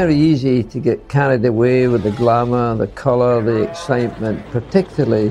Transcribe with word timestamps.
very 0.00 0.16
easy 0.30 0.58
to 0.72 0.78
get 0.88 0.98
carried 1.16 1.44
away 1.44 1.78
with 1.92 2.02
the 2.08 2.14
glamour, 2.22 2.66
the 2.84 2.90
colour, 3.04 3.34
the 3.50 3.58
excitement, 3.68 4.36
particularly 4.56 5.28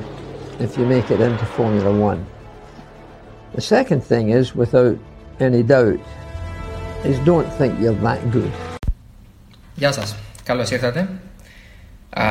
if 0.66 0.70
you 0.78 0.86
make 0.96 1.08
it 1.16 1.20
into 1.28 1.46
Formula 1.58 1.92
One. 2.10 2.22
The 3.58 3.66
second 3.76 4.02
thing 4.12 4.26
is, 4.40 4.46
without 4.62 4.98
any 5.48 5.64
doubt, 5.74 6.00
is 7.10 7.18
don't 7.32 7.50
think 7.58 7.72
you're 7.82 8.00
that 8.06 8.22
good. 8.32 8.52
Γεια 9.76 9.92
σας, 9.92 10.16
καλώς 10.44 10.72
ήρθατε. 10.72 11.10
Α, 12.10 12.26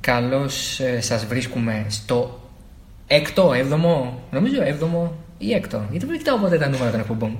καλώς 0.00 0.80
ε, 0.80 1.00
σας 1.00 1.26
βρίσκουμε 1.26 1.86
στο 1.88 2.40
έκτο, 3.06 3.52
έβδομο, 3.52 4.22
νομίζω 4.30 4.62
έβδομο 4.62 5.14
ή 5.38 5.52
έκτο, 5.52 5.82
γιατί 5.90 6.06
δεν 6.06 6.18
κοιτάω 6.18 6.38
ποτέ 6.38 6.58
τα 6.58 6.68
νούμερα 6.68 6.90
των 6.90 7.00
εκπομπών. 7.00 7.38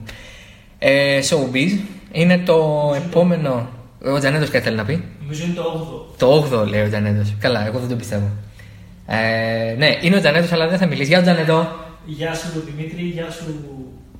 Ε, 0.79 1.21
showbiz, 1.29 1.79
είναι 2.13 2.39
το 2.39 2.93
επόμενο, 2.97 3.69
ο 4.05 4.19
Τζανέτος 4.19 4.51
κάτι 4.51 4.65
θέλει 4.65 4.77
να 4.77 4.85
πει; 4.85 5.05
Νομίζω 5.23 5.45
είναι 5.45 5.55
το 5.55 5.63
8ο. 6.13 6.19
Το 6.19 6.59
8ο 6.63 6.67
λέει 6.67 6.83
ο 6.83 6.89
Τζανέτος. 6.89 7.35
Καλά, 7.41 7.67
εγώ 7.67 7.79
δεν 7.79 7.89
το 7.89 7.95
πιστεύω. 7.97 8.31
Ε, 9.07 9.75
ναι, 9.79 9.99
είναι 10.03 10.17
ο 10.17 10.21
Τζανέτος, 10.21 10.53
αλλά 10.53 10.69
δεν 10.69 10.79
θα 10.79 10.87
μιλήσει. 10.87 11.09
Γεια 11.09 11.23
Τζανέτο, 11.23 11.69
Γεια 12.05 12.35
σου 12.35 12.47
Δημήτρη, 12.67 13.03
γεια 13.03 13.31
σου 13.31 13.45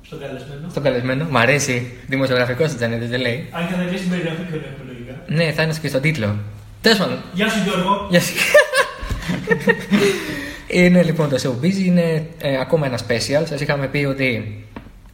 στον 0.01 0.19
καλεσμένο. 0.19 0.69
στον 0.69 0.83
καλεσμένο. 0.83 1.25
Μ' 1.29 1.37
αρέσει. 1.37 1.91
Δημοσιογραφικός 2.07 2.71
ο 2.71 2.75
Τζανέτος, 2.75 3.07
δεν 3.09 3.19
λέει. 3.19 3.47
Αν 3.51 3.67
και 3.67 3.73
θα 3.73 3.83
βγει 3.87 3.97
στην 3.97 4.09
περιγραφή 4.09 4.41
και 4.41 4.53
ολέγχο 4.53 4.81
λογικά. 4.87 5.13
Ναι, 5.27 5.51
θα 5.51 5.63
είναι 5.63 5.73
και 5.81 5.87
στον 5.87 6.01
τίτλο. 6.01 6.35
Τέλος 6.81 6.97
πάντων. 6.97 7.17
Γεια 7.33 7.49
σου 7.49 7.59
Γιώργο. 7.63 8.07
Γεια 8.09 8.21
σου. 8.21 8.33
είναι 10.67 11.03
λοιπόν 11.03 11.29
το 11.29 11.37
Showbiz, 11.43 11.75
είναι 11.85 12.25
ε, 12.41 12.57
ακόμα 12.59 12.85
ένα 12.85 12.97
special. 13.07 13.43
Σας 13.47 13.61
είχαμε 13.61 13.87
πει 13.87 14.05
ότι 14.05 14.57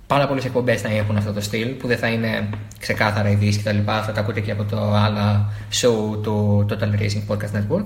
πάρα 0.07 0.27
πολλές 0.27 0.45
εκπομπές 0.45 0.81
θα 0.81 0.89
έχουν 0.89 1.17
αυτό 1.17 1.33
το 1.33 1.41
στυλ 1.41 1.69
που 1.69 1.87
δεν 1.87 1.97
θα 1.97 2.07
είναι 2.07 2.49
ξεκάθαρα 2.79 3.29
ειδήσει 3.29 3.59
κτλ. 3.59 3.77
Θα 3.85 4.11
τα 4.13 4.19
ακούτε 4.19 4.39
και 4.39 4.51
από 4.51 4.63
το 4.63 4.93
άλλα 4.93 5.49
show 5.81 6.21
του 6.23 6.65
Total 6.69 7.01
Racing 7.01 7.23
Podcast 7.27 7.57
Network. 7.57 7.85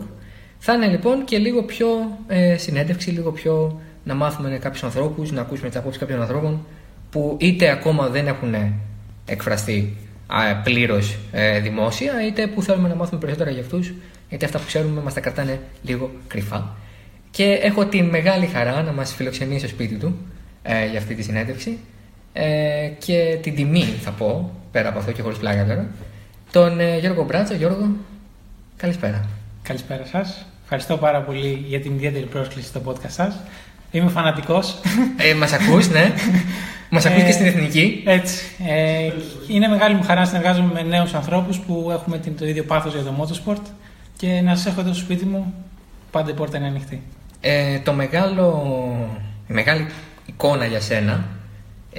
Θα 0.59 0.73
είναι 0.73 0.87
λοιπόν 0.87 1.23
και 1.23 1.37
λίγο 1.37 1.63
πιο 1.63 1.87
ε, 2.27 2.57
συνέντευξη, 2.57 3.09
λίγο 3.09 3.31
πιο 3.31 3.81
να 4.03 4.13
μάθουμε 4.13 4.57
κάποιους 4.57 4.83
ανθρώπους, 4.83 5.31
να 5.31 5.41
ακούσουμε 5.41 5.69
τις 5.69 5.77
απόψεις 5.77 5.99
κάποιων 5.99 6.21
ανθρώπων 6.21 6.65
που 7.09 7.37
είτε 7.39 7.69
ακόμα 7.69 8.07
δεν 8.07 8.27
έχουν 8.27 8.55
εκφραστεί 9.25 9.97
πλήρως 10.63 11.17
ε, 11.31 11.59
δημόσια, 11.59 12.25
είτε 12.27 12.47
που 12.47 12.61
θέλουμε 12.61 12.87
να 12.87 12.95
μάθουμε 12.95 13.19
περισσότερα 13.19 13.49
για 13.49 13.61
αυτούς, 13.61 13.93
γιατί 14.29 14.45
αυτά 14.45 14.57
που 14.57 14.65
ξέρουμε 14.65 15.01
μας 15.01 15.13
τα 15.13 15.19
κρατάνε 15.19 15.59
λίγο 15.81 16.11
κρυφά. 16.27 16.75
Και 17.31 17.43
έχω 17.43 17.85
τη 17.85 18.01
μεγάλη 18.03 18.45
χαρά 18.45 18.81
να 18.81 18.91
μας 18.91 19.13
φιλοξενήσει 19.13 19.59
στο 19.59 19.67
σπίτι 19.67 19.95
του 19.95 20.17
ε, 20.63 20.85
για 20.89 20.99
αυτή 20.99 21.15
τη 21.15 21.23
συνέντευξη 21.23 21.77
ε, 22.39 22.87
και 23.05 23.37
την 23.41 23.55
τιμή, 23.55 23.83
θα 23.83 24.11
πω, 24.11 24.51
πέρα 24.71 24.89
από 24.89 24.99
αυτό 24.99 25.11
και 25.11 25.21
χωρίς 25.21 25.37
πλάκα 25.37 25.65
τώρα, 25.65 25.87
τον 26.51 26.79
ε, 26.79 26.97
Γιώργο 26.97 27.23
Μπράτσο. 27.23 27.53
Γιώργο, 27.53 27.89
καλησπέρα. 28.77 29.25
Καλησπέρα 29.61 30.05
σας. 30.05 30.45
Ευχαριστώ 30.63 30.97
πάρα 30.97 31.21
πολύ 31.21 31.65
για 31.67 31.79
την 31.79 31.93
ιδιαίτερη 31.93 32.25
πρόσκληση 32.25 32.67
στο 32.67 32.81
podcast 32.85 33.09
σας. 33.09 33.35
Είμαι 33.91 34.09
φανατικός. 34.09 34.79
Ε, 35.17 35.33
μας 35.33 35.53
ακούς, 35.53 35.89
ναι. 35.89 36.13
Μας 36.89 37.05
ακούς 37.05 37.23
και 37.23 37.31
στην 37.31 37.45
εθνική. 37.45 38.03
Έτσι. 38.05 38.43
Ε, 38.67 39.11
είναι 39.47 39.67
μεγάλη 39.67 39.95
μου 39.95 40.03
χαρά 40.03 40.19
να 40.19 40.25
συνεργάζομαι 40.25 40.73
με 40.73 40.81
νέους 40.81 41.13
ανθρώπους 41.13 41.59
που 41.59 41.89
έχουμε 41.91 42.17
την, 42.17 42.37
το 42.37 42.47
ίδιο 42.47 42.63
πάθος 42.63 42.93
για 42.93 43.03
το 43.03 43.13
motorsport 43.19 43.61
και 44.17 44.41
να 44.43 44.55
σας 44.55 44.65
έχω 44.65 44.81
εδώ 44.81 44.93
στο 44.93 45.03
σπίτι 45.03 45.25
μου. 45.25 45.53
Πάντα 46.11 46.31
η 46.31 46.33
πόρτα 46.33 46.57
είναι 46.57 46.67
ανοιχτή. 46.67 47.01
Ε, 47.41 47.79
το 47.79 47.93
μεγάλο, 47.93 48.65
η 49.47 49.53
μεγάλη 49.53 49.87
εικόνα 50.25 50.65
για 50.65 50.79
σένα 50.79 51.25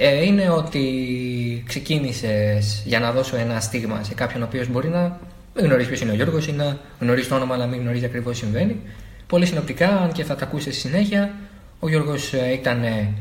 ε, 0.01 0.25
είναι 0.25 0.49
ότι 0.49 0.83
ξεκίνησες 1.67 2.83
για 2.85 2.99
να 2.99 3.11
δώσω 3.11 3.35
ένα 3.35 3.59
στίγμα 3.59 4.03
σε 4.03 4.13
κάποιον 4.13 4.41
ο 4.41 4.45
οποίος 4.45 4.67
μπορεί 4.67 4.87
να 4.87 5.19
μην 5.55 5.65
γνωρίζει 5.65 5.87
ποιος 5.87 6.01
είναι 6.01 6.11
ο 6.11 6.15
Γιώργος 6.15 6.47
ή 6.47 6.51
να 6.51 6.77
γνωρίζει 6.99 7.27
το 7.27 7.35
όνομα 7.35 7.53
αλλά 7.53 7.65
μην 7.65 7.81
γνωρίζει 7.81 8.05
ακριβώς 8.05 8.39
τι 8.39 8.45
συμβαίνει. 8.45 8.75
Πολύ 9.27 9.45
συνοπτικά, 9.45 9.87
αν 9.87 10.11
και 10.11 10.23
θα 10.23 10.35
τα 10.35 10.45
ακούσεις 10.45 10.77
στη 10.77 10.87
συνέχεια, 10.87 11.33
ο 11.79 11.89
Γιώργος 11.89 12.33
ε, 12.33 12.51
ήταν, 12.53 12.83
ε, 12.83 13.13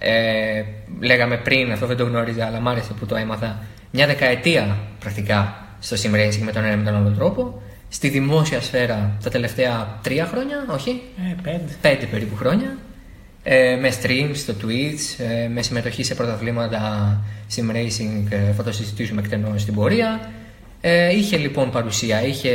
ε, 0.00 0.64
λέγαμε 1.00 1.36
πριν, 1.36 1.72
αυτό 1.72 1.86
δεν 1.86 1.96
το 1.96 2.04
γνώριζα 2.04 2.46
αλλά 2.46 2.60
μ' 2.60 2.68
άρεσε 2.68 2.92
που 2.98 3.06
το 3.06 3.16
έμαθα, 3.16 3.62
μια 3.90 4.06
δεκαετία 4.06 4.78
πρακτικά 5.00 5.66
στο 5.80 5.96
sim 5.96 6.14
racing 6.14 6.42
με 6.44 6.52
τον 6.52 6.64
ένα 6.64 6.76
με 6.76 6.84
τον 6.84 6.94
άλλο 6.94 7.10
τρόπο. 7.10 7.62
Στη 7.88 8.08
δημόσια 8.08 8.60
σφαίρα 8.60 9.16
τα 9.22 9.30
τελευταία 9.30 9.98
τρία 10.02 10.26
χρόνια, 10.26 10.66
όχι, 10.70 11.02
Ε, 11.30 11.34
πέντε. 11.42 11.72
πέντε 11.80 12.06
περίπου 12.06 12.36
χρόνια 12.36 12.76
ε, 13.46 13.76
με 13.80 13.92
streams 14.02 14.34
στο 14.34 14.54
Twitch, 14.62 15.24
ε, 15.24 15.48
με 15.48 15.62
συμμετοχή 15.62 16.02
σε 16.02 16.14
πρωταθλήματα 16.14 17.20
sim 17.56 17.76
racing, 17.76 18.24
ε, 18.28 18.52
θα 18.52 18.62
το 18.62 18.72
συζητήσουμε 18.72 19.20
εκτενώς 19.20 19.62
στην 19.62 19.74
πορεία. 19.74 20.30
Ε, 20.80 21.16
είχε 21.16 21.36
λοιπόν 21.36 21.70
παρουσία, 21.70 22.26
είχε 22.26 22.50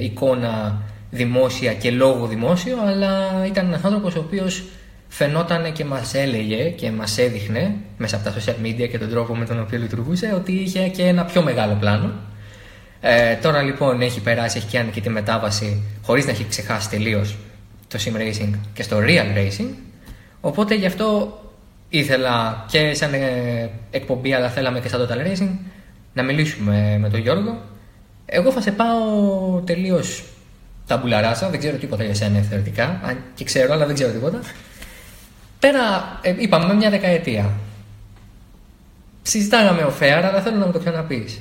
εικόνα 0.00 0.82
δημόσια 1.10 1.74
και 1.74 1.90
λόγο 1.90 2.26
δημόσιο, 2.26 2.76
αλλά 2.86 3.44
ήταν 3.46 3.66
ένας 3.66 3.84
άνθρωπος 3.84 4.16
ο 4.16 4.18
οποίος 4.18 4.64
φαινόταν 5.08 5.72
και 5.72 5.84
μας 5.84 6.14
έλεγε 6.14 6.68
και 6.68 6.90
μας 6.90 7.18
έδειχνε 7.18 7.74
μέσα 7.96 8.16
από 8.16 8.24
τα 8.24 8.34
social 8.34 8.66
media 8.66 8.88
και 8.90 8.98
τον 8.98 9.10
τρόπο 9.10 9.36
με 9.36 9.44
τον 9.44 9.60
οποίο 9.60 9.78
λειτουργούσε 9.78 10.32
ότι 10.34 10.52
είχε 10.52 10.88
και 10.88 11.02
ένα 11.02 11.24
πιο 11.24 11.42
μεγάλο 11.42 11.76
πλάνο. 11.80 12.12
Ε, 13.00 13.34
τώρα 13.34 13.62
λοιπόν 13.62 14.00
έχει 14.00 14.20
περάσει, 14.20 14.58
έχει 14.58 14.76
κάνει 14.76 14.90
και 14.90 15.00
τη 15.00 15.08
μετάβαση 15.10 15.82
χωρίς 16.02 16.24
να 16.24 16.30
έχει 16.30 16.46
ξεχάσει 16.48 16.90
τελείως 16.90 17.36
το 17.88 17.98
sim 18.04 18.16
racing 18.16 18.50
και 18.72 18.82
στο 18.82 18.98
real 19.00 19.36
racing. 19.36 19.68
Οπότε 20.40 20.74
γι' 20.74 20.86
αυτό 20.86 21.38
ήθελα 21.88 22.64
και 22.68 22.94
σαν 22.94 23.14
ε, 23.14 23.70
εκπομπή, 23.90 24.34
αλλά 24.34 24.48
θέλαμε 24.48 24.80
και 24.80 24.88
σαν 24.88 25.08
Total 25.08 25.26
Racing 25.26 25.50
να 26.12 26.22
μιλήσουμε 26.22 26.98
με 27.00 27.08
τον 27.08 27.20
Γιώργο. 27.20 27.60
Εγώ 28.26 28.52
θα 28.52 28.60
σε 28.60 28.70
πάω 28.70 28.98
τελείως 29.64 30.24
ταμπουλαράσα, 30.86 31.48
δεν 31.48 31.58
ξέρω 31.58 31.76
τίποτα 31.76 32.04
για 32.04 32.14
σένα 32.14 32.40
θεωρητικά, 32.40 33.00
αν 33.04 33.18
και 33.34 33.44
ξέρω, 33.44 33.72
αλλά 33.72 33.86
δεν 33.86 33.94
ξέρω 33.94 34.12
τίποτα. 34.12 34.40
Πέρα, 35.58 36.18
ε, 36.22 36.34
είπαμε, 36.38 36.74
μια 36.74 36.90
δεκαετία. 36.90 37.50
Συζητάγαμε 39.22 39.82
ο 39.82 39.90
Φέαρα, 39.90 40.28
αλλά 40.28 40.40
θέλω 40.40 40.56
να 40.56 40.66
μου 40.66 40.72
το 40.72 40.78
ξαναπείς. 40.78 41.40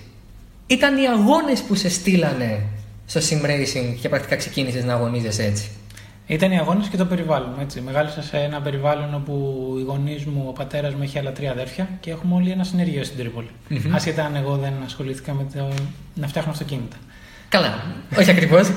Ήταν 0.68 0.98
οι 0.98 1.08
αγώνες 1.08 1.62
που 1.62 1.76
σε 1.76 1.90
στείλανε 1.90 2.62
στο 3.06 3.20
sim 3.20 3.46
racing 3.46 3.96
και 4.02 4.10
πρακτικά 4.10 4.36
ξεκίνησες 4.36 4.84
να 4.84 4.94
αγωνίζεσαι 4.94 5.44
έτσι; 5.44 5.70
Ήταν 6.30 6.52
οι 6.52 6.60
αγώνες 6.60 6.88
και 6.88 6.98
το 6.98 7.06
περιβάλλον. 7.06 7.54
Έτσι. 7.62 7.82
Μεγάλωσα 7.82 8.22
σε 8.22 8.38
ένα 8.38 8.62
περιβάλλον 8.62 9.14
όπου 9.14 9.34
οι 9.80 9.82
γονείς 9.82 10.26
μου, 10.26 10.46
ο 10.48 10.52
πατέρας 10.52 10.94
μου 10.94 11.04
έχει 11.04 11.20
άλλα 11.20 11.32
τρία 11.32 11.52
αδέρφια 11.52 11.90
και 12.00 12.12
έχουμε 12.12 12.36
όλοι 12.36 12.52
ένα 12.52 12.64
συνεργείο 12.64 13.04
στην 13.04 13.18
τρίπολη. 13.18 13.50
Μμμ. 13.70 13.96
Άσχετα 13.96 14.24
αν 14.26 14.36
εγώ 14.36 14.56
δεν 14.58 14.74
ασχολήθηκα 14.86 15.34
με 15.34 15.46
το 15.54 15.68
να 16.14 16.28
φτιάχνω 16.28 16.52
αυτοκίνητα. 16.52 16.96
Καλά, 17.50 17.84
όχι 18.20 18.32
ακριβώς. 18.32 18.72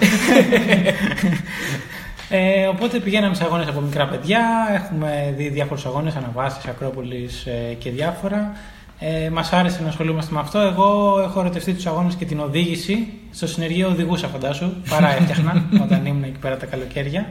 Ε, 2.35 2.67
οπότε 2.67 2.99
πηγαίναμε 2.99 3.35
σε 3.35 3.45
αγώνες 3.45 3.69
από 3.69 3.81
μικρά 3.81 4.07
παιδιά. 4.07 4.41
Έχουμε 4.75 5.35
δει 5.37 5.49
διάφορους 5.49 5.87
αγώνες, 5.87 6.17
αναβάσεις, 6.17 6.67
Ακρόπολης 6.67 7.47
ε, 7.47 7.75
και 7.79 7.91
διάφορα. 7.91 8.53
Ε, 8.99 9.31
Μας 9.31 9.53
άρεσε 9.53 9.83
να 9.83 9.89
ασχολούμαστε 9.89 10.35
με 10.35 10.41
αυτό. 10.41 10.59
Εγώ 10.59 11.21
έχω 11.21 11.41
ερωτευτεί 11.41 11.73
τους 11.73 11.87
αγώνες 11.87 12.15
και 12.15 12.25
την 12.25 12.41
οδήγηση. 12.41 13.13
Στο 13.33 13.47
συνεργείο 13.47 13.89
οδηγούσα, 13.89 14.27
φαντάσου. 14.29 14.73
Παρά 14.89 15.17
έφτιαχνα 15.17 15.65
όταν 15.85 16.07
ήμουν 16.07 16.23
εκεί 16.23 16.39
πέρα 16.39 16.57
τα 16.57 16.67
καλοκαίρια. 16.67 17.27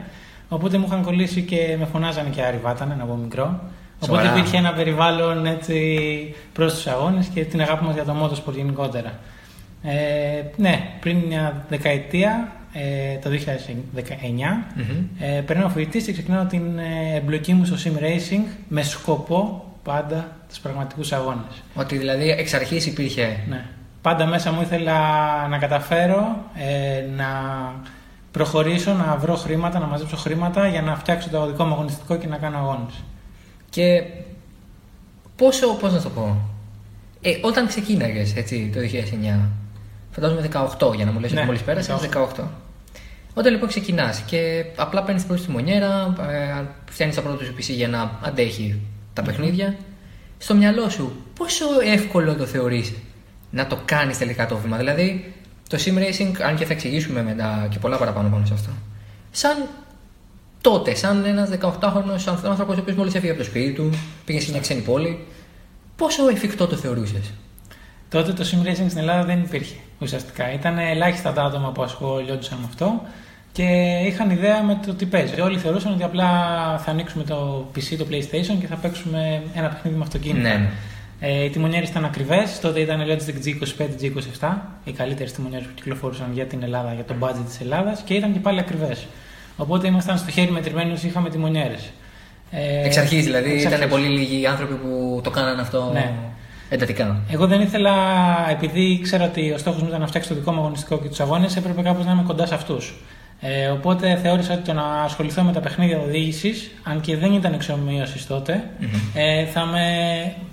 Οπότε 0.48 0.78
μου 0.78 0.84
είχαν 0.88 1.02
κολλήσει 1.02 1.42
και 1.42 1.76
με 1.78 1.84
φωνάζανε 1.84 2.28
και 2.28 2.42
Άρη 2.42 2.58
Βάτανε 2.62 2.96
από 3.00 3.14
μικρό. 3.14 3.60
Οπότε 4.00 4.20
Σοβαρά. 4.20 4.38
υπήρχε 4.38 4.56
ένα 4.56 4.72
περιβάλλον 4.72 5.46
έτσι 5.46 6.34
προς 6.52 6.74
τους 6.74 6.86
αγώνες 6.86 7.26
και 7.26 7.44
την 7.44 7.60
αγάπη 7.60 7.84
μας 7.84 7.94
για 7.94 8.04
το 8.04 8.14
motorsport 8.22 8.54
γενικότερα. 8.54 9.18
Ε, 9.82 10.42
ναι, 10.56 10.80
πριν 11.00 11.16
μια 11.16 11.64
δεκαετία, 11.68 12.52
ε, 12.72 13.18
το 13.18 13.30
2019, 13.30 14.66
Μμμ. 14.74 15.06
ε, 15.18 15.40
περνάω 15.40 15.68
φοιτητή 15.68 16.04
και 16.04 16.12
ξεκινάω 16.12 16.44
την 16.44 16.78
ε, 16.78 17.16
εμπλοκή 17.16 17.52
μου 17.52 17.64
στο 17.64 17.76
sim 17.84 18.02
racing 18.02 18.42
με 18.68 18.82
σκοπό 18.82 19.64
πάντα 19.82 20.36
τους 20.48 20.58
πραγματικούς 20.58 21.12
αγώνες. 21.12 21.62
Ότι 21.74 21.96
δηλαδή 21.96 22.28
εξ 22.28 22.54
αρχής 22.54 22.86
υπήρχε. 22.86 23.36
Ναι. 23.48 23.64
Πάντα 24.02 24.26
μέσα 24.26 24.52
μου 24.52 24.60
ήθελα 24.60 24.98
να 25.48 25.58
καταφέρω 25.58 26.44
ε, 26.54 27.04
να 27.16 27.26
προχωρήσω, 28.30 28.92
να 28.92 29.16
βρω 29.16 29.34
χρήματα, 29.34 29.78
να 29.78 29.86
μαζέψω 29.86 30.16
χρήματα 30.16 30.68
για 30.68 30.82
να 30.82 30.96
φτιάξω 30.96 31.30
το 31.30 31.46
δικό 31.46 31.64
μου 31.64 31.72
αγωνιστικό 31.72 32.16
και 32.16 32.26
να 32.26 32.36
κάνω 32.36 32.58
αγώνες. 32.58 32.94
Και 33.70 34.02
πόσο, 35.36 35.74
πώς 35.74 35.92
να 35.92 36.00
το 36.00 36.08
πω, 36.08 36.36
ε, 37.20 37.30
όταν 37.42 37.66
ξεκίναγες 37.66 38.36
έτσι 38.36 38.70
το 38.74 38.80
2009, 38.80 39.48
φαντάζομαι 40.10 40.48
18 40.78 40.94
για 40.94 41.04
να 41.04 41.12
μου 41.12 41.20
λες 41.20 41.32
Ναι, 41.32 41.38
ότι 41.38 41.46
μόλις 41.46 41.62
πέρασες, 41.62 41.94
18. 41.94 42.08
18. 42.38 42.44
Όταν 43.34 43.52
λοιπόν 43.52 43.68
ξεκινάς 43.68 44.20
και 44.20 44.64
απλά 44.76 45.02
παίρνεις 45.02 45.24
πρώτη 45.24 45.42
τη 45.42 45.50
μονιέρα, 45.50 46.14
ε, 46.30 46.64
φτιάχνεις 46.90 47.16
τα 47.16 47.22
πρώτα 47.22 47.44
σου 47.44 47.54
PC 47.58 47.74
για 47.74 47.88
να 47.88 48.18
αντέχει 48.22 48.80
τα 49.12 49.22
παιχνίδια, 49.22 49.76
στο 50.38 50.54
μυαλό 50.54 50.88
σου 50.88 51.12
πόσο 51.38 51.64
εύκολο 51.84 52.34
το 52.34 52.46
θεωρείς 52.46 52.92
να 53.52 53.66
το 53.66 53.78
κάνεις 53.84 54.18
τελικά 54.18 54.46
το 54.46 54.56
βήμα. 54.56 54.76
Δηλαδή 54.76 55.34
το 55.68 55.78
sim 55.84 55.98
racing, 55.98 56.32
αν 56.46 56.56
και 56.56 56.64
θα 56.64 56.72
εξηγήσουμε 56.72 57.22
μετά 57.22 57.66
και 57.70 57.78
πολλά 57.78 57.96
παραπάνω 57.96 58.28
πάνω 58.28 58.46
σε 58.46 58.54
αυτό, 58.54 58.70
σαν 59.30 59.68
τότε, 60.60 60.94
σαν 60.94 61.24
ένας 61.24 61.48
18χρονο 61.60 62.34
άνθρωπος 62.44 62.76
ο 62.76 62.80
οποίος 62.80 62.96
μόλις 62.96 63.14
έφυγε 63.14 63.30
από 63.30 63.40
το 63.40 63.46
σπίτι 63.46 63.72
του, 63.72 63.90
πήγε 64.24 64.40
σε 64.40 64.50
μια 64.50 64.60
ξένη 64.60 64.80
πόλη, 64.80 65.26
πόσο 65.96 66.28
εφικτό 66.28 66.66
το 66.66 66.76
θεωρούσες; 66.76 67.32
Τότε 68.08 68.32
το 68.32 68.44
sim 68.50 68.68
racing 68.68 68.86
στην 68.88 68.98
Ελλάδα 68.98 69.24
δεν 69.24 69.40
υπήρχε 69.40 69.74
ουσιαστικά. 69.98 70.52
Ήταν 70.52 70.78
ελάχιστα 70.78 71.32
τα 71.32 71.42
άτομα 71.42 71.72
που 71.72 71.82
ασχολιόντουσαν 71.82 72.58
με 72.58 72.64
αυτό 72.68 73.02
και 73.52 73.62
είχαν 74.06 74.30
ιδέα 74.30 74.62
με 74.62 74.80
το 74.86 74.94
τι 74.94 75.06
παίζει. 75.06 75.40
Όλοι 75.40 75.58
θεωρούσαν 75.58 75.92
ότι 75.92 76.02
απλά 76.02 76.28
θα 76.84 76.90
ανοίξουμε 76.90 77.24
το 77.24 77.70
PC, 77.74 77.96
το 77.98 78.06
PlayStation 78.10 78.56
και 78.60 78.66
θα 78.66 78.76
παίξουμε 78.76 79.42
ένα 79.54 79.68
παιχνίδι 79.68 79.96
με 79.96 80.02
αυτοκίνητα. 80.02 80.48
Ναι, 80.48 80.54
ναι. 80.54 80.70
Ε, 81.24 81.44
οι 81.44 81.50
τιμονιέρες 81.50 81.88
ήταν 81.88 82.04
ακριβές. 82.04 82.60
Τότε 82.60 82.80
ήταν 82.80 83.00
Logitech 83.06 83.46
G25, 83.46 83.82
G27, 84.02 84.48
οι 84.84 84.92
καλύτερες 84.92 85.32
τιμονιέρες 85.32 85.66
που 85.66 85.72
κυκλοφορούσαν 85.74 86.26
για 86.32 86.46
την 86.46 86.62
Ελλάδα, 86.62 86.92
για 86.94 87.04
το 87.04 87.14
budget 87.20 87.44
της 87.46 87.60
Ελλάδας 87.60 88.02
και 88.04 88.14
ήταν 88.14 88.32
και 88.32 88.38
πάλι 88.38 88.58
ακριβές. 88.58 89.06
Οπότε 89.56 89.86
ήμασταν 89.86 90.18
στο 90.18 90.30
χέρι 90.30 90.50
μετρημένους, 90.50 91.02
είχαμε 91.02 91.30
τιμονιέρες. 91.30 91.90
Ε, 92.50 92.84
εξ 92.86 92.96
αρχής 92.96 93.24
δηλαδή, 93.24 93.52
εξ 93.52 93.60
ήταν 93.62 93.72
αρχής. 93.72 93.88
πολύ 93.90 94.06
λίγοι 94.08 94.40
οι 94.40 94.46
άνθρωποι 94.46 94.74
που 94.74 95.20
το 95.22 95.30
κάνανε 95.30 95.60
αυτό 95.60 95.90
Ναι. 95.92 96.12
εντατικά. 96.68 97.20
Εγώ 97.30 97.46
δεν 97.46 97.60
ήθελα, 97.60 97.92
επειδή 98.50 98.80
ήξερα 98.80 99.24
ότι 99.24 99.52
ο 99.52 99.58
στόχος 99.58 99.82
μου 99.82 99.88
ήταν 99.88 100.00
να 100.00 100.06
φτιάξω 100.06 100.28
το 100.28 100.34
δικό 100.34 100.52
μου 100.52 100.58
αγωνιστικό 100.60 100.98
και 100.98 101.08
τους 101.08 101.20
αγώνες, 101.20 101.56
έπρεπε 101.56 101.82
κάπως 101.82 102.04
να 102.04 102.12
είμαι 102.12 102.22
κοντά 102.26 102.46
σε 102.46 102.54
αυτούς. 102.54 102.94
Ε, 103.44 103.66
οπότε 103.68 104.18
θεώρησα 104.22 104.52
ότι 104.52 104.62
το 104.62 104.72
να 104.72 104.82
ασχοληθώ 105.04 105.42
με 105.42 105.52
τα 105.52 105.60
παιχνίδια 105.60 105.98
οδήγησης, 105.98 106.70
αν 106.82 107.00
και 107.00 107.16
δεν 107.16 107.32
ήταν 107.32 107.52
εξομοίωσης 107.52 108.26
τότε, 108.26 108.64
ε, 109.14 109.44
θα, 109.44 109.64
με, 109.64 109.80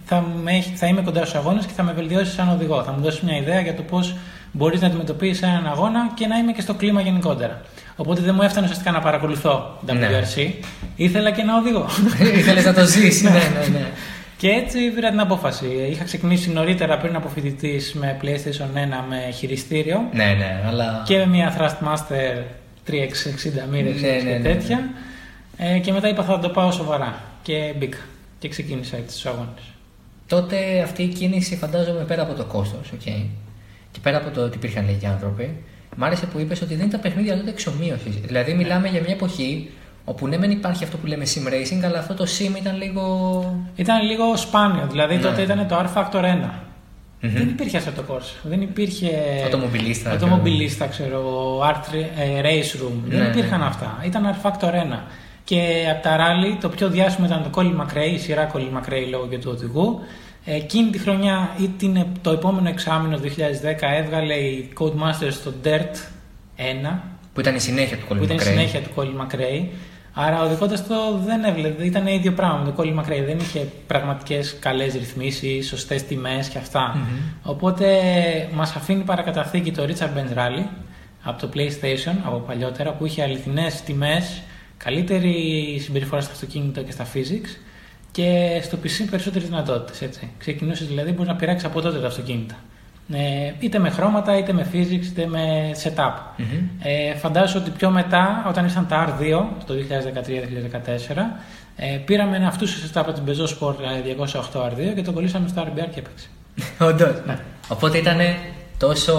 θα, 0.06 0.24
με, 0.44 0.51
έχει- 0.51 0.75
θα 0.75 0.88
είμαι 0.88 1.01
κοντά 1.01 1.19
στους 1.19 1.36
αγώνες 1.36 1.65
και 1.65 1.71
θα 1.75 1.83
με 1.83 1.91
βελτιώσεις 1.91 2.33
σαν 2.33 2.50
οδηγό. 2.50 2.83
Θα 2.83 2.91
μου 2.91 3.01
δώσεις 3.03 3.21
μια 3.21 3.38
ιδέα 3.38 3.59
για 3.59 3.75
το 3.75 3.81
πώς 3.81 4.15
μπορείς 4.51 4.81
να 4.81 4.88
αντιμετωπίσεις 4.88 5.41
έναν 5.41 5.68
αγώνα 5.68 6.12
και 6.13 6.27
να 6.27 6.38
είμαι 6.38 6.51
και 6.51 6.62
στο 6.62 6.74
κλίμα 6.74 7.01
γενικότερα. 7.01 7.62
Οπότε 7.95 8.21
δεν 8.21 8.33
μου 8.36 8.41
έφτανε 8.41 8.63
ουσιαστικά 8.65 8.91
να 8.91 9.00
παρακολουθώ 9.00 9.77
Ναι. 9.86 10.07
WRC, 10.07 10.51
ήθελα 10.95 11.31
και 11.31 11.44
να 11.44 11.57
οδηγώ. 11.57 11.86
Ήθελες 12.38 12.65
να 12.65 12.74
το 12.74 12.86
ζήσει. 12.86 13.24
ναι, 13.24 13.30
ναι, 13.31 13.77
ναι. 13.80 13.86
Και 14.38 14.47
έτσι 14.50 14.80
πήρα 14.89 15.09
την 15.09 15.19
απόφαση. 15.19 15.65
Είχα 15.91 16.03
ξεκινήσει 16.03 16.51
νωρίτερα 16.51 16.97
πριν 16.97 17.15
από 17.15 17.27
φοιτητής 17.30 17.94
με 17.94 18.18
PlayStation 18.21 18.77
1 18.77 19.03
με 19.09 19.31
χειριστήριο 19.33 20.00
ναι, 20.13 20.24
ναι, 20.25 20.63
αλλά. 20.68 21.03
και 21.06 21.18
με 21.18 21.25
μια 21.27 21.56
Thrustmaster 21.57 22.44
360 22.89 23.69
μοίρες 23.71 24.01
Ναι, 24.01 24.07
και 24.07 24.24
ναι, 24.24 24.31
ναι, 24.31 24.39
τέτοια. 24.39 24.89
Ε, 25.57 25.80
και 25.80 25.91
μετά 25.91 26.07
είπα 26.09 26.24
θα 26.24 26.39
το 26.39 26.50
πάω 26.50 26.71
σοβαρά. 26.71 27.21
Και 27.41 27.74
μπήκα. 27.77 27.97
Και 28.39 28.47
ξεκίνησα 28.47 28.97
έτσι 28.97 29.15
τους 29.15 29.25
αγώνες. 29.25 29.63
Τότε 30.27 30.81
αυτή 30.83 31.03
η 31.03 31.07
κίνηση 31.07 31.56
φαντάζομαι 31.56 32.03
πέρα 32.03 32.21
από 32.21 32.33
το 32.33 32.44
κόστος, 32.45 32.91
okay, 32.94 33.25
και 33.91 34.00
πέρα 34.01 34.18
από 34.18 34.30
το 34.30 34.41
ότι 34.41 34.57
υπήρχαν 34.57 34.86
λίγοι 34.86 35.06
άνθρωποι, 35.06 35.56
μ' 35.95 36.03
άρεσε 36.03 36.25
που 36.25 36.39
είπες 36.39 36.62
ότι 36.62 36.75
δεν 36.75 36.88
ήταν 36.88 37.00
παιχνίδια 37.01 37.38
τότε 37.38 37.50
εξομοίωσης. 37.50 38.15
Δηλαδή, 38.25 38.53
μιλάμε 38.53 38.88
για 38.88 39.01
μια 39.01 39.13
εποχή 39.13 39.69
όπου 40.06 40.27
ναι, 40.27 40.38
δεν 40.38 40.51
υπάρχει 40.51 40.83
αυτό 40.83 40.97
που 40.97 41.06
λέμε 41.07 41.25
sim 41.25 41.47
racing, 41.47 41.83
αλλά 41.83 42.00
αυτό 42.00 42.13
το 42.13 42.25
sim 42.38 42.57
ήταν 42.57 42.77
λίγο. 42.77 43.56
Ήταν 43.75 44.06
λίγο 44.06 44.38
σπάνιο. 44.38 44.88
Δηλαδή 44.89 45.15
Ναι. 45.15 45.21
τότε 45.21 45.41
ήταν 45.41 45.68
το 45.68 45.75
R 45.80 45.97
Factor 45.97 46.24
1. 46.24 46.50
Μμμ. 47.21 47.31
Δεν 47.33 47.48
υπήρχε 47.48 47.77
αυτό 47.77 47.92
το 47.92 48.04
course. 48.10 48.33
Δεν 48.44 48.62
υπήρχε. 48.62 49.10
Αυτομοβιλίστα, 49.44 50.12
Αυτομοβιλίστα, 50.12 50.88
ξέρω 50.88 51.16
εγώ. 51.16 51.62
Art 51.63 51.94
ε, 52.18 52.42
Race 52.42 52.81
Room. 52.81 52.94
Ναι, 53.07 53.18
δεν 53.18 53.27
υπήρχαν 53.31 53.60
ναι. 53.60 53.66
αυτά. 53.66 54.04
Ήταν 54.06 54.36
R 54.42 54.45
Factor 54.45 54.74
1. 54.74 55.00
Και 55.44 55.88
από 55.92 56.04
τα 56.04 56.18
rally 56.18 56.57
το 56.62 56.69
πιο 56.69 56.89
διάσημο 56.89 57.25
ήταν 57.25 57.44
το 57.44 57.50
Colin 57.56 57.81
McRae, 57.81 58.13
η 58.13 58.18
σειρά 58.18 58.51
Colin 58.54 58.77
McRae 58.77 59.07
λόγω 59.10 59.27
και 59.27 59.38
του 59.38 59.51
οδηγού. 59.54 60.00
Ε, 60.45 60.56
Εκείνη 60.56 60.89
τη 60.89 60.98
χρονιά 61.00 61.56
ή 61.57 61.68
την, 61.77 62.06
το 62.21 62.31
επόμενο 62.31 62.69
εξάμεινο 62.69 63.19
2010 63.24 63.27
έβγαλε 63.98 64.33
η 64.33 64.74
Codemasters 64.80 65.33
το 65.44 65.54
Dirt 65.63 65.95
1 66.86 67.00
που 67.33 67.39
ήταν 67.39 67.56
η 67.56 67.60
συνέχεια 67.60 67.98
του 67.98 68.06
που 68.07 68.24
ήταν 68.24 68.38
η 68.38 68.39
Colin 68.39 68.44
McRae. 68.44 68.50
συνέχεια 68.50 68.81
του 68.81 68.89
Colin 68.95 69.22
McRae. 69.22 69.65
Άρα 70.13 70.44
οδηγώντας 70.44 70.88
το 70.88 70.95
δεν 71.25 71.44
έβλεπε, 71.44 71.85
ήταν 71.85 72.07
ίδιο 72.07 72.31
πράγμα 72.31 72.57
με 72.57 72.71
το 72.71 72.75
Colin 72.77 73.00
McRae. 73.00 73.23
Δεν 73.25 73.39
είχε 73.39 73.67
πραγματικές 73.88 74.57
καλές 74.59 74.94
ρυθμίσεις, 74.94 75.67
σωστές 75.67 76.03
τιμές 76.03 76.47
και 76.47 76.57
αυτα 76.57 76.97
Οπότε 77.44 77.88
μας 78.53 78.75
αφήνει 78.75 79.03
παρακαταθήκη 79.03 79.71
το 79.71 79.83
Richard 79.83 80.17
Benz 80.17 80.38
Rally 80.38 80.65
από 81.23 81.41
το 81.41 81.50
PlayStation 81.53 82.15
από 82.25 82.38
παλιότερα 82.38 82.94
που 82.94 83.06
είχε 83.06 83.23
αληθινές 83.23 83.81
τιμές, 83.81 84.41
καλύτερη 84.77 85.79
συμπεριφορά 85.83 86.21
στο 86.21 86.31
αυτοκίνητο 86.31 86.83
και 86.83 86.91
στα 86.91 87.05
physics 87.13 87.57
και 88.12 88.59
στο 88.63 88.77
PC 88.83 89.07
περισσότερες 89.09 89.47
δυνατότητες. 89.47 90.09
Ξεκινούσες 90.38 90.88
δηλαδή, 90.88 91.12
μπορείς 91.12 91.27
να 91.27 91.35
πειράξεις 91.35 91.67
από 91.67 91.81
τότε 91.81 92.00
τα 92.00 92.07
αυτοκίνητα. 92.07 92.55
Ε, 93.13 93.53
είτε 93.59 93.79
με 93.79 93.89
χρώματα, 93.89 94.38
είτε 94.38 94.53
με 94.53 94.67
physics, 94.73 95.06
είτε 95.06 95.27
με 95.27 95.71
setup. 95.83 96.13
Μμμ. 96.38 96.67
Ε, 96.81 97.15
φαντάζομαι 97.15 97.61
ότι 97.61 97.71
πιο 97.77 97.89
μετά, 97.89 98.45
όταν 98.47 98.63
ήρθαν 98.63 98.88
τα 98.88 99.17
R2 99.19 99.44
το 99.65 99.73
2013-2014, 99.73 101.41
ε, 101.75 101.97
πήραμε 102.06 102.35
ένα 102.35 102.47
αυτού 102.47 102.67
setup 102.67 102.91
από 102.94 103.11
την 103.11 103.23
Peugeot 103.27 103.67
Sport 103.67 103.75
ε, 104.06 104.15
208 104.53 104.59
R2 104.59 104.95
και 104.95 105.01
το 105.01 105.11
κολλήσαμε 105.11 105.47
στο 105.47 105.61
RBR 105.61 105.88
και 105.94 106.00
έπαιξε. 106.00 106.27
Όντως. 106.89 107.25
Ναι. 107.25 107.39
Οπότε 107.67 107.97
ήταν 107.97 108.17
τόσο 108.77 109.15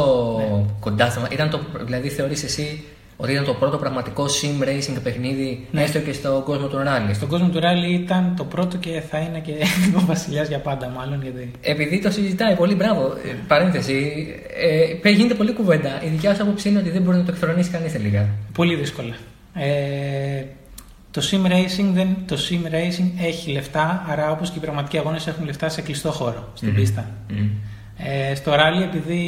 κοντά 0.80 1.10
στο. 1.10 1.20
Ήταν 1.30 1.50
το, 1.50 1.60
δηλαδή, 1.84 2.08
θεωρείς 2.08 2.42
εσύ 2.42 2.84
ότι 3.22 3.32
ήταν 3.32 3.44
το 3.44 3.54
πρώτο 3.54 3.76
πραγματικό 3.78 4.24
sim 4.24 4.64
racing 4.68 4.96
παιχνίδι, 5.02 5.66
Ναι. 5.70 5.82
έστω 5.82 5.98
και 5.98 6.12
στον 6.12 6.42
κόσμο 6.44 6.66
του 6.66 6.76
rally. 6.76 7.14
Στον 7.14 7.28
κόσμο 7.28 7.48
του 7.48 7.58
rally 7.58 7.92
ήταν 8.00 8.34
το 8.36 8.44
πρώτο 8.44 8.76
και 8.76 9.02
θα 9.10 9.18
είναι 9.18 9.38
και 9.38 9.52
ο 9.98 10.04
βασιλιάς 10.06 10.48
για 10.48 10.58
πάντα, 10.58 10.88
μάλλον. 10.88 11.22
Γιατί... 11.22 11.50
Επειδή 11.60 11.98
το 12.00 12.10
συζητάει 12.10 12.54
πολύ, 12.56 12.74
μπράβο. 12.74 13.02
Ε, 13.24 13.34
παρένθεση, 13.48 14.26
ε, 15.02 15.10
γίνεται 15.10 15.34
πολύ 15.34 15.52
κουβέντα. 15.52 16.02
Η 16.04 16.08
δικιά 16.08 16.34
σου 16.34 16.42
άποψη 16.42 16.68
είναι 16.68 16.78
ότι 16.78 16.90
δεν 16.90 17.02
μπορεί 17.02 17.16
να 17.16 17.24
το 17.24 17.32
εκθρονήσει 17.32 17.70
κανείς 17.70 17.92
τελικά. 17.92 18.28
Πολύ 18.52 18.74
δύσκολα. 18.74 19.14
Ε, 19.54 20.42
το 21.10 21.22
sim, 21.30 21.46
racing 21.46 21.90
δεν, 21.92 22.16
το 22.26 22.36
sim 22.50 22.66
racing 22.74 23.10
έχει 23.24 23.50
λεφτά, 23.52 24.04
άρα 24.08 24.30
όπως 24.30 24.50
και 24.50 24.58
οι 24.58 24.60
πραγματικοί 24.60 24.98
αγώνες 24.98 25.26
έχουν 25.26 25.44
λεφτά 25.44 25.68
σε 25.68 25.82
κλειστό 25.82 26.10
χώρο, 26.10 26.48
στην 26.54 26.68
Μμμ. 26.68 26.74
πίστα. 26.76 27.10
Μμμ. 27.30 27.48
Ε, 27.98 28.34
στο 28.34 28.52
rally, 28.52 28.82
επειδή 28.82 29.20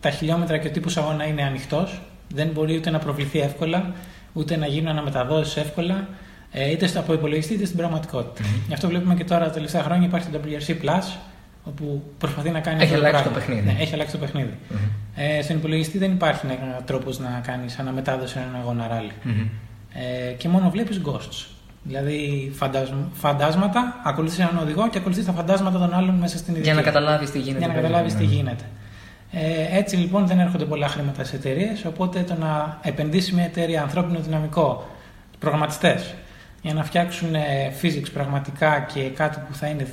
τα 0.00 0.10
χιλιόμετρα 0.10 0.58
και 0.58 0.66
ο 0.68 0.70
τύπος 0.70 0.96
αγώνα 0.96 1.26
είναι 1.26 1.42
ανοιχτός, 1.42 2.00
δεν 2.34 2.48
μπορεί 2.48 2.76
ούτε 2.76 2.90
να 2.90 2.98
προβληθεί 2.98 3.40
εύκολα, 3.40 3.92
ούτε 4.32 4.56
να 4.56 4.66
γίνουν 4.66 4.88
αναμεταδόσεις 4.88 5.56
εύκολα, 5.56 6.08
ε, 6.52 6.70
είτε 6.70 6.86
στο 6.86 7.00
από 7.00 7.12
υπολογιστή 7.12 7.54
είτε 7.54 7.64
στην 7.64 7.76
πραγματικότητα. 7.78 8.48
Γι' 8.68 8.74
αυτό 8.74 8.88
βλέπουμε 8.88 9.14
και 9.14 9.24
τώρα 9.24 9.44
τα 9.44 9.50
τελευταία 9.50 9.82
χρόνια 9.82 10.06
υπάρχει 10.06 10.28
το 10.28 10.40
WRC 10.44 10.70
Plus, 10.84 11.16
όπου 11.64 12.02
προσπαθεί 12.18 12.50
να 12.50 12.60
κάνει 12.60 12.82
Έχει 12.82 12.94
αυτό 12.94 12.96
αλλάξει 13.06 13.22
πράγμα. 13.22 13.38
το 13.40 13.44
παιχνίδι. 13.46 13.66
Ναι, 13.76 13.82
έχει 13.82 13.94
αλλάξει 13.94 14.12
το 14.12 14.18
παιχνίδι. 14.20 14.54
Μμμ. 14.70 14.78
Ε, 15.16 15.42
στον 15.42 15.56
υπολογιστή 15.56 15.98
δεν 15.98 16.10
υπάρχει 16.12 16.46
τρόπος 16.84 17.18
να 17.18 17.40
κάνεις 17.46 17.78
αναμετάδοση 17.78 18.38
έναν 18.38 18.60
αγώνα 18.60 18.86
rally. 18.90 19.12
Μμμ. 19.22 19.46
Ε, 19.94 20.32
και 20.32 20.48
μόνο 20.48 20.70
βλέπεις 20.70 21.00
ghosts. 21.06 21.46
Δηλαδή 21.84 22.50
φαντάσμα, 22.54 23.08
φαντάσματα, 23.12 24.00
ακολουθείς 24.04 24.38
έναν 24.38 24.58
οδηγό 24.62 24.88
και 24.88 24.98
ακολουθείς 24.98 25.24
τα 25.24 25.32
φαντάσματα 25.32 25.78
των 25.78 25.94
άλλων 25.94 26.14
μέσα 26.14 26.38
στην 26.38 26.52
ειδική. 26.52 26.66
Για 26.68 26.74
να 26.76 26.82
καταλάβεις 26.82 27.30
τι 27.30 27.38
γίνεται. 27.38 27.58
Για 27.58 27.66
να 27.66 27.72
πέρα. 27.74 27.86
καταλάβεις 27.86 28.14
τι 28.14 28.26
Ναι. 28.26 28.32
γίνεται. 28.32 28.64
Ε, 29.34 29.78
έτσι 29.78 29.96
λοιπόν 29.96 30.26
δεν 30.26 30.38
έρχονται 30.38 30.64
πολλά 30.64 30.88
χρήματα 30.88 31.24
σε 31.24 31.36
εταιρείες, 31.36 31.84
οπότε 31.84 32.20
το 32.22 32.34
να 32.34 32.78
επενδύσει 32.82 33.34
μια 33.34 33.44
εταιρεία 33.44 33.82
ανθρώπινο 33.82 34.20
δυναμικό, 34.20 34.88
προγραμματιστές, 35.38 36.14
για 36.62 36.74
να 36.74 36.84
φτιάξουν 36.84 37.34
ε, 37.34 37.40
physics 37.82 38.10
πραγματικά 38.12 38.86
και 38.94 39.00
κάτι 39.00 39.38
που 39.48 39.54
θα 39.54 39.66
είναι 39.66 39.86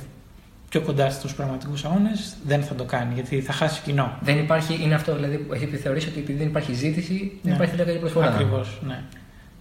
πιο 0.68 0.80
κοντά 0.80 1.10
στους 1.10 1.34
πραγματικούς 1.34 1.84
αγώνες, 1.84 2.36
δεν 2.46 2.62
θα 2.62 2.74
το 2.74 2.84
κάνει 2.84 3.14
γιατί 3.14 3.40
θα 3.40 3.52
χάσει 3.52 3.80
κοινό. 3.84 4.12
Δεν 4.20 4.38
υπάρχει, 4.38 4.78
είναι 4.82 4.94
αυτό 4.94 5.14
δηλαδή 5.14 5.36
που 5.36 5.54
έχει 5.54 5.66
θεωρήσει 5.66 6.08
ότι 6.08 6.18
επειδή 6.18 6.38
δεν 6.38 6.46
υπάρχει 6.46 6.72
ζήτηση, 6.74 7.38
δεν 7.42 7.50
Ναι. 7.50 7.54
υπάρχει 7.54 7.74
τελικά 7.74 7.92
και 7.92 7.98
προσφορά. 7.98 8.26
Ακριβώς, 8.26 8.80
ναι. 8.86 9.02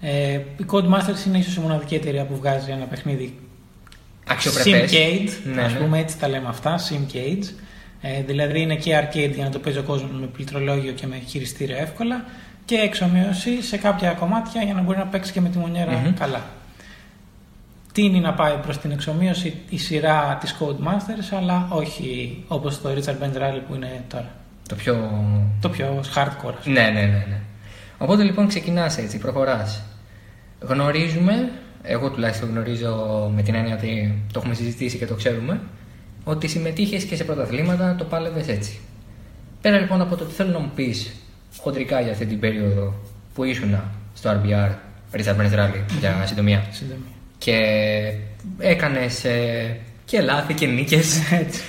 Ε, 0.02 0.34
η 0.34 0.66
Codemasters 0.72 1.28
είναι 1.28 1.38
ίσως 1.38 1.56
η 1.56 1.60
μοναδική 1.60 1.96
εταιρεία 1.96 2.26
που 2.26 2.36
βγάζει 2.36 2.72
ένα 2.72 2.86
παιχνίδι 2.86 3.40
Αξιοπρεπές. 4.28 4.92
Simcade, 4.92 5.30
Ναι, 5.54 5.62
ας 5.62 5.74
ναι. 5.74 5.80
πούμε 5.80 6.00
έτσι 6.00 6.18
τα 6.18 6.28
λέμε 6.28 6.48
αυτά, 6.48 6.76
Simcade. 6.80 7.44
Ε, 8.02 8.22
δηλαδή 8.22 8.62
είναι 8.62 8.76
και 8.76 9.00
arcade 9.00 9.32
για 9.34 9.44
να 9.44 9.50
το 9.50 9.60
παίζει 9.60 9.80
ο 9.80 9.84
κόσμος 9.84 10.20
με 10.20 10.26
πληκτρολόγιο 10.26 10.92
και 10.92 11.08
με 11.08 11.22
χειριστήριο 11.28 11.78
εύκολα 11.78 12.26
και 12.66 12.76
εξομοίωση 12.76 13.62
σε 13.62 13.78
κάποια 13.78 14.12
κομμάτια 14.12 14.62
για 14.62 14.74
να 14.74 14.82
μπορεί 14.82 14.98
να 14.98 15.06
παίξει 15.06 15.32
και 15.32 15.42
με 15.42 15.50
τη 15.50 15.58
μονιέρα 15.58 15.92
Μμμ. 15.92 16.14
καλά. 16.14 16.44
Τι 17.94 18.04
είναι 18.04 18.20
να 18.20 18.34
πάει 18.34 18.54
προς 18.62 18.78
την 18.78 18.92
εξομοίωση 18.92 19.56
η 19.70 19.78
σειρά 19.78 20.38
της 20.42 20.56
Codemasters, 20.60 21.38
αλλά 21.38 21.68
όχι 21.72 22.44
όπως 22.48 22.82
το 22.82 22.90
Richard 22.90 23.24
Benz 23.24 23.38
Rally 23.38 23.62
που 23.68 23.76
είναι 23.76 24.04
τώρα. 24.08 24.30
Το 24.68 24.76
πιο. 24.76 25.24
Το 25.62 25.70
πιο 25.70 26.00
hardcore. 26.16 26.54
ας 26.58 26.64
πούμε. 26.64 26.82
Ναι, 26.82 26.90
ναι, 26.90 27.02
ναι. 27.02 27.26
ναι. 27.30 27.40
Οπότε 27.98 28.24
λοιπόν 28.24 28.48
ξεκινάς 28.48 28.98
έτσι, 28.98 29.18
προχωράς. 29.18 29.84
Γνωρίζουμε, 30.60 31.52
εγώ 31.84 32.10
τουλάχιστον 32.12 32.50
γνωρίζω 32.50 33.32
με 33.36 33.42
την 33.42 33.56
έννοια 33.56 33.76
ότι 33.76 34.22
το 34.34 34.40
έχουμε 34.40 34.54
συζητήσει 34.54 34.98
και 34.98 35.06
το 35.06 35.16
ξέρουμε, 35.16 35.60
ότι 36.30 36.48
συμμετείχες 36.48 37.04
και 37.04 37.16
σε 37.16 37.24
πρωταθλήματα, 37.24 37.96
το 37.96 38.04
πάλευες 38.04 38.48
έτσι. 38.48 38.80
Πέρα 39.62 39.80
λοιπόν 39.80 40.02
από 40.02 40.16
το 40.16 40.24
ότι 40.24 40.34
θέλω 40.34 40.52
να 40.52 40.60
μου 40.60 40.72
πεις 40.76 41.16
χοντρικά 41.58 42.02
για 42.02 42.12
αυτή 42.12 42.26
την 42.26 42.40
περίοδο 42.40 42.94
που 43.34 43.44
ήσουν 43.44 43.80
στο 44.14 44.30
RBR, 44.30 44.72
Richard 45.12 45.36
Benz 45.36 45.54
Rally, 45.60 45.82
για 46.00 46.24
συντομία, 46.26 46.66
Συντομία. 46.72 47.06
και 47.38 47.58
έκανες 48.60 49.26
και 50.06 50.22
λάθη 50.22 50.54
και 50.54 50.66
νίκες. 50.66 51.20
Έτσι. 51.42 51.62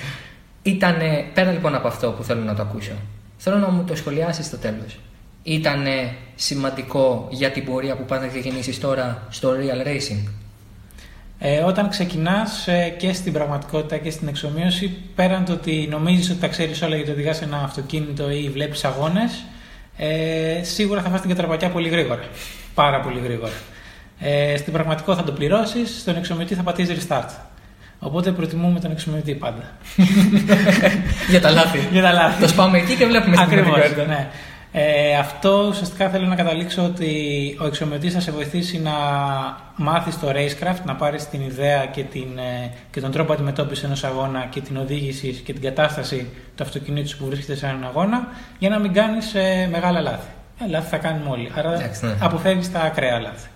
Ήτανε, 0.63 1.25
πέρα 1.35 1.53
λοιπόν 1.53 1.75
από 1.75 1.89
αυτό 1.89 2.11
που 2.11 2.23
θέλω 2.23 2.43
να 2.43 2.55
το 2.55 2.63
ακούσω, 2.63 2.93
θέλω 3.37 3.57
να 3.57 3.71
μου 3.71 3.85
το 3.85 3.97
σχολιάσεις 3.97 4.47
στο 4.47 4.57
τέλος. 4.57 4.99
Ήτανε 5.43 6.15
σημαντικό 6.35 7.29
για 7.31 7.51
την 7.51 7.65
πορεία 7.65 7.97
που 7.97 8.05
πας 8.05 8.21
να 8.21 8.27
ξεκινήσεις 8.27 8.81
τώρα 8.81 9.27
στο 9.31 9.51
real 9.51 9.87
racing; 9.87 10.29
Ε, 11.43 11.59
όταν 11.59 11.89
ξεκινάς 11.89 12.69
ε, 12.69 12.95
και 12.99 13.13
στην 13.13 13.33
πραγματικότητα 13.33 13.97
και 13.97 14.11
στην 14.11 14.29
εξομοίωση, 14.29 14.97
πέραν 15.15 15.45
το 15.45 15.53
ότι 15.53 15.87
νομίζεις 15.91 16.31
ότι 16.31 16.41
τα 16.41 16.49
ξέρεις 16.49 16.83
όλα 16.83 16.97
γιατί 16.97 17.11
οδηγάς 17.11 17.43
ένα 17.43 17.61
αυτοκίνητο 17.65 18.31
ή 18.31 18.49
βλέπεις 18.49 18.85
αγώνες, 18.85 19.45
ε, 19.97 20.63
σίγουρα 20.63 21.03
θα 21.03 21.09
φας 21.09 21.21
την 21.21 21.31
κατραπακιά 21.31 21.69
πολύ 21.69 21.89
γρήγορα. 21.89 22.21
Πάρα 22.75 23.01
πολύ 23.01 23.21
γρήγορα. 23.25 23.53
Ε, 24.21 24.57
στην 24.57 24.73
πραγματικότητα 24.73 25.23
θα 25.23 25.31
το 25.31 25.33
πληρώσεις, 25.33 26.01
στον 26.01 26.17
εξομοιωτή 26.17 26.55
θα 26.55 26.63
πατήσεις 26.63 27.07
restart. 27.07 27.29
Οπότε 27.99 28.31
προτιμούμε 28.31 28.81
τον 28.81 28.91
εξομοιωτή 28.91 29.35
πάντα. 29.35 29.63
Για 31.31 31.41
τα 31.41 31.51
λάθη. 31.51 31.79
Για 31.93 32.03
τα 32.03 32.13
λάθη. 32.13 32.41
Το 32.41 32.49
σπάμε 32.49 32.79
εκεί 32.79 32.95
και 32.95 33.07
βλέπουμε 33.07 33.37
στην 33.37 33.47
Ακριβώς, 33.47 33.71
πραγματικότητα. 33.71 34.15
ναι. 34.15 34.29
Ε, 34.73 35.17
αυτό 35.17 35.67
ουσιαστικά 35.69 36.09
θέλω 36.09 36.27
να 36.27 36.35
καταλήξω 36.35 36.85
ότι 36.85 37.13
ο 37.61 37.67
εξομοιωτής 37.67 38.13
θα 38.13 38.21
σε 38.21 38.31
βοηθήσει 38.31 38.79
να 38.79 38.93
μάθεις 39.77 40.19
το 40.19 40.29
racecraft, 40.31 40.85
να 40.85 40.95
πάρεις 40.95 41.29
την 41.29 41.41
ιδέα 41.41 41.87
και, 41.87 42.03
την, 42.03 42.39
ε, 42.39 42.73
και 42.91 43.01
τον 43.01 43.11
τρόπο 43.11 43.33
αντιμετώπισης 43.33 43.85
ενός 43.85 44.05
αγώνα 44.05 44.47
και 44.51 44.61
την 44.61 44.77
οδήγηση 44.77 45.33
και 45.45 45.53
την 45.53 45.63
κατάσταση 45.63 46.29
του 46.57 46.63
αυτοκινήτου 46.63 47.09
σου 47.09 47.19
που 47.19 47.27
βρίσκεται 47.27 47.59
σε 47.59 47.67
έναν 47.67 47.85
αγώνα 47.85 48.29
για 48.59 48.69
να 48.69 48.79
μην 48.79 48.93
κάνεις 48.93 49.35
ε, 49.35 49.69
μεγάλα 49.71 50.01
λάθη. 50.01 50.29
Ε, 50.65 50.69
λάθη 50.69 50.89
θα 50.89 50.97
κάνουμε 50.97 51.31
όλοι, 51.31 51.51
άρα 51.55 51.73
Εντάξει, 51.73 52.07
ναι. 52.07 52.17
αποφεύγεις 52.21 52.73
τα 52.73 52.81
ακραία 52.81 53.21
λάθη. 53.21 53.49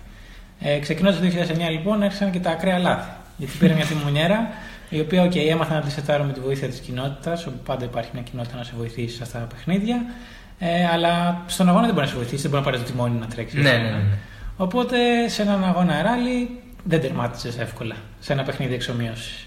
Ε, 0.59 0.79
ξεκινώντας 0.79 1.19
το 1.19 1.25
2009 1.67 1.71
λοιπόν 1.71 2.03
άρχισαν 2.03 2.31
και 2.31 2.39
τα 2.39 2.49
ακραία 2.49 2.79
λάθη. 2.79 3.09
Γιατί 3.37 3.57
πήρα 3.57 3.73
μια 3.73 3.85
τιμονιέρα 3.85 4.47
η 4.89 4.99
οποία 4.99 5.25
okay, 5.25 5.47
έμαθα 5.49 5.73
να 5.73 5.81
τη 5.81 5.91
σετάρω 5.91 6.23
με 6.23 6.33
τη 6.33 6.39
βοήθεια 6.39 6.67
της 6.67 6.79
κοινότητας, 6.79 7.45
όπου 7.45 7.57
πάντα 7.65 7.85
υπάρχει 7.85 8.09
μια 8.13 8.21
κοινότητα 8.21 8.57
να 8.57 8.63
σε 8.63 8.73
βοηθήσει 8.77 9.15
σε 9.15 9.23
αυτά 9.23 9.39
τα 9.39 9.45
παιχνίδια. 9.45 10.05
Ε, 10.59 10.85
αλλά 10.93 11.41
στον 11.47 11.69
αγώνα 11.69 11.85
δεν 11.85 11.93
μπορεί 11.93 12.05
να 12.05 12.11
σε 12.11 12.17
βοηθήσει, 12.17 12.41
δεν 12.41 12.51
μπορεί 12.51 12.63
να 12.63 12.69
πάρεις 12.71 12.85
το 12.85 12.91
τιμόνι 12.91 13.19
να 13.19 13.25
τρέξεις. 13.27 13.63
Ναι, 13.63 13.71
ναι, 13.71 13.77
ναι. 13.89 14.03
Οπότε 14.57 14.97
σε 15.27 15.41
έναν 15.41 15.63
αγώνα 15.63 16.01
ράλι 16.01 16.49
δεν 16.83 17.01
τερμάτισες 17.01 17.57
εύκολα 17.57 17.95
σε 18.19 18.33
ένα 18.33 18.43
παιχνίδι 18.43 18.73
εξομοίωσης. 18.73 19.45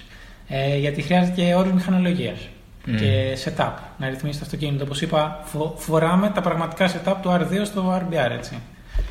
Ε, 0.49 0.77
γιατί 0.79 1.03
χρειάζεται 1.03 1.43
και 1.43 1.55
όρου 1.55 1.75
μηχανολογίας 1.75 2.49
Μμμ. 2.87 2.97
και 2.97 3.39
setup 3.45 3.71
να 3.99 4.09
ρυθμίσεις 4.09 4.39
το 4.39 4.45
αυτοκίνητο. 4.45 4.85
Όπως 4.85 5.01
είπα, 5.03 5.41
φο- 5.45 5.75
φοράμε 5.79 6.31
τα 6.31 6.41
πραγματικά 6.41 6.91
setup 6.93 7.15
του 7.23 7.31
R2 7.31 7.61
στο 7.65 8.03
RBR 8.11 8.31
έτσι. 8.31 8.59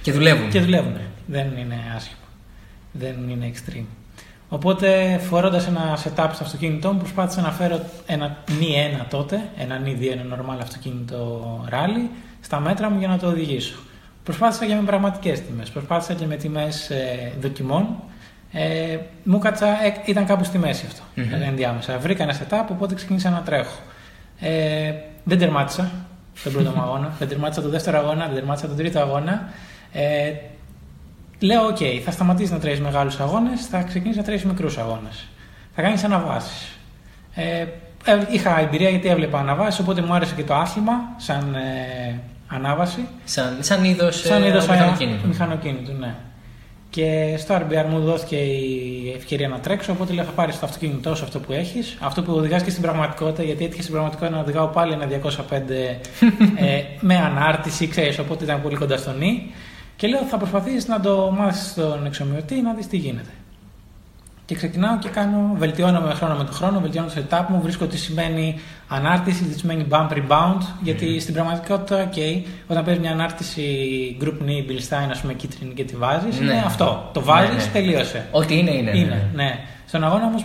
Και 0.01 0.11
δουλεύουν. 0.11 0.49
Και 0.49 0.59
δουλεύουν. 0.61 0.97
Δεν 1.25 1.45
είναι 1.57 1.75
άσχημο. 1.95 2.19
Δεν 2.91 3.29
είναι 3.29 3.51
extreme. 3.53 3.85
Οπότε 4.49 5.17
φορώντας 5.17 5.67
ένα 5.67 5.97
setup 5.97 6.29
στο 6.33 6.43
αυτοκίνητό 6.43 6.91
μου, 6.91 6.97
προσπάθησα 6.97 7.41
να 7.41 7.51
φέρω 7.51 7.79
ένα 8.05 8.37
νη 8.59 8.99
1 9.01 9.05
τότε, 9.09 9.49
ένα 9.57 9.77
νη 9.77 9.97
2, 10.01 10.11
ένα 10.11 10.35
normal 10.35 10.57
αυτοκίνητο 10.61 11.65
ράλι, 11.69 12.09
στα 12.41 12.59
μέτρα 12.59 12.89
μου 12.89 12.99
για 12.99 13.07
να 13.07 13.17
το 13.17 13.27
οδηγήσω. 13.27 13.75
Προσπάθησα 14.23 14.65
και 14.65 14.75
με 14.75 14.81
πραγματικές 14.81 15.41
τιμές. 15.41 15.69
Προσπάθησα 15.69 16.13
και 16.13 16.25
με 16.25 16.35
τιμές 16.35 16.91
δοκιμών. 17.41 17.87
Ε, 18.51 18.97
μου 19.23 19.39
κάτσα, 19.39 19.67
ε, 19.67 19.93
ήταν 20.05 20.25
κάπου 20.25 20.43
στη 20.43 20.57
μέση 20.57 20.85
αυτό. 20.87 21.01
Μμμ. 21.15 21.41
Ενδιάμεσα. 21.43 21.97
Βρήκα 21.97 22.23
ένα 22.23 22.33
setup, 22.33 22.65
οπότε 22.71 22.95
ξεκίνησα 22.95 23.29
να 23.29 23.41
τρέχω. 23.41 23.77
Ε, 24.39 24.93
δεν 25.23 25.37
τερμάτισα 25.37 25.91
τον 26.43 26.53
πρώτο 26.53 26.69
μου 26.69 26.81
αγώνα. 26.87 27.13
Δεν 27.19 27.27
τερμάτισα 27.27 27.61
τον 27.61 27.71
δεύτερο 27.71 27.97
αγώνα, 27.97 28.25
δεν 28.25 28.35
τερμάτισα 28.35 28.67
τον 28.67 28.75
τρίτο 28.75 28.99
αγώνα. 28.99 29.49
Ε, 29.91 30.33
λέω: 31.39 31.65
Οκ, 31.65 31.77
θα 32.03 32.11
σταματήσεις 32.11 32.51
να 32.51 32.59
τρέχεις 32.59 32.79
μεγάλους 32.79 33.19
αγώνες, 33.19 33.65
θα 33.65 33.81
ξεκινήσεις 33.81 34.17
να 34.17 34.23
τρέχεις 34.23 34.45
μικρούς 34.45 34.77
αγώνες. 34.77 35.27
Θα 35.75 35.81
κάνεις 35.81 36.03
αναβάσεις. 36.03 36.77
Ε, 37.33 37.65
ε, 38.05 38.17
είχα 38.29 38.59
εμπειρία 38.59 38.89
γιατί 38.89 39.07
έβλεπα 39.07 39.39
αναβάσεις, 39.39 39.79
οπότε 39.79 40.01
μου 40.01 40.13
άρεσε 40.13 40.35
και 40.35 40.43
το 40.43 40.53
άθλημα 40.53 40.93
σαν 41.17 41.55
ε, 41.55 42.19
ανάβαση. 42.47 43.07
Σαν, 43.23 43.57
σαν 43.59 43.83
είδος 43.83 44.19
Σαν 44.19 44.43
είδος 44.43 44.67
μηχανοκίνητου. 44.67 45.27
μηχανοκίνητου, 45.27 45.91
ναι. 45.99 46.15
Και 46.89 47.35
στο 47.37 47.55
RBR 47.55 47.85
μου 47.89 47.99
δόθηκε 47.99 48.35
η 48.35 49.13
ευκαιρία 49.15 49.47
να 49.47 49.59
τρέξω, 49.59 49.91
οπότε 49.91 50.13
λέω 50.13 50.23
θα 50.23 50.31
πάρεις 50.31 50.59
το 50.59 50.65
αυτοκίνητό 50.65 51.15
σου 51.15 51.23
αυτό 51.23 51.39
που 51.39 51.53
έχεις, 51.53 51.97
αυτό 51.99 52.21
που 52.23 52.33
οδηγάς 52.33 52.63
και 52.63 52.69
στην 52.69 52.81
πραγματικότητα, 52.81 53.43
γιατί 53.43 53.65
έτυχε 53.65 53.81
στην 53.81 53.93
πραγματικότητα 53.93 54.37
να 54.37 54.43
οδηγάω 54.43 54.67
πάλι 54.67 54.93
ένα 54.93 55.07
205 55.07 55.51
ε, 56.55 56.81
με 56.99 57.15
ανάρτηση, 57.15 57.87
ξέρεις, 57.87 58.19
οπότε 58.19 58.43
ήταν 58.43 58.61
πολύ 58.61 58.75
κοντά 58.75 58.97
στο 58.97 59.11
νη. 59.11 59.51
Και 59.97 60.07
λέω 60.07 60.21
θα 60.23 60.37
προσπαθήσεις 60.37 60.87
να 60.87 60.99
το 60.99 61.31
μάθεις 61.37 61.69
στον 61.69 62.05
εξομοιωτή 62.05 62.61
να 62.61 62.73
δεις 62.73 62.87
τι 62.87 62.97
γίνεται. 62.97 63.29
Και 64.45 64.55
ξεκινάω 64.55 64.97
και 64.99 65.09
κάνω, 65.09 65.53
βελτιώνομαι 65.57 66.13
χρόνο 66.13 66.35
με 66.35 66.43
το 66.43 66.51
χρόνο, 66.51 66.79
βελτιώνω 66.79 67.07
το 67.07 67.13
setup 67.29 67.45
μου, 67.49 67.61
βρίσκω 67.61 67.85
τι 67.85 67.97
σημαίνει 67.97 68.59
ανάρτηση, 68.87 69.43
τι 69.43 69.59
σημαίνει 69.59 69.85
bump 69.89 70.09
rebound, 70.09 70.61
γιατί 70.81 71.19
στην 71.19 71.33
πραγματικότητα, 71.33 72.09
okay, 72.09 72.43
όταν 72.67 72.83
παίζει 72.83 72.99
μια 72.99 73.11
ανάρτηση 73.11 73.63
group 74.21 74.43
knee, 74.43 74.69
Bill 74.71 74.79
Stein, 74.89 75.07
ας 75.11 75.19
πούμε, 75.21 75.33
κίτρινη 75.33 75.73
και 75.73 75.83
τη 75.83 75.95
βάζεις, 75.95 76.39
Ναι. 76.39 76.45
είναι 76.45 76.63
αυτό. 76.65 77.09
Το 77.13 77.21
βάζεις, 77.21 77.55
Ναι, 77.55 77.63
ναι. 77.63 77.69
τελείωσε. 77.71 78.27
Ό,τι 78.31 78.57
είναι, 78.57 78.71
είναι. 78.71 78.91
ναι. 78.91 78.97
Είναι, 78.97 79.29
ναι. 79.33 79.59
Στον 79.87 80.03
αγώνα 80.03 80.25
όμως, 80.25 80.43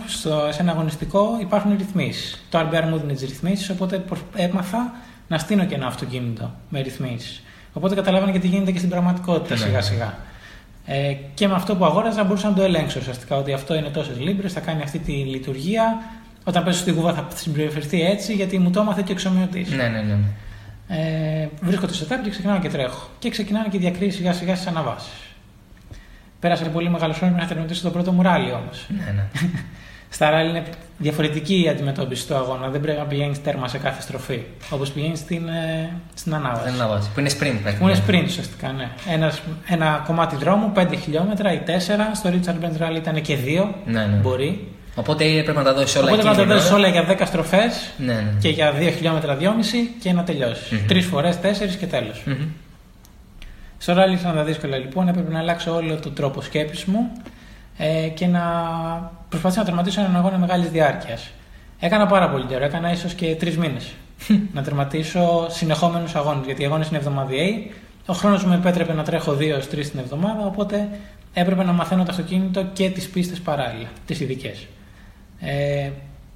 σε 0.54 0.60
ένα 0.62 0.70
αγωνιστικό 0.72 1.36
υπάρχουν 1.40 1.74
ρυθμίσεις. 1.78 2.44
Το 2.50 2.58
RBR 2.58 2.84
μου 2.90 2.98
δίνει 2.98 3.12
τις 3.12 3.22
ρυθμίσεις, 3.22 3.70
οπότε 3.70 3.98
προσ- 3.98 4.22
έμαθα 4.34 4.92
να 5.28 5.38
στείλω 5.38 5.64
και 5.64 5.74
ένα 5.74 5.86
αυτοκίνητο 5.86 6.50
με 6.68 6.80
ρυθμίσεις. 6.80 7.42
Οπότε 7.72 7.94
καταλάβαινα 7.94 8.32
και 8.32 8.38
τι 8.38 8.46
γίνεται 8.46 8.70
και 8.72 8.78
στην 8.78 8.90
πραγματικότητα 8.90 9.54
Ναι. 9.54 9.60
σιγά 9.60 9.80
σιγά. 9.80 10.14
Ε, 10.86 11.12
και 11.34 11.48
με 11.48 11.54
αυτό 11.54 11.76
που 11.76 11.84
αγόραζα 11.84 12.24
μπορούσα 12.24 12.48
να 12.48 12.54
το 12.54 12.62
ελέγξω 12.62 12.98
ουσιαστικά 13.00 13.36
ότι 13.36 13.52
αυτό 13.52 13.74
είναι 13.74 13.88
τόσες 13.88 14.18
λίμπρες, 14.18 14.52
θα 14.52 14.60
κάνει 14.60 14.82
αυτή 14.82 14.98
τη 14.98 15.12
λειτουργία. 15.12 16.02
Όταν 16.44 16.64
πέσω 16.64 16.78
στη 16.78 16.90
γούβα 16.90 17.12
θα 17.14 17.26
συμπεριφερθεί 17.34 18.02
έτσι, 18.02 18.32
γιατί 18.34 18.58
μου 18.58 18.70
το 18.70 18.80
έμαθε 18.80 19.02
και 19.02 19.10
ο 19.10 19.12
εξομοιωτής. 19.14 19.70
Ναι, 19.70 19.88
ναι, 19.88 20.00
ναι. 20.02 20.16
Ε, 20.88 21.48
βρίσκω 21.62 21.86
το 21.86 21.92
setup 22.00 22.16
και 22.24 22.30
ξεκινάω 22.30 22.58
και 22.58 22.68
τρέχω. 22.68 23.08
Και 23.18 23.30
ξεκινάνε 23.30 23.68
και 23.68 23.76
οι 23.76 23.80
διακρίσεις 23.80 24.14
σιγά 24.16 24.32
σιγά 24.32 24.54
στις 24.54 24.66
αναβάσεις. 24.66 25.12
Πέρασε 26.40 26.64
πολύ 26.64 26.90
μεγάλος 26.90 27.16
χρόνος 27.16 27.34
μέχρι 27.34 27.48
να 27.48 27.54
τερματίσω 27.54 27.82
το 27.82 27.90
πρώτο 27.90 28.12
μου 28.12 28.22
ράλι 28.22 28.52
όμως. 28.52 28.86
ναι, 28.88 29.12
ναι. 29.12 29.24
Στα 30.14 30.30
ράλι 30.30 30.48
είναι 30.48 30.62
διαφορετική 30.98 31.62
η 31.64 31.68
αντιμετώπιση 31.68 32.26
του 32.26 32.34
αγώνα. 32.34 32.68
Δεν 32.68 32.80
πρέπει 32.80 32.98
να 32.98 33.04
πηγαίνεις 33.04 33.42
τέρμα 33.42 33.68
σε 33.68 33.78
κάθε 33.78 34.02
στροφή. 34.02 34.42
Όπως 34.70 34.90
πηγαίνεις 34.90 35.18
στην, 35.18 35.48
ε, 35.48 35.90
στην 36.14 36.34
ανάβαση. 36.34 36.64
Δεν 36.64 36.72
αναβάζει. 36.74 37.08
Που 37.14 37.20
είναι 37.20 37.30
sprint 37.30 37.36
Που 37.38 37.88
είναι 37.88 37.92
πρακτικά. 37.94 38.06
sprint 38.06 38.24
ουσιαστικά, 38.24 38.72
ναι. 38.72 38.88
Ένας, 39.12 39.42
ένα 39.68 40.02
κομμάτι 40.06 40.36
δρόμου, 40.36 40.72
5 40.74 40.96
χιλιόμετρα 40.96 41.52
ή 41.52 41.58
4. 41.66 42.14
Στο 42.14 42.30
Richard 42.30 42.64
Benz 42.64 42.82
Rally 42.82 42.96
ήταν 42.96 43.20
και 43.20 43.36
2. 43.36 43.74
Ναι, 43.86 44.00
ναι. 44.06 44.16
Μπορεί. 44.16 44.68
Οπότε 44.94 45.24
πρέπει 45.24 45.58
να 45.58 45.64
τα 45.64 45.74
δώσεις 45.74 45.96
όλα 45.96 46.04
Οπότε 46.04 46.18
εκεί. 46.20 46.28
να 46.28 46.34
τα 46.34 46.40
την 46.40 46.50
δώσεις 46.50 46.66
ώρα. 46.70 46.76
όλα 46.76 46.88
για 46.88 47.04
10 47.04 47.26
στροφές 47.26 47.90
Ναι, 47.98 48.12
ναι. 48.12 48.32
και 48.40 48.48
για 48.48 48.72
2 48.72 48.90
χιλιόμετρα 48.96 49.36
2,5 49.36 49.90
και 50.02 50.12
να 50.12 50.22
τελειώσεις. 50.24 50.70
Μμμ. 50.70 50.86
Τρεις 50.86 51.06
φορές, 51.06 51.38
4 51.40 51.76
και 51.76 51.86
τέλος. 51.86 52.22
Μμμ. 52.24 52.34
Στο 53.78 53.92
ράλι 53.92 54.14
ήταν 54.14 54.34
τα 54.34 54.42
δύσκολα 54.44 54.76
λοιπόν, 54.76 55.08
έπρεπε 55.08 55.32
να 55.32 55.38
αλλάξω 55.38 55.74
όλο 55.74 55.94
τον 55.96 56.14
τρόπο 56.14 56.40
σκέψης 56.40 56.84
μου 56.84 57.10
ε, 57.76 58.08
και 58.08 58.26
να 58.26 58.42
προσπαθήσω 59.28 59.60
να 59.60 59.66
τερματίσω 59.66 60.00
έναν 60.00 60.16
αγώνα 60.16 60.38
μεγάλης 60.38 60.70
διάρκειας. 60.70 61.30
Έκανα 61.80 62.06
πάρα 62.06 62.30
πολύ 62.30 62.44
καιρό, 62.44 62.64
έκανα 62.64 62.92
ίσως 62.92 63.14
και 63.14 63.34
τρεις 63.34 63.58
μήνες. 63.58 63.94
να 64.54 64.62
τερματίσω 64.62 65.46
συνεχόμενους 65.48 66.14
αγώνες, 66.14 66.46
γιατί 66.46 66.62
οι 66.62 66.64
αγώνες 66.64 66.88
είναι 66.88 66.98
εβδομαδιαίοι. 66.98 67.72
Ο 68.06 68.12
χρόνος 68.12 68.44
μου 68.44 68.52
επέτρεπε 68.52 68.92
να 68.92 69.02
τρέχω 69.02 69.34
δύο 69.34 69.54
έως 69.54 69.68
τρεις 69.68 69.90
την 69.90 69.98
εβδομάδα, 69.98 70.46
οπότε 70.46 70.88
έπρεπε 71.32 71.64
να 71.64 71.72
μαθαίνω 71.72 72.02
το 72.04 72.10
αυτοκίνητο 72.10 72.64
και 72.72 72.90
τις 72.90 73.08
πίστες 73.08 73.40
παράλληλα, 73.40 73.88
τις 74.06 74.20
ειδικές. 74.20 74.66
Ε, 75.40 75.90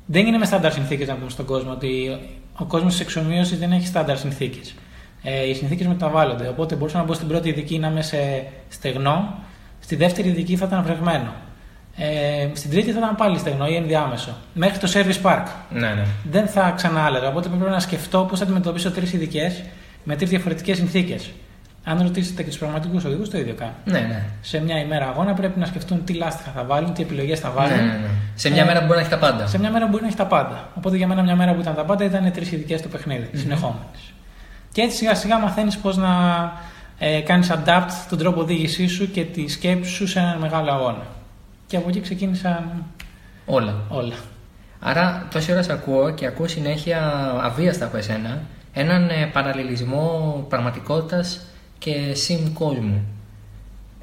δεν 0.06 0.26
είναι 0.26 0.38
με 0.38 0.44
στάνταρ 0.44 0.72
συνθήκες 0.72 1.08
να 1.08 1.14
πούμε 1.14 1.30
στον 1.30 1.44
κόσμο 1.44 1.70
ότι 1.70 2.18
ο 2.58 2.64
κόσμος 2.64 2.92
της 2.92 3.00
εξομοίωσης 3.00 3.58
δεν 3.58 3.72
έχει 3.72 3.86
στάνταρ 3.86 4.18
συνθήκες. 4.18 4.74
Ε, 5.22 5.48
οι 5.48 5.54
συνθήκες 5.54 5.86
μεταβάλλονται. 5.86 6.48
Οπότε 6.48 6.74
μπορούσα 6.74 6.98
να 6.98 7.04
μπω 7.04 7.14
στην 7.14 7.28
πρώτη 7.28 7.48
ειδική 7.48 7.78
να 7.78 7.88
είμαι 7.88 8.02
σε 8.02 8.46
στεγνό, 8.68 9.38
στη 9.86 9.96
δεύτερη 9.96 10.28
ειδική 10.28 10.56
θα 10.56 10.66
ήταν 10.66 10.82
βρεγμένο. 10.82 11.32
Ε, 11.96 12.48
στην 12.52 12.70
τρίτη 12.70 12.92
θα 12.92 12.98
ήταν 12.98 13.14
πάλι 13.14 13.38
στεγνό 13.38 13.66
ή 13.66 13.74
ενδιάμεσο. 13.74 14.36
Μέχρι 14.54 14.78
το 14.78 14.90
service 14.94 15.26
park. 15.26 15.44
Ναι, 15.70 15.88
ναι. 15.88 16.04
Δεν 16.30 16.46
θα 16.46 16.72
ξανά 16.76 17.04
άλλαζα. 17.04 17.28
Οπότε 17.28 17.48
πρέπει 17.48 17.70
να 17.70 17.80
σκεφτώ 17.80 18.26
πώς 18.30 18.38
θα 18.38 18.44
αντιμετωπίσω 18.44 18.90
τρεις 18.90 19.12
ειδικές 19.12 19.62
με 20.04 20.16
τρεις 20.16 20.28
διαφορετικές 20.28 20.76
συνθήκες. 20.76 21.30
Αν 21.84 22.02
ρωτήσετε 22.02 22.42
και 22.42 22.48
τους 22.48 22.58
πραγματικούς 22.58 23.04
οδηγούς, 23.04 23.30
το 23.30 23.38
ίδιο 23.38 23.54
κάνουν. 23.54 23.74
Ναι, 23.84 23.98
ναι. 23.98 24.22
Σε 24.40 24.60
μια 24.60 24.78
ημέρα 24.80 25.08
αγώνα 25.08 25.34
πρέπει 25.34 25.58
να 25.58 25.66
σκεφτούν 25.66 26.04
τι 26.04 26.12
λάστιχα 26.12 26.50
θα 26.50 26.64
βάλουν, 26.64 26.92
τι 26.92 27.02
επιλογές 27.02 27.40
θα 27.40 27.50
βάλουν. 27.50 27.76
Ναι, 27.76 27.82
ναι, 27.82 27.88
ναι. 27.88 28.08
Σε 28.34 28.50
μια 28.50 28.62
Ε, 28.62 28.66
μέρα 28.66 28.78
που 28.80 28.86
μπορεί 28.86 28.98
να 28.98 29.04
έχει 29.04 29.10
τα 29.10 29.18
πάντα. 29.18 29.46
Σε 29.46 29.58
μια 29.58 29.70
μέρα 29.70 29.86
μπορεί 29.86 30.02
να 30.02 30.08
έχει 30.08 30.16
τα 30.16 30.26
πάντα. 30.26 30.68
Οπότε 30.74 30.96
για 30.96 31.06
μένα 31.06 31.22
μια 31.22 31.36
μέρα 31.36 31.52
που 31.52 31.60
ήταν 31.60 31.74
τα 31.74 31.84
πάντα 31.84 32.04
ήταν 32.04 32.32
τρεις 32.32 32.52
ειδικές 32.52 32.78
στο 32.80 32.88
παιχνίδι, 32.88 33.30
mm 33.32 33.38
συνεχόμενες. 33.38 34.00
Και 34.72 34.82
έτσι 34.82 34.96
σιγά 34.96 35.14
σιγά 35.14 35.38
μαθαίνεις 35.38 35.76
πώς 35.76 35.96
να 35.96 36.08
ε, 36.98 37.20
κάνεις 37.20 37.50
adapt 37.52 37.90
τον 38.08 38.18
τρόπο 38.18 38.40
οδήγησής 38.40 38.92
σου 38.92 39.10
και 39.10 39.24
τη 39.24 39.48
σκέψη 39.48 39.90
σου 39.90 40.06
σε 40.06 40.18
έναν 40.18 40.38
μεγάλο 40.38 40.70
αγώνα. 40.72 41.06
Και 41.66 41.76
από 41.76 41.88
εκεί 41.88 42.00
ξεκίνησαν 42.00 42.84
Όλα. 43.46 43.74
όλα. 43.88 44.14
Άρα 44.80 45.28
τόση 45.32 45.52
ώρα 45.52 45.62
σε 45.62 45.72
ακούω 45.72 46.10
και 46.10 46.26
ακούω 46.26 46.48
συνέχεια 46.48 47.30
αβίαστα 47.42 47.84
από 47.84 47.96
εσένα 47.96 48.40
έναν 48.72 49.08
ε, 49.08 49.30
παραλληλισμό 49.32 50.44
πραγματικότητας 50.48 51.40
και 51.78 51.92
sim 52.28 52.50
κόσμου. 52.54 53.04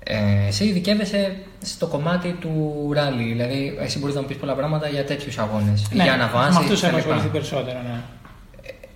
Ε, 0.03 0.47
εσύ 0.47 0.63
ειδικεύεσαι 0.65 1.35
στο 1.61 1.87
κομμάτι 1.87 2.31
του 2.39 2.89
ράλι, 2.93 3.23
δηλαδή 3.23 3.77
εσύ 3.79 3.99
μπορείς 3.99 4.15
να 4.15 4.21
μου 4.21 4.27
πεις 4.27 4.37
πολλά 4.37 4.53
πράγματα 4.53 4.87
για 4.87 5.05
τέτοιους 5.05 5.37
αγώνες, 5.37 5.87
Ναι, 5.93 6.03
για 6.03 6.15
με 6.17 6.23
αναβάσεις 6.23 6.55
αυτού 6.57 6.73
κτλ. 6.73 6.85
έχω 6.85 6.97
ασχοληθεί 6.97 7.27
περισσότερο. 7.27 7.79
Ναι. 7.81 7.99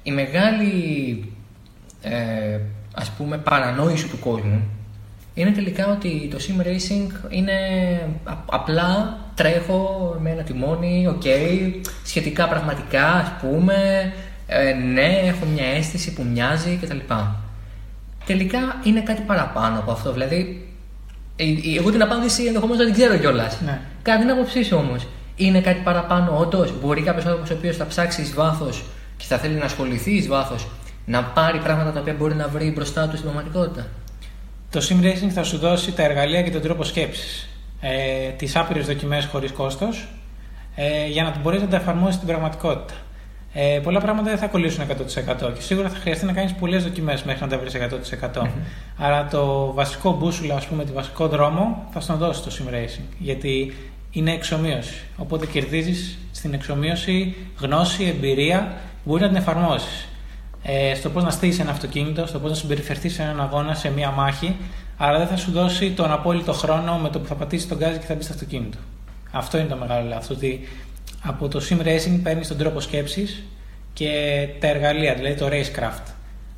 Η 0.03 0.11
μεγάλη 0.11 1.33
ε, 2.01 2.59
ας 2.97 3.09
πούμε 3.09 3.37
παρανόηση 3.37 4.07
του 4.07 4.19
κόσμου 4.19 4.61
είναι 5.37 5.51
τελικά 5.51 5.91
ότι 5.91 6.27
το 6.31 6.37
sim 6.39 6.61
racing 6.61 7.11
είναι 7.29 7.51
α- 8.23 8.43
απλά 8.45 9.17
τρέχω 9.35 10.15
με 10.21 10.29
ένα 10.29 10.41
τιμόνι, 10.43 11.07
οκ, 11.07 11.21
σχετικά 12.05 12.47
πραγματικά 12.47 13.11
ας 13.11 13.31
πούμε, 13.41 13.75
ε, 14.47 14.73
ναι, 14.73 15.19
έχω 15.23 15.45
μια 15.53 15.65
αίσθηση 15.65 16.13
που 16.13 16.25
μοιάζει 16.31 16.79
κτλ. 16.81 16.97
Τελικά 18.25 18.59
είναι 18.83 19.01
κάτι 19.01 19.21
παραπάνω 19.21 19.79
από 19.79 19.91
αυτό, 19.91 20.11
δηλαδή 20.11 20.67
ε, 21.35 21.43
ε, 21.43 21.77
εγώ 21.77 21.91
την 21.91 22.01
απάντηση 22.01 22.43
ενδεχομένως 22.45 22.77
να 22.77 22.85
την 22.85 22.93
ξέρω 22.93 23.17
κιόλας. 23.17 23.61
Ναι. 23.61 23.79
Κατά 24.01 24.19
την 24.19 24.29
άποψή 24.29 24.63
σου 24.63 24.77
όμως, 24.77 25.07
είναι 25.35 25.61
κάτι 25.61 25.81
παραπάνω 25.83 26.37
όντως; 26.37 26.73
Μπορεί 26.81 27.01
κάποιος 27.01 27.25
άνθρωπος 27.25 27.49
ο 27.49 27.53
οποίος 27.53 27.75
θα 27.77 27.85
ψάξει 27.87 28.21
εις 28.21 28.33
βάθος 28.33 28.83
και 29.17 29.25
θα 29.27 29.37
θέλει 29.37 29.55
να 29.55 29.65
ασχοληθεί 29.65 30.11
εις 30.11 30.27
βάθος 30.27 30.67
να 31.07 31.23
πάρει 31.23 31.59
πράγματα 31.59 31.91
τα 31.91 31.99
οποία 31.99 32.13
μπορεί 32.13 32.35
να 32.35 32.47
βρει 32.47 32.71
μπροστά 32.75 33.07
του 33.07 33.11
στην 33.11 33.23
πραγματικότητα. 33.23 33.87
Το 34.69 34.87
sim 34.89 35.03
racing 35.03 35.29
θα 35.29 35.43
σου 35.43 35.57
δώσει 35.57 35.91
τα 35.91 36.03
εργαλεία 36.03 36.41
και 36.41 36.51
τον 36.51 36.61
τρόπο 36.61 36.83
σκέψης. 36.83 37.49
Ε, 37.81 38.29
Τις 38.29 38.55
άπειρες 38.55 38.85
δοκιμές 38.85 39.25
χωρίς 39.25 39.51
κόστος 39.51 40.07
ε, 40.75 41.07
για 41.07 41.23
να 41.23 41.35
μπορείς 41.41 41.61
να 41.61 41.67
τα 41.67 41.75
εφαρμόσεις 41.75 42.15
στην 42.15 42.27
πραγματικότητα. 42.27 42.93
Ε, 43.53 43.79
πολλά 43.83 43.99
πράγματα 43.99 44.29
δεν 44.29 44.37
θα 44.37 44.47
κολλήσουν 44.47 44.83
100% 44.83 45.53
και 45.53 45.61
σίγουρα 45.61 45.89
θα 45.89 45.97
χρειαστεί 45.97 46.25
να 46.25 46.33
κάνεις 46.33 46.53
πολλές 46.53 46.83
δοκιμές 46.83 47.23
μέχρι 47.23 47.41
να 47.41 47.47
τα 47.47 47.57
βρεις 47.57 47.75
100%. 48.33 48.47
Άρα 48.97 49.25
το 49.25 49.73
βασικό 49.73 50.17
μπούσουλα, 50.17 50.55
ας 50.55 50.67
πούμε, 50.67 50.85
το 50.85 50.93
βασικό 50.93 51.27
δρόμο 51.27 51.87
θα 51.93 51.99
στον 51.99 52.17
δώσει 52.17 52.41
το 52.43 52.51
sim 52.57 52.73
racing. 52.73 53.05
Γιατί 53.17 53.73
είναι 54.11 54.31
εξομοίωση. 54.31 55.03
Οπότε 55.17 55.45
κερδίζεις 55.45 56.17
στην 56.31 56.53
εξομοίωση 56.53 57.35
γνώση, 57.59 58.03
εμπειρία 58.03 58.73
που 59.03 59.09
μπορείς 59.09 59.21
να 59.21 59.27
την 59.27 59.37
εφαρμόσεις. 59.37 60.07
Ε, 60.63 60.95
στο 60.95 61.09
πώς 61.09 61.23
να 61.23 61.29
στήσεις 61.29 61.59
ένα 61.59 61.71
αυτοκίνητο, 61.71 62.25
στο 62.25 62.39
πώς 62.39 62.49
να 62.49 62.55
συμπεριφερθείς 62.55 63.13
σε 63.13 63.21
έναν 63.21 63.41
αγώνα, 63.41 63.73
σε 63.73 63.89
μία 63.91 64.11
μάχη, 64.11 64.55
αλλά 64.97 65.17
δεν 65.17 65.27
θα 65.27 65.37
σου 65.37 65.51
δώσει 65.51 65.91
τον 65.91 66.11
απόλυτο 66.11 66.53
χρόνο 66.53 66.97
με 66.97 67.09
το 67.09 67.19
που 67.19 67.27
θα 67.27 67.35
πατήσεις 67.35 67.67
τον 67.67 67.77
γκάζι 67.77 67.97
και 67.97 68.05
θα 68.05 68.15
μπεις 68.15 68.25
στο 68.25 68.33
αυτοκίνητο. 68.33 68.77
Αυτό 69.31 69.57
είναι 69.57 69.67
το 69.67 69.75
μεγάλο 69.75 70.07
λάθος. 70.09 70.29
Ότι 70.37 70.67
από 71.23 71.47
το 71.47 71.61
sim 71.69 71.81
racing 71.87 72.19
παίρνεις 72.23 72.47
τον 72.47 72.57
τρόπο 72.57 72.79
σκέψης 72.79 73.43
και 73.93 74.09
τα 74.59 74.67
εργαλεία, 74.67 75.13
δηλαδή 75.13 75.35
το 75.35 75.47
racecraft. 75.51 76.11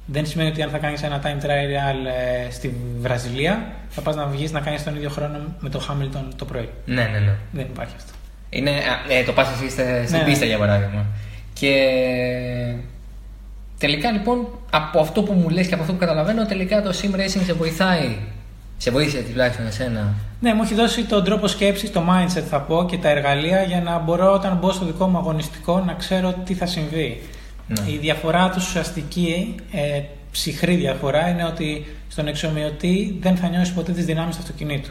Δεν 0.05 0.25
σημαίνει 0.25 0.49
ότι 0.49 0.61
αν 0.61 0.69
θα 0.69 0.77
κάνεις 0.77 1.03
ένα 1.03 1.21
time 1.23 1.45
trial 1.45 2.05
ε, 2.47 2.51
στη 2.51 2.75
Βραζιλία, 2.99 3.71
θα 3.89 4.01
πας 4.01 4.15
να 4.15 4.25
βγεις 4.25 4.51
να 4.51 4.59
κάνεις 4.59 4.83
τον 4.83 4.95
ίδιο 4.95 5.09
χρόνο 5.09 5.39
με 5.59 5.69
το 5.69 5.81
Hamilton 5.89 6.23
το 6.35 6.45
πρωί. 6.45 6.69
Ναι, 6.85 7.03
ναι, 7.03 7.19
ναι. 7.19 7.35
Δεν 7.51 7.65
υπάρχει 7.65 7.93
αυτό. 7.97 8.11
Είναι, 8.49 8.69
α, 8.69 9.13
ε, 9.13 9.23
το 9.23 9.31
πας 9.33 9.47
εσύ 9.51 9.69
στη- 9.69 10.05
στην 10.07 10.17
Ναι. 10.19 10.23
πίστα 10.23 10.45
για 10.45 10.57
παράδειγμα. 10.57 11.05
Και 11.53 11.73
τελικά 13.79 14.11
λοιπόν 14.11 14.47
από 14.71 14.99
αυτό 14.99 15.23
που 15.23 15.33
μου 15.33 15.49
λες 15.49 15.67
και 15.67 15.73
από 15.73 15.81
αυτό 15.81 15.93
που 15.93 15.99
καταλαβαίνω, 15.99 16.45
τελικά 16.45 16.81
το 16.81 16.93
sim 17.01 17.15
racing 17.15 17.43
σε 17.45 17.53
βοηθάει. 17.53 18.17
Σε 18.77 18.91
βοήθησε 18.91 19.23
τουλάχιστον 19.29 19.67
εσένα. 19.67 20.13
Ναι, 20.39 20.53
μου 20.53 20.61
έχει 20.63 20.73
δώσει 20.73 21.03
τον 21.03 21.23
τρόπο 21.23 21.47
σκέψης, 21.47 21.91
το 21.91 22.03
mindset 22.09 22.43
θα 22.49 22.61
πω 22.61 22.85
και 22.85 22.97
τα 22.97 23.09
εργαλεία 23.09 23.63
για 23.63 23.81
να 23.81 23.99
μπορώ 23.99 24.33
όταν 24.33 24.57
μπω 24.57 24.71
στο 24.71 24.85
δικό 24.85 25.07
μου 25.07 25.17
αγωνιστικό 25.17 25.83
να 25.85 25.93
ξέρω 25.93 26.33
τι 26.45 26.53
θα 26.53 26.65
συμβεί. 26.65 27.21
Ναι. 27.67 27.91
Η 27.91 27.97
διαφορά 27.97 28.49
τους 28.49 28.67
ουσιαστική, 28.67 29.55
ε, 29.71 30.01
ψυχρή 30.31 30.75
διαφορά, 30.75 31.29
είναι 31.29 31.45
ότι 31.45 31.85
στον 32.07 32.27
εξομοιωτή 32.27 33.17
δεν 33.21 33.35
θα 33.35 33.47
νιώσεις 33.47 33.73
ποτέ 33.73 33.91
τις 33.91 34.05
δυνάμεις 34.05 34.35
του 34.35 34.41
αυτοκινήτου. 34.41 34.89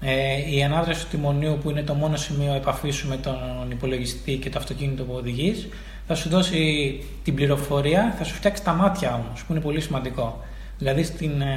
Ε, 0.00 0.56
η 0.56 0.62
ανάδραση 0.62 1.02
του 1.02 1.08
τιμονίου, 1.10 1.58
που 1.62 1.70
είναι 1.70 1.82
το 1.82 1.94
μόνο 1.94 2.16
σημείο 2.16 2.54
επαφής 2.54 2.94
σου 2.94 3.08
με 3.08 3.16
τον 3.16 3.36
υπολογιστή 3.70 4.36
και 4.36 4.50
το 4.50 4.58
αυτοκίνητο 4.58 5.02
που 5.02 5.12
οδηγείς, 5.16 5.68
θα 6.08 6.14
σου 6.14 6.28
δώσει 6.28 7.02
την 7.24 7.34
πληροφορία, 7.34 8.14
θα 8.18 8.24
σου 8.24 8.34
φτιάξει 8.34 8.62
τα 8.64 8.72
μάτια 8.72 9.14
όμως, 9.14 9.44
που 9.44 9.52
είναι 9.52 9.60
πολύ 9.60 9.80
σημαντικό. 9.80 10.40
Δηλαδή, 10.78 11.06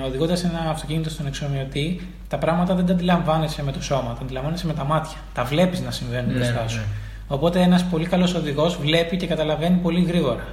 οδηγώντας 0.05 0.43
ένα 0.43 0.69
αυτοκίνητο 0.69 1.09
στον 1.09 1.27
εξομοιωτή, 1.27 2.07
τα 2.27 2.37
πράγματα 2.37 2.75
δεν 2.75 2.85
τα 2.85 2.93
αντιλαμβάνεσαι 2.93 3.63
με 3.63 3.71
το 3.71 3.81
σώμα, 3.81 4.13
τα 4.13 4.23
αντιλαμβάνεσαι 4.23 4.67
με 4.67 4.73
τα 4.73 4.83
μάτια. 4.83 5.17
Τα 5.33 5.43
βλέπεις 5.43 5.81
να 5.81 5.91
συμβαίνουν 5.91 6.31
Ναι, 6.31 6.33
μπροστά 6.33 6.61
ναι. 6.61 6.69
σου. 6.69 6.81
Οπότε 7.27 7.61
ένας 7.61 7.83
πολύ 7.83 8.05
καλός 8.05 8.33
οδηγός 8.33 8.77
βλέπει 8.77 9.17
και 9.17 9.27
καταλαβαίνει 9.27 9.77
πολύ 9.77 10.03
γρήγορα. 10.03 10.47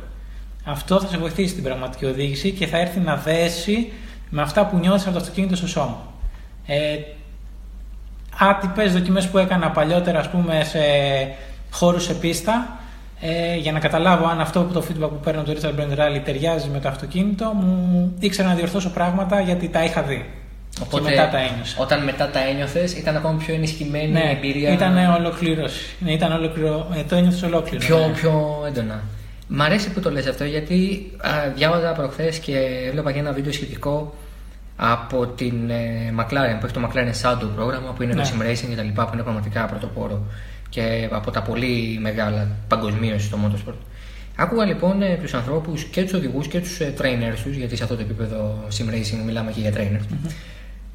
Αυτό 0.64 1.00
θα 1.00 1.08
σε 1.08 1.16
βοηθήσει 1.16 1.48
στην 1.48 1.62
πραγματική 1.62 2.04
οδήγηση 2.04 2.50
και 2.50 2.66
θα 2.66 2.78
έρθει 2.78 3.00
να 3.00 3.16
δέσει 3.16 3.92
με 4.30 4.42
αυτά 4.42 4.66
που 4.66 4.78
νιώθεις 4.78 5.02
από 5.02 5.12
το 5.12 5.18
αυτοκίνητο 5.20 5.56
στο 5.56 5.68
σώμα. 5.68 5.98
Ε, 6.66 6.98
Άτυπες 8.40 8.92
δοκιμές 8.92 9.28
που 9.28 9.38
έκανα 9.38 9.70
παλιότερα, 9.70 10.18
ας 10.18 10.30
πούμε, 10.30 10.64
σε 10.64 10.78
χώρους 11.70 12.04
σε 12.04 12.14
πίστα, 12.14 12.78
ε, 13.20 13.56
για 13.56 13.72
να 13.72 13.78
καταλάβω 13.78 14.26
αν 14.26 14.40
αυτό 14.40 14.62
που 14.62 14.72
το 14.72 14.84
feedback 14.88 15.08
που 15.08 15.20
παίρνω 15.24 15.40
από 15.40 15.52
το 15.52 15.58
Richard 15.60 15.80
Brand 15.80 15.98
Rally 15.98 16.20
ταιριάζει 16.24 16.68
με 16.68 16.80
το 16.80 16.88
αυτοκίνητο, 16.88 17.52
μου 17.54 18.14
ήξερα 18.20 18.48
να 18.48 18.54
διορθώσω 18.54 18.90
πράγματα 18.90 19.40
γιατί 19.40 19.68
τα 19.68 19.84
είχα 19.84 20.02
δει. 20.02 20.24
και 20.90 21.00
μετά 21.00 21.28
τα 21.28 21.38
ένιωσα. 21.38 21.76
Όταν 21.80 22.04
μετά 22.04 22.30
τα 22.30 22.38
ένιωθες, 22.48 22.92
ήταν 22.92 23.16
ακόμα 23.16 23.38
πιο 23.38 23.54
ενισχυμένη 23.54 24.04
η 24.08 24.12
Ναι, 24.12 24.30
εμπειρία. 24.36 24.72
ήταν 24.72 24.96
ολοκλήρωση. 25.14 25.96
Ναι, 26.00 26.12
ήταν 26.12 26.32
ολοκληρω... 26.32 26.86
ε, 26.98 27.02
το 27.08 27.16
ένιωθες 27.16 27.42
ολόκληρο. 27.42 27.84
πιο, 27.86 27.98
ναι. 27.98 28.12
πιο 28.12 28.62
έντονα. 28.66 29.02
Μ' 29.48 29.62
αρέσει 29.62 29.90
που 29.90 30.00
το 30.00 30.10
λες 30.10 30.26
αυτό 30.26 30.44
γιατί 30.44 31.10
α, 31.20 31.30
διάβαζα 31.54 31.92
προχθές 31.92 32.38
και 32.38 32.56
έβλεπα 32.86 33.12
και 33.12 33.18
ένα 33.18 33.32
βίντεο 33.32 33.52
σχετικό 33.52 34.14
από 34.76 35.26
την 35.26 35.70
ε, 35.70 36.14
McLaren 36.18 36.56
που 36.60 36.64
έχει 36.66 36.74
το 36.74 36.80
McLaren 36.88 37.22
Shadow 37.22 37.48
πρόγραμμα 37.54 37.90
που 37.92 38.02
είναι 38.02 38.14
Ναι. 38.14 38.22
το 38.22 38.28
sim 38.28 38.42
racing 38.42 38.68
και 38.70 38.76
τα 38.76 38.82
λοιπά 38.82 39.04
που 39.04 39.10
είναι 39.14 39.22
πραγματικά 39.22 39.64
πρωτοπόρο 39.66 40.22
και 40.68 41.08
από 41.10 41.30
τα 41.30 41.42
πολύ 41.42 41.98
μεγάλα 42.00 42.48
παγκοσμίως 42.68 43.24
στο 43.24 43.38
motorsport. 43.44 43.76
Άκουγα 44.36 44.64
λοιπόν 44.64 45.02
ε, 45.02 45.18
τους 45.22 45.34
ανθρώπους 45.34 45.84
και 45.84 46.02
τους 46.02 46.12
οδηγούς 46.12 46.46
και 46.48 46.60
τους 46.60 46.80
ε, 46.80 46.94
trainers 46.98 47.38
τους 47.44 47.56
γιατί 47.56 47.76
σε 47.76 47.82
αυτό 47.82 47.94
το 47.96 48.02
επίπεδο 48.02 48.64
sim 48.78 48.90
racing 48.94 49.24
μιλάμε 49.24 49.52
και 49.52 49.60
για 49.60 49.72
trainers 49.72 50.28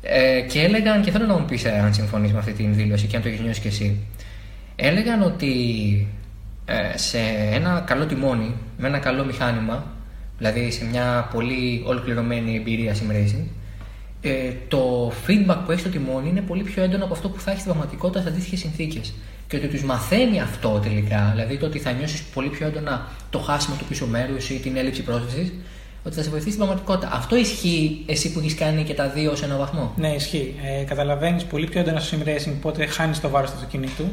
ε, 0.01 0.41
και 0.41 0.61
έλεγαν 0.61 1.01
και 1.01 1.11
θέλω 1.11 1.25
να 1.25 1.37
μου 1.37 1.45
πεις 1.45 1.65
ε, 1.65 1.79
αν 1.79 1.93
συμφωνείς 1.93 2.31
με 2.31 2.37
αυτή 2.37 2.51
την 2.51 2.75
δήλωση 2.75 3.07
και 3.07 3.15
αν 3.15 3.21
το 3.21 3.27
έχεις 3.27 3.39
νιώσει 3.39 3.61
και 3.61 3.67
εσύ 3.67 3.99
έλεγαν 4.75 5.21
ότι 5.21 5.51
ε, 6.65 6.97
σε 6.97 7.17
ένα 7.51 7.83
καλό 7.87 8.05
τιμόνι, 8.05 8.55
με 8.77 8.87
ένα 8.87 8.99
καλό 8.99 9.25
μηχάνημα, 9.25 9.85
δηλαδή 10.37 10.71
σε 10.71 10.85
μια 10.85 11.29
πολύ 11.33 11.83
ολοκληρωμένη 11.85 12.55
εμπειρία 12.55 12.93
sim 12.93 13.11
racing, 13.11 13.45
ε, 14.21 14.51
το 14.67 15.11
feedback 15.27 15.57
που 15.65 15.71
έχεις 15.71 15.81
στο 15.81 15.89
τιμόνι 15.89 16.29
είναι 16.29 16.41
πολύ 16.41 16.63
πιο 16.63 16.83
έντονο 16.83 17.03
από 17.03 17.13
αυτό 17.13 17.29
που 17.29 17.39
θα 17.39 17.49
έχεις 17.49 17.61
στην 17.61 17.73
πραγματικότητα 17.73 18.21
σε 18.21 18.29
αντίστοιχες 18.29 18.59
συνθήκες. 18.59 19.13
Και 19.47 19.57
ότι 19.57 19.67
τους 19.67 19.83
μαθαίνει 19.83 20.41
αυτό 20.41 20.79
τελικά, 20.83 21.29
δηλαδή 21.31 21.57
το 21.57 21.65
ότι 21.65 21.79
θα 21.79 21.91
νιώσεις 21.91 22.21
πολύ 22.23 22.49
πιο 22.49 22.67
έντονα 22.67 23.07
το 23.29 23.39
χάσιμο 23.39 23.75
του 23.75 23.85
πίσω 23.85 24.05
μέρους 24.05 24.49
ή 24.49 24.59
την 24.59 24.77
έλλειψη 24.77 25.01
πρόσβαση, 25.03 25.53
ότι 26.05 26.15
θα 26.15 26.21
σε 26.23 26.29
βοηθήσει 26.29 26.51
στην 26.51 26.65
πραγματικότητα. 26.65 27.13
Αυτό 27.15 27.35
ισχύει 27.35 28.03
εσύ 28.05 28.31
που 28.31 28.39
έχεις 28.39 28.55
κάνει 28.55 28.83
και 28.83 28.93
τα 28.93 29.09
δύο 29.09 29.35
σε 29.35 29.45
έναν 29.45 29.57
βαθμό; 29.57 29.93
Ναι, 29.95 30.07
ισχύει. 30.13 30.55
Ε, 30.79 30.83
Καταλαβαίνεις 30.83 31.43
πολύ 31.43 31.67
πιο 31.67 31.79
έντονα 31.79 31.99
στο 31.99 32.17
sim 32.17 32.27
racing 32.27 32.53
πότε 32.61 32.85
χάνεις 32.85 33.19
το 33.21 33.29
βάρος 33.29 33.49
του 33.49 33.55
αυτοκινήτου. 33.55 34.03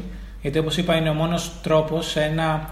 Γιατί 0.41 0.57
όπως 0.59 0.77
είπα, 0.77 0.95
είναι 0.95 1.09
ο 1.09 1.13
μόνος 1.13 1.51
τρόπος 1.63 2.09
σε 2.09 2.21
ένα 2.21 2.69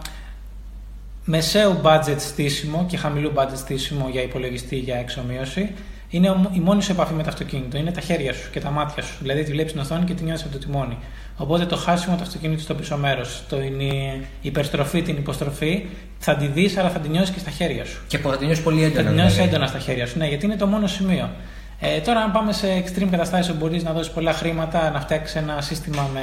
μεσαίου 1.25 1.79
budget 1.83 2.15
στήσιμο 2.17 2.85
και 2.89 2.97
χαμηλού 2.97 3.31
budget 3.35 3.55
στήσιμο 3.55 4.07
για 4.11 4.21
υπολογιστή 4.21 4.75
για 4.75 4.95
εξομοίωση. 4.95 5.71
Είναι 6.09 6.29
ο- 6.29 6.49
η 6.53 6.59
μόνη 6.59 6.81
σου 6.83 6.91
επαφή 6.91 7.13
με 7.13 7.23
το 7.23 7.29
αυτοκίνητο. 7.29 7.77
Είναι 7.77 7.91
τα 7.91 8.01
χέρια 8.01 8.33
σου 8.33 8.49
και 8.51 8.59
τα 8.59 8.69
μάτια 8.69 9.03
σου. 9.03 9.15
Δηλαδή 9.21 9.43
τη 9.43 9.51
βλέπεις 9.51 9.71
την 9.71 9.81
οθόνη 9.81 10.05
και 10.05 10.13
τη 10.13 10.23
νιώθεις 10.23 10.43
από 10.43 10.51
το 10.51 10.57
τιμόνι. 10.59 10.97
Οπότε 11.41 11.65
το 11.65 11.75
χάσιμο 11.75 12.15
του 12.15 12.21
αυτοκίνητου 12.21 12.61
στο 12.61 12.73
πίσω 12.73 12.97
μέρος, 12.97 13.43
η 13.79 14.21
υπερστροφή, 14.41 15.01
την 15.01 15.17
υποστροφή, 15.17 15.85
θα 16.19 16.35
τη 16.35 16.47
δεις, 16.47 16.77
αλλά 16.77 16.89
θα 16.89 16.99
τη 16.99 17.09
νιώσεις 17.09 17.29
και 17.29 17.39
στα 17.39 17.49
χέρια 17.49 17.85
σου. 17.85 18.01
Και 18.07 18.17
που 18.19 18.29
θα 18.29 18.37
τη 18.37 18.45
νιώσεις 18.45 18.63
πολύ 18.63 18.79
Θα 18.79 18.85
έντονα. 18.85 19.03
την 19.05 19.13
νιώσεις 19.13 19.33
δηλαδή. 19.33 19.49
έντονα 19.53 19.67
στα 19.67 19.79
χέρια 19.79 20.07
σου. 20.07 20.17
Ναι, 20.17 20.27
γιατί 20.27 20.45
είναι 20.45 20.55
το 20.55 20.67
μόνο 20.67 20.87
σημείο. 20.87 21.29
Ε, 21.79 21.99
τώρα, 21.99 22.19
αν 22.19 22.31
πάμε 22.31 22.53
σε 22.53 22.67
extreme 22.85 23.07
καταστάσεις 23.11 23.49
όπου 23.49 23.57
μπορείς 23.59 23.83
να 23.83 23.91
δώσεις 23.91 24.11
πολλά 24.13 24.33
χρήματα, 24.33 24.89
να 24.89 24.99
φτιάξεις 24.99 25.35
ένα 25.35 25.61
σύστημα 25.61 26.09
με, 26.13 26.21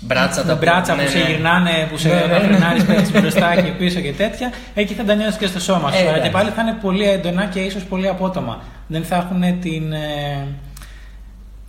Μπράτσα, 0.00 0.40
με 0.42 0.48
τα 0.48 0.54
μπράτσα 0.54 0.94
ναι, 0.94 1.02
που 1.02 1.08
σε 1.10 1.18
ναι. 1.18 1.24
γυρνάνε, 1.24 1.86
που 1.90 1.96
σε 1.98 2.08
Ναι, 2.08 2.14
ναι, 2.14 2.26
ναι. 2.26 2.38
φρενάρει, 2.38 2.82
πέφτει 2.82 3.20
μπροστά 3.20 3.54
και 3.62 3.70
πίσω 3.70 4.00
και 4.00 4.12
τέτοια, 4.12 4.52
εκεί 4.74 4.94
θα 4.94 5.04
τα 5.04 5.14
νιώσεις 5.14 5.36
και 5.36 5.46
στο 5.46 5.60
σώμα 5.60 5.90
σου. 5.92 5.96
Ε, 5.96 6.00
Αλλά 6.00 6.10
και 6.12 6.16
εντάξει. 6.16 6.30
πάλι 6.32 6.50
θα 6.50 6.62
είναι 6.62 6.76
πολύ 6.82 7.08
έντονα 7.08 7.44
και 7.44 7.60
ίσως 7.60 7.84
πολύ 7.84 8.08
απότομα. 8.08 8.62
Δεν 8.86 9.04
θα 9.04 9.16
έχουν 9.16 9.60
την, 9.60 9.92
ε, 9.92 10.46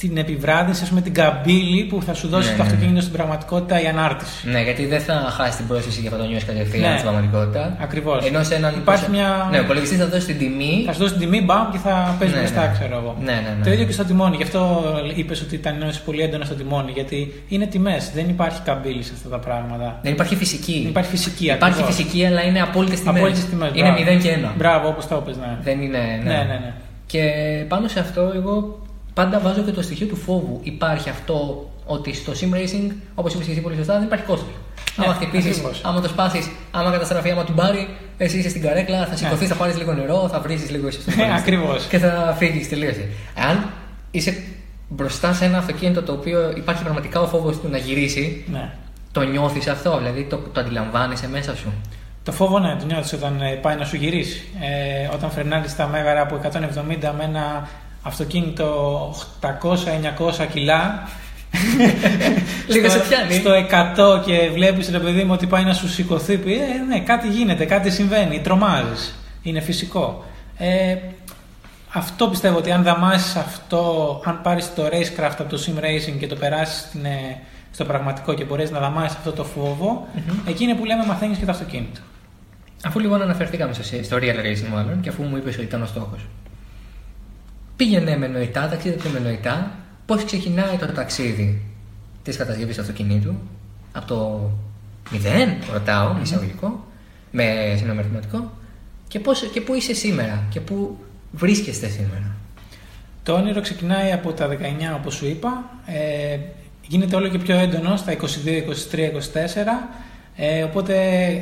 την 0.01 0.17
επιβράδυνση, 0.17 0.83
ας 0.83 0.89
πούμε, 0.89 1.01
την 1.01 1.13
καμπύλη 1.13 1.83
που 1.83 2.01
θα 2.01 2.13
σου 2.13 2.27
δώσει 2.27 2.49
Ναι, 2.51 2.55
το 2.57 2.63
ναι, 2.63 2.69
αυτοκίνητο 2.69 3.01
στην 3.01 3.13
πραγματικότητα 3.13 3.81
η 3.81 3.85
ανάρτηση. 3.87 4.49
Ναι, 4.49 4.61
γιατί 4.61 4.85
δεν 4.85 4.99
θα 5.01 5.13
χάσει 5.37 5.57
την 5.57 5.67
πρόσθεση 5.67 6.01
και 6.01 6.09
θα 6.09 6.17
το 6.17 6.23
νιώσει 6.25 6.45
κατευθείαν 6.45 6.81
Ναι. 6.91 6.97
στην 6.97 7.01
πραγματικότητα. 7.09 7.77
Ακριβώς. 7.81 8.25
Ενώ 8.25 8.43
σε 8.43 8.55
έναν. 8.55 8.73
Υπάρχει 8.75 9.09
μια- 9.09 9.47
Ναι, 9.51 9.57
ο 9.57 9.61
υπολογιστής 9.61 9.97
θα 9.97 10.07
δώσει 10.07 10.25
την 10.25 10.37
τιμή. 10.37 10.83
Θα 10.85 10.93
σου 10.93 10.99
δώσει 10.99 11.11
την 11.13 11.21
τιμή, 11.21 11.41
μπαμ 11.41 11.69
και 11.71 11.77
θα 11.77 12.15
παίζει 12.19 12.33
Ναι, 12.33 12.39
μπροστά, 12.39 12.61
ναι. 12.67 12.71
ξέρω 12.73 12.95
εγώ. 13.01 13.15
Ναι, 13.19 13.31
ναι, 13.31 13.53
ναι. 13.57 13.63
Το 13.63 13.71
ίδιο 13.71 13.85
και 13.85 13.91
στο 13.91 14.03
τιμόνι. 14.03 14.35
Γι' 14.35 14.43
αυτό 14.43 14.61
είπες 15.15 15.41
ότι 15.41 15.57
τα 15.57 15.71
νιώσει 15.71 16.01
πολύ 16.03 16.21
έντονα 16.21 16.45
στο 16.45 16.55
τιμόνι. 16.55 16.91
Γιατί 16.91 17.43
είναι 17.47 17.65
τιμές. 17.65 18.11
Δεν 18.15 18.29
υπάρχει 18.29 18.61
καμπύλη 18.61 19.03
σε 19.03 19.11
αυτά 19.15 19.29
τα 19.29 19.39
πράγματα. 19.39 19.99
Δεν 20.01 20.11
υπάρχει 20.13 20.35
φυσική. 20.35 20.79
Δεν 20.81 20.89
υπάρχει 20.89 21.09
φυσική. 21.09 21.45
Υπάρχει 21.45 21.79
ακριβώς. 21.81 21.95
φυσική, 21.95 22.25
αλλά 22.25 22.41
είναι 22.43 22.61
απόλυτες 22.61 22.99
τιμές. 22.99 23.15
Απόλυτες 23.17 23.45
τιμές, 23.45 23.69
Είναι 23.73 23.89
μπράβο. 23.91 24.11
0 24.11 24.21
και 24.23 24.29
1. 24.31 24.53
Μπράβο, 24.57 24.87
όπως 24.87 25.07
το 25.07 25.21
είπες, 25.25 25.37
ναι. 25.37 25.57
Δεν 25.61 25.81
είναι. 25.81 25.97
Ναι, 26.23 26.33
ναι, 26.33 26.43
ναι. 26.43 26.73
Και 27.05 27.21
πάνω 27.67 27.87
σε 27.87 27.99
αυτό, 27.99 28.31
εγώ 28.35 28.79
πάντα 29.17 29.39
βάζω 29.39 29.61
και 29.61 29.71
το 29.71 29.81
στοιχείο 29.81 30.07
του 30.07 30.15
φόβου. 30.15 30.59
Υπάρχει 30.63 31.09
αυτό 31.09 31.69
ότι 31.85 32.13
στο 32.13 32.31
sim 32.39 32.53
racing, 32.55 32.91
όπως 33.15 33.33
είπες 33.33 33.45
και 33.45 33.51
εσύ 33.51 33.61
πολύ 33.61 33.75
σωστά, 33.75 33.93
δεν 33.93 34.03
υπάρχει 34.03 34.25
κόστος. 34.25 34.53
Ναι, 34.95 35.05
άμα 35.05 35.13
χτυπήσεις, 35.13 35.51
ακριβώς. 35.51 35.81
άμα 35.83 36.01
το 36.01 36.07
σπάσεις, 36.07 36.49
άμα 36.71 36.91
καταστραφεί, 36.91 37.29
άμα 37.31 37.43
του 37.43 37.53
πάρει, 37.53 37.87
εσύ 38.17 38.37
είσαι 38.37 38.49
στην 38.49 38.61
καρέκλα, 38.61 39.05
θα 39.05 39.15
σηκωθείς, 39.15 39.47
θα 39.47 39.55
πάρεις 39.55 39.77
λίγο 39.77 39.93
νερό, 39.93 40.27
θα 40.31 40.39
βρει 40.39 40.55
λίγο 40.55 40.87
εσύ 40.87 41.01
στο 41.01 41.11
Ναι, 41.15 41.35
ακριβώς. 41.37 41.85
Και 41.85 41.97
θα 41.97 42.35
φύγεις, 42.37 42.69
τελείωσε. 42.69 43.07
Αν 43.49 43.69
είσαι 44.11 44.43
μπροστά 44.87 45.33
σε 45.33 45.45
ένα 45.45 45.57
αυτοκίνητο 45.57 46.01
το 46.01 46.11
οποίο 46.11 46.51
υπάρχει 46.55 46.83
πραγματικά 46.83 47.21
ο 47.21 47.27
φόβος 47.27 47.59
του 47.59 47.69
να 47.69 47.77
γυρίσει. 47.77 48.45
Ναι. 48.51 48.69
Το 49.11 49.21
νιώθεις 49.21 49.67
αυτό, 49.67 49.97
δηλαδή 49.97 50.23
το, 50.23 50.37
το 50.37 50.59
αντιλαμβάνεσαι 50.59 51.27
μέσα 51.27 51.55
σου; 51.55 51.73
Το 52.23 52.31
φόβο 52.31 52.59
ναι, 52.59 52.75
το 52.79 52.85
νιώθεις 52.85 53.13
όταν 53.13 53.41
ε, 53.41 53.51
πάει 53.51 53.75
να 53.75 53.85
σου 53.85 53.95
γυρίσει. 53.95 54.43
Ε, 54.61 55.13
όταν 55.13 55.29
φρενάρει 55.29 55.73
τα 55.77 55.87
μέγαρα 55.87 56.21
από 56.21 56.39
170 56.43 56.49
με 57.17 57.23
ένα 57.23 57.67
αυτοκίνητο 58.07 59.13
800-900 59.41 60.47
κιλά. 60.51 61.07
Λίγο 62.67 62.89
στο, 62.89 62.99
σε 62.99 63.05
πιάνει. 63.07 63.33
Στο 63.33 63.51
100 64.17 64.25
και 64.25 64.49
βλέπεις 64.53 64.89
ρε 64.89 64.99
παιδί 64.99 65.23
μου 65.23 65.31
ότι 65.33 65.45
πάει 65.45 65.63
να 65.63 65.73
σου 65.73 65.89
σηκωθεί. 65.89 66.37
πει, 66.37 66.53
Ε, 66.53 66.85
ναι, 66.87 66.99
κάτι 66.99 67.27
γίνεται, 67.27 67.65
κάτι 67.65 67.91
συμβαίνει. 67.91 68.39
Τρομάζεις. 68.39 69.15
Είναι 69.41 69.59
φυσικό. 69.59 70.25
Ε, 70.57 70.95
αυτό 71.93 72.27
πιστεύω 72.27 72.57
ότι 72.57 72.71
αν 72.71 72.83
δαμάσεις 72.83 73.35
αυτό, 73.35 74.21
αν 74.25 74.41
πάρεις 74.41 74.73
το 74.73 74.85
racecraft 74.85 75.35
από 75.39 75.49
το 75.49 75.63
sim 75.65 75.79
racing 75.79 76.17
και 76.19 76.27
το 76.27 76.35
περάσεις 76.35 76.91
στο 77.71 77.85
πραγματικό 77.85 78.33
και 78.33 78.43
μπορέσει 78.43 78.71
να 78.71 78.79
δαμάσεις 78.79 79.17
αυτό 79.17 79.31
το 79.31 79.43
φόβο, 79.43 80.07
εκεί 80.47 80.63
είναι 80.63 80.75
που 80.75 80.85
λέμε 80.85 81.05
μαθαίνεις 81.05 81.37
και 81.37 81.45
το 81.45 81.51
αυτοκίνητο. 81.51 81.99
Αφού 82.83 82.99
λοιπόν 82.99 83.21
αναφερθήκαμε 83.21 83.73
στο, 83.73 83.83
στο 83.83 84.17
real 84.17 84.45
racing 84.45 84.69
μάλλον 84.71 85.01
και 85.01 85.09
αφού 85.09 85.23
μου 85.23 85.37
είπες 85.37 85.55
ότι 85.55 85.63
ήταν 85.63 85.81
ο 85.81 85.85
στόχος. 85.85 86.19
Πήγαινε 87.77 88.17
με 88.17 88.27
νοητά, 88.27 88.67
ταξίδεψε 88.67 89.09
με 89.09 89.19
νοητά. 89.19 89.71
Πώς 90.05 90.23
ξεκινάει 90.23 90.77
το 90.77 90.85
ταξίδι 90.85 91.61
της 92.23 92.37
κατασκευής 92.37 92.75
του 92.75 92.81
αυτοκινήτου, 92.81 93.35
από 93.91 94.07
το 94.07 94.49
μηδέν, 95.11 95.53
ρωτάω, 95.73 96.13
με 96.13 96.21
εισαγωγικό, 96.21 96.85
με 97.31 97.75
συνομερθηματικό, 97.77 98.51
και, 99.07 99.19
πώς, 99.19 99.49
και 99.53 99.61
πού 99.61 99.73
είσαι 99.73 99.93
σήμερα 99.93 100.43
και 100.49 100.59
πού 100.59 100.97
βρίσκεστε 101.31 101.87
σήμερα; 101.87 102.35
Το 103.23 103.33
όνειρο 103.33 103.61
ξεκινάει 103.61 104.11
από 104.11 104.33
τα 104.33 104.47
19 104.47 104.53
όπως 104.95 105.13
σου 105.13 105.27
είπα, 105.27 105.63
ε, 105.85 106.37
γίνεται 106.87 107.15
όλο 107.15 107.27
και 107.27 107.37
πιο 107.37 107.57
έντονο 107.57 107.95
στα 107.97 108.11
22, 108.11 108.61
23, 108.61 109.11
24, 109.11 109.89
ε, 110.35 110.63
οπότε 110.63 110.95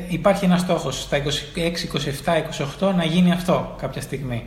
υπάρχει 0.10 0.46
ένας 0.46 0.62
στόχος 0.62 1.02
στα 1.02 1.18
26, 1.18 1.84
27, 2.26 2.38
28 2.80 2.94
να 2.96 3.04
γίνει 3.04 3.32
αυτό 3.32 3.76
κάποια 3.80 4.02
στιγμή. 4.02 4.44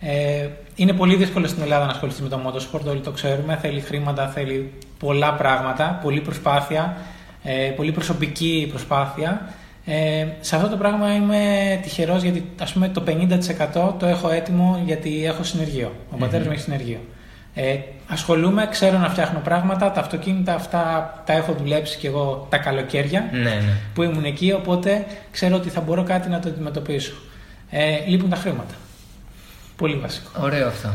Ε, 0.00 0.48
είναι 0.74 0.92
πολύ 0.92 1.16
δύσκολο 1.16 1.46
στην 1.46 1.62
Ελλάδα 1.62 1.84
να 1.84 1.90
ασχοληθεί 1.90 2.22
με 2.22 2.28
το 2.28 2.40
motorsport, 2.46 2.84
όλοι 2.88 3.00
το 3.00 3.10
ξέρουμε. 3.10 3.58
Θέλει 3.60 3.80
χρήματα, 3.80 4.28
θέλει 4.28 4.72
πολλά 4.98 5.34
πράγματα, 5.34 5.98
πολλή 6.02 6.20
προσπάθεια, 6.20 6.96
ε, 7.42 7.52
πολύ 7.76 7.92
προσωπική 7.92 8.66
προσπάθεια. 8.70 9.54
Ε, 9.84 10.26
σε 10.40 10.56
αυτό 10.56 10.68
το 10.68 10.76
πράγμα 10.76 11.14
είμαι 11.14 11.38
τυχερός 11.82 12.22
γιατί 12.22 12.44
ας 12.60 12.72
πούμε, 12.72 12.88
το 12.88 13.02
50% 13.06 13.94
το 13.98 14.06
έχω 14.06 14.30
έτοιμο 14.30 14.82
γιατί 14.84 15.24
έχω 15.24 15.42
συνεργείο. 15.42 15.92
Ο 16.10 16.14
mm 16.16 16.18
πατέρας 16.18 16.46
μου 16.46 16.52
έχει 16.52 16.62
συνεργείο. 16.62 16.98
Ε, 17.54 17.76
ασχολούμαι, 18.08 18.68
ξέρω 18.70 18.98
να 18.98 19.08
φτιάχνω 19.08 19.38
πράγματα. 19.44 19.90
Τα 19.90 20.00
αυτοκίνητα 20.00 20.54
αυτά 20.54 21.12
τα 21.26 21.32
έχω 21.32 21.52
δουλέψει 21.52 21.98
και 21.98 22.06
εγώ 22.06 22.46
τα 22.50 22.58
καλοκαίρια 22.58 23.28
Ναι, 23.32 23.38
ναι. 23.38 23.60
που 23.94 24.02
ήμουν 24.02 24.24
εκεί. 24.24 24.52
Οπότε 24.52 25.06
ξέρω 25.30 25.56
ότι 25.56 25.68
θα 25.68 25.80
μπορώ 25.80 26.02
κάτι 26.02 26.28
να 26.28 26.38
το 26.38 26.48
αντιμετωπίσω. 26.48 27.12
Ε, 27.70 28.06
λείπουν 28.06 28.30
τα 28.30 28.36
χρήματα. 28.36 28.74
Πολύ 29.78 29.96
βασικό. 29.96 30.28
Ωραίο 30.40 30.66
αυτό. 30.66 30.94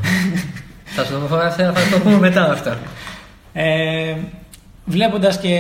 θα, 0.96 1.04
σου, 1.04 1.28
θα, 1.30 1.52
θα, 1.52 1.74
θα 1.74 1.98
το 1.98 2.04
πούμε 2.04 2.18
μετά 2.18 2.52
αυτό. 2.52 2.76
Ε, 3.54 4.16
βλέποντας 4.86 5.40
και 5.40 5.60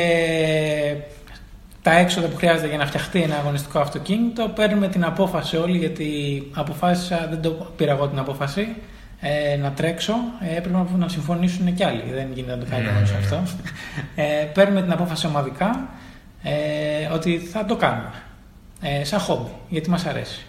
τα 1.82 1.98
έξοδα 1.98 2.28
που 2.28 2.36
χρειάζεται 2.36 2.68
για 2.68 2.78
να 2.78 2.86
φτιαχτεί 2.86 3.22
ένα 3.22 3.36
αγωνιστικό 3.36 3.80
αυτοκίνητο, 3.80 4.48
παίρνουμε 4.56 4.88
την 4.88 5.06
απόφαση 5.06 5.58
όλοι, 5.58 5.78
γιατί 5.78 6.08
αποφάσισα, 6.54 7.28
δεν 7.30 7.42
το 7.42 7.50
πήρα 7.50 7.92
εγώ 7.92 8.08
την 8.08 8.20
απόφαση, 8.20 8.68
ε, 9.22 9.56
να 9.56 9.72
τρέξω. 9.72 10.14
Ε, 10.40 10.58
έπρεπε 10.58 10.86
να 10.98 11.08
συμφωνήσουν 11.08 11.74
κι 11.74 11.84
άλλοι. 11.84 12.04
Δεν 12.14 12.28
γίνεται 12.34 12.56
να 12.56 12.64
το 12.64 12.70
κάνει 12.70 12.84
Ναι, 12.84 12.92
μόνο 12.92 13.06
ναι, 13.06 13.12
ναι. 13.12 13.18
αυτό. 13.18 13.42
Ε, 14.16 14.46
παίρνουμε 14.54 14.82
την 14.82 14.92
απόφαση 14.92 15.28
ομαδικά 15.28 15.90
ε, 16.44 17.14
ότι 17.14 17.38
θα 17.38 17.66
το 17.66 17.76
κάνουμε. 17.76 18.12
Ε, 18.82 19.04
σαν 19.04 19.20
χόμπι, 19.20 19.50
γιατί 19.70 19.90
μας 19.90 20.06
αρέσει. 20.06 20.46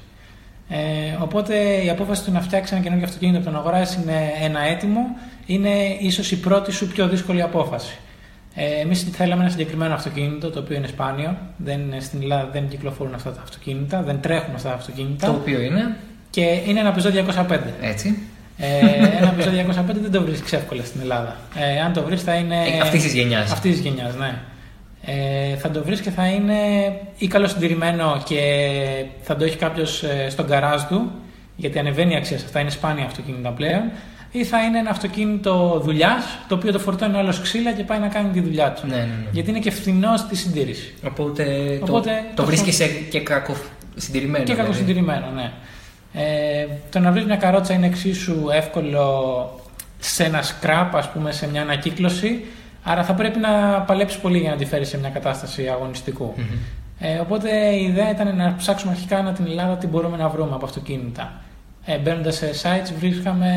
Ε, 0.68 0.76
οπότε 1.20 1.84
η 1.84 1.90
απόφαση 1.90 2.24
του 2.24 2.32
να 2.32 2.40
φτιάξει 2.40 2.74
ένα 2.74 2.82
καινούργιο 2.82 3.06
αυτοκίνητο 3.06 3.38
από 3.38 3.46
το 3.46 3.52
να 3.52 3.58
αγοράσει 3.58 3.98
είναι 4.02 4.32
ένα 4.42 4.60
έτοιμο, 4.60 5.00
είναι 5.46 5.68
ίσως 6.00 6.30
η 6.30 6.36
πρώτη 6.40 6.72
σου 6.72 6.86
πιο 6.88 7.08
δύσκολη 7.08 7.42
απόφαση. 7.42 7.98
Ε, 8.54 8.80
Εμείς 8.80 9.02
θέλαμε 9.12 9.42
ένα 9.42 9.50
συγκεκριμένο 9.50 9.94
αυτοκίνητο, 9.94 10.50
το 10.50 10.58
οποίο 10.58 10.76
είναι 10.76 10.86
σπάνιο. 10.86 11.36
Δεν, 11.56 11.80
στην 12.00 12.22
Ελλάδα 12.22 12.48
δεν 12.52 12.68
κυκλοφορούν 12.68 13.14
αυτά 13.14 13.30
τα 13.32 13.40
αυτοκίνητα, 13.42 14.02
δεν 14.02 14.20
τρέχουν 14.20 14.54
αυτά 14.54 14.68
τα 14.68 14.74
αυτοκίνητα. 14.74 15.26
Το 15.26 15.32
οποίο 15.32 15.60
είναι; 15.60 15.96
Και 16.30 16.60
είναι 16.66 16.80
ένα 16.80 16.94
Peugeot 16.96 17.24
205. 17.48 17.58
έτσι. 17.80 18.18
Ε, 18.58 18.78
ένα 19.18 19.34
Peugeot 19.38 19.90
205 19.90 19.94
δεν 20.00 20.10
το 20.12 20.22
βρίσκεις 20.22 20.52
εύκολα 20.52 20.84
στην 20.84 21.00
Ελλάδα. 21.00 21.36
Ε, 21.54 21.80
αν 21.80 21.92
το 21.92 22.02
βρεις, 22.02 22.22
θα 22.22 22.34
είναι. 22.34 22.56
Ε, 22.56 22.80
αυτής 22.80 23.02
της 23.02 23.14
γενιάς. 23.14 23.52
Αυτής 23.52 23.72
της 23.72 23.80
γενιάς, 23.80 24.16
ναι. 24.16 24.34
Ε, 25.06 25.56
θα 25.56 25.70
το 25.70 25.84
βρεις 25.84 26.00
και 26.00 26.10
θα 26.10 26.26
είναι 26.26 26.54
ή 27.18 27.26
καλοσυντηρημένο 27.26 28.22
και 28.24 28.40
θα 29.22 29.36
το 29.36 29.44
έχει 29.44 29.56
κάποιος 29.56 30.04
στον 30.28 30.46
καράζ 30.46 30.82
του, 30.82 31.10
γιατί 31.56 31.78
ανεβαίνει 31.78 32.12
η 32.12 32.16
αξία 32.16 32.38
σε 32.38 32.44
αυτά, 32.44 32.60
είναι 32.60 32.70
σπάνια 32.70 33.04
αυτοκίνητα 33.04 33.50
πλέον. 33.50 33.82
Ή 34.36 34.44
θα 34.44 34.62
είναι 34.62 34.78
ένα 34.78 34.90
αυτοκίνητο 34.90 35.80
δουλειάς, 35.84 36.24
το 36.48 36.54
οποίο 36.54 36.72
το 36.72 36.78
φορτώνει 36.78 37.16
άλλο 37.16 37.34
ξύλα 37.42 37.72
και 37.72 37.82
πάει 37.82 37.98
να 37.98 38.08
κάνει 38.08 38.30
τη 38.30 38.40
δουλειά 38.40 38.72
του. 38.72 38.86
Ναι, 38.86 38.96
ναι, 38.96 39.02
ναι. 39.02 39.28
Γιατί 39.32 39.50
είναι 39.50 39.58
και 39.58 39.70
φθηνός 39.70 40.20
στη 40.20 40.36
συντήρηση. 40.36 40.94
Οπότε, 41.06 41.44
Οπότε 41.82 42.10
το, 42.10 42.34
το 42.34 42.42
το 42.42 42.44
βρίσκεσαι 42.44 42.86
και 42.86 43.20
κακοσυντηρημένο. 43.20 44.44
Και 44.44 44.52
δηλαδή. 44.52 44.60
κακοσυντηρημένο, 44.60 45.26
ναι. 45.34 45.52
Ε, 46.12 46.66
το 46.90 46.98
να 46.98 47.12
βρεις 47.12 47.24
μια 47.24 47.36
καρότσα 47.36 47.74
είναι 47.74 47.86
εξίσου 47.86 48.34
εύκολο 48.52 49.60
σε 49.98 50.24
ένα 50.24 50.42
σκραπ, 50.42 50.96
ας 50.96 51.10
πούμε, 51.10 51.32
σε 51.32 51.48
μια 51.48 51.62
ανακύκλωση. 51.62 52.44
Άρα 52.84 53.04
θα 53.04 53.14
πρέπει 53.14 53.38
να 53.38 53.80
παλέψεις 53.86 54.20
πολύ 54.20 54.38
για 54.38 54.50
να 54.50 54.56
τη 54.56 54.64
φέρεις 54.64 54.88
σε 54.88 54.98
μια 54.98 55.08
κατάσταση 55.08 55.68
αγωνιστικού. 55.68 56.32
Μμμ. 56.36 56.44
Ε, 56.98 57.18
οπότε 57.18 57.50
η 57.74 57.84
ιδέα 57.84 58.10
ήταν 58.10 58.36
να 58.36 58.54
ψάξουμε 58.56 58.92
αρχικά 58.92 59.22
να 59.22 59.32
την 59.32 59.44
Ελλάδα 59.46 59.76
τι 59.76 59.86
μπορούμε 59.86 60.16
να 60.16 60.28
βρούμε 60.28 60.54
από 60.54 60.64
αυτοκίνητα. 60.64 61.32
Ε, 61.86 61.98
Μπαίνοντας 61.98 62.36
σε 62.36 62.50
sites 62.62 62.92
βρίσκαμε 62.98 63.48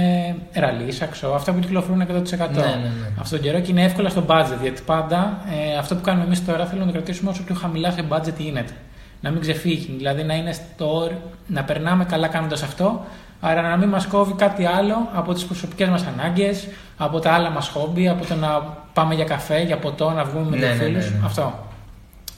ραλί, 0.54 0.92
σαξό, 0.92 1.28
αυτά 1.28 1.52
που 1.54 1.60
κυκλοφορούν 1.60 2.02
100%. 2.02 2.06
Ναι, 2.08 2.16
ναι, 2.16 2.20
ναι. 2.40 2.90
Αυτόν 3.20 3.40
τον 3.40 3.48
καιρό 3.48 3.60
και 3.60 3.72
είναι 3.72 3.84
εύκολα 3.84 4.10
στο 4.10 4.24
budget. 4.28 4.58
Γιατί 4.62 4.82
πάντα 4.86 5.38
ε, 5.74 5.78
αυτό 5.78 5.96
που 5.96 6.02
κάνουμε 6.02 6.26
εμείς 6.26 6.46
τώρα 6.46 6.66
θέλουμε 6.66 6.86
να 6.86 6.92
το 6.92 6.98
κρατήσουμε 6.98 7.30
όσο 7.30 7.44
πιο 7.44 7.56
χαμηλά 7.56 7.92
σε 7.92 8.02
budget 8.10 8.34
γίνεται. 8.38 8.74
Να 9.22 9.30
μην 9.32 9.42
ξεφύγει. 9.42 9.94
Δηλαδή 9.98 10.24
να, 10.24 10.34
είναι 10.36 10.52
στο, 10.52 10.96
όρι- 10.98 11.18
να 11.48 11.64
περνάμε 11.64 12.06
καλά 12.06 12.28
κάνοντας 12.28 12.64
αυτό, 12.64 13.06
άρα 13.40 13.62
να 13.62 13.78
μην 13.78 13.90
μας 13.90 14.08
κόβει 14.08 14.34
κάτι 14.34 14.66
άλλο 14.66 15.10
από 15.14 15.34
τις 15.34 15.46
προσωπικές 15.46 15.90
μας 15.90 16.06
ανάγκες, 16.06 16.68
από 16.98 17.20
τα 17.20 17.32
άλλα 17.32 17.50
μας 17.50 17.68
χόμπι, 17.68 18.08
από 18.08 18.26
το 18.26 18.36
να 18.36 18.60
πάμε 18.94 19.16
για 19.16 19.24
καφέ, 19.26 19.62
για 19.62 19.78
ποτό, 19.78 20.10
να 20.12 20.24
βγούμε 20.24 20.50
με 20.50 20.58
Ναι, 20.58 20.70
τους 20.70 20.78
ναι, 20.80 20.84
ναι, 20.86 20.90
φίλους. 21.00 21.12
ναι. 21.12 21.26
Αυτό. 21.26 21.66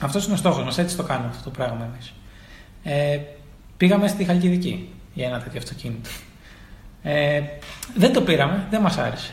Αυτός 0.02 0.26
είναι 0.26 0.34
ο 0.34 0.38
στόχος 0.38 0.64
μας. 0.64 0.78
Έτσι 0.78 0.96
το 0.96 1.04
κάνουμε 1.04 1.28
αυτό 1.30 1.44
το 1.44 1.50
πράγμα 1.50 1.90
εμείς. 1.94 2.14
Ε, 2.84 3.20
πήγαμε 3.78 4.08
στη 4.08 4.24
Χαλκιδική 4.24 4.90
για 5.14 5.28
ένα 5.28 5.40
τέτοιο 5.40 5.58
αυτοκίνητο. 5.60 6.10
Ε, 7.04 7.42
δεν 7.96 8.14
το 8.14 8.22
πήραμε, 8.22 8.66
δεν 8.70 8.82
μας 8.82 8.98
άρεσε. 8.98 9.32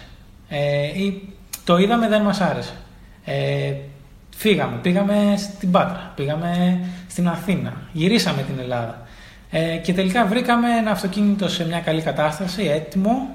Ε, 0.49 0.85
ή 1.03 1.35
το 1.65 1.77
είδαμε, 1.79 2.09
δεν 2.09 2.23
μας 2.23 2.41
άρεσε. 2.41 2.73
Ε, 3.25 3.73
φύγαμε, 4.37 4.77
πήγαμε 4.83 5.35
στην 5.37 5.71
Πάτρα, 5.71 6.13
πήγαμε 6.15 6.81
στην 7.09 7.29
Αθήνα, 7.29 7.73
γυρίσαμε 7.93 8.43
την 8.43 8.59
Ελλάδα. 8.59 9.06
Ε, 9.59 9.77
και 9.77 9.93
τελικά 9.95 10.27
βρήκαμε 10.27 10.69
ένα 10.79 10.91
αυτοκίνητο 10.91 11.49
σε 11.49 11.67
μια 11.67 11.81
καλή 11.81 12.03
κατάσταση, 12.03 12.63
έτοιμο, 12.63 13.29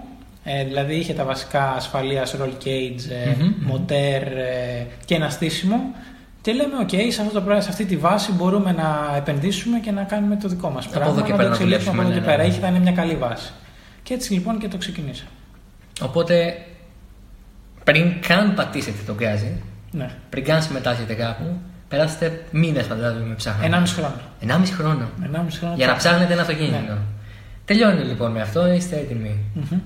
ε, 0.43 0.63
δηλαδή 0.63 0.95
είχε 0.95 1.13
τα 1.13 1.23
βασικά 1.23 1.71
ασφαλείας 1.73 2.35
roll 2.41 2.63
cage, 2.65 3.09
ε, 3.25 3.29
Μμμ, 3.29 3.45
μμμ. 3.45 3.53
μοτέρ 3.65 4.21
ε, 4.23 4.87
και 5.05 5.15
ένα 5.15 5.29
στήσιμο. 5.29 5.95
Και 6.41 6.51
λέμε, 6.53 6.77
οκ, 6.81 6.89
σε, 6.89 7.21
αυτό 7.21 7.33
το 7.33 7.41
πράγμα, 7.41 7.61
σε 7.61 7.69
αυτή 7.69 7.85
τη 7.85 7.97
βάση 7.97 8.31
μπορούμε 8.31 8.71
να 8.71 9.15
επενδύσουμε 9.17 9.79
και 9.79 9.91
να 9.91 10.03
κάνουμε 10.03 10.35
το 10.35 10.47
δικό 10.47 10.69
μας 10.69 10.85
Από 10.85 10.93
πράγμα. 10.93 11.11
εδώ 11.13 11.21
και 11.25 11.31
να 11.31 11.37
πέρα 11.37 11.49
το 11.49 11.55
να 11.55 11.61
εξελίξουμε 11.63 11.91
από 11.91 12.01
εδώ 12.01 12.09
δουλέψουμε, 12.09 12.13
και 12.13 12.19
ναι, 12.19 12.35
πέρα. 12.37 12.43
ναι. 12.43 12.49
Είχε, 12.49 12.59
θα 12.61 12.67
είναι 12.67 12.79
μια 12.79 12.91
καλή 12.91 13.15
βάση. 13.15 13.51
Και 14.03 14.13
έτσι 14.13 14.33
λοιπόν 14.33 14.59
και 14.59 14.67
το 14.67 14.77
ξεκινήσαμε. 14.77 15.29
Οπότε, 16.01 16.57
πριν 17.83 18.13
καν 18.27 18.53
πατήσετε 18.53 18.97
το 19.05 19.13
γκάζι, 19.13 19.61
Ναι. 19.91 20.09
πριν 20.29 20.43
καν 20.43 20.61
συμμετάσχετε 20.63 21.13
κάπου, 21.13 21.57
περάσετε 21.91 22.43
μήνες 22.51 22.85
φαντάζομαι 22.85 23.35
ψάχνετε. 23.35 23.65
Ενάμιση 23.65 23.93
χρόνο. 23.93 24.13
Ενάμιση 24.41 24.73
χρόνο. 24.73 25.09
Ενάμιση 25.25 25.57
χρόνο. 25.59 25.75
Για 25.75 25.87
να 25.87 25.95
ψάχνετε 25.95 26.33
ένα 26.33 26.41
αυτοκίνητο. 26.41 26.75
Ναι. 26.93 26.97
Τελειώνει 27.65 28.03
λοιπόν 28.03 28.31
με 28.31 28.41
αυτό, 28.41 28.67
είστε 28.73 28.95
έτοιμοι. 28.95 29.35
Μμμ. 29.53 29.79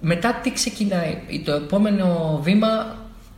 Μετά 0.00 0.34
τι 0.42 0.52
ξεκινάει 0.52 1.16
το 1.44 1.52
επόμενο 1.52 2.38
βήμα 2.42 2.68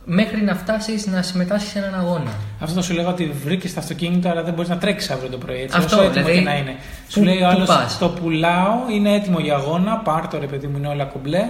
μέχρι 0.05 0.41
να 0.41 0.55
φτάσεις 0.55 1.07
να 1.07 1.21
συμμετάσχεις 1.21 1.71
σε 1.71 1.79
έναν 1.79 1.95
αγώνα; 1.99 2.31
Αυτό 2.59 2.75
θα 2.75 2.81
σου 2.81 2.93
λέγα 2.93 3.07
ότι 3.09 3.31
βρήκες 3.43 3.73
το 3.73 3.79
αυτοκίνητο, 3.79 4.29
αλλά 4.29 4.43
δεν 4.43 4.53
μπορείς 4.53 4.69
να 4.69 4.77
τρέξεις 4.77 5.09
αύριο 5.09 5.29
το 5.29 5.37
πρωί. 5.37 5.61
Έτσι, 5.61 5.77
Αυτό, 5.77 5.95
όσο 5.97 6.05
έτοιμο 6.05 6.25
δηλαδή, 6.25 6.43
και 6.43 6.49
να 6.49 6.57
είναι. 6.57 6.71
πού- 6.71 7.11
Σου 7.11 7.23
λέει 7.23 7.35
ο 7.35 7.39
πού 7.39 7.45
άλλος: 7.45 7.67
πας; 7.67 7.97
Το 7.97 8.09
πουλάω, 8.09 8.73
είναι 8.91 9.13
έτοιμο 9.15 9.39
για 9.39 9.55
αγώνα. 9.55 9.97
Πάρ 9.97 10.27
το 10.27 10.39
ρε 10.39 10.45
παιδί 10.45 10.67
μου, 10.67 10.77
είναι 10.77 10.87
όλα 10.87 11.05
κομπλέ. 11.05 11.49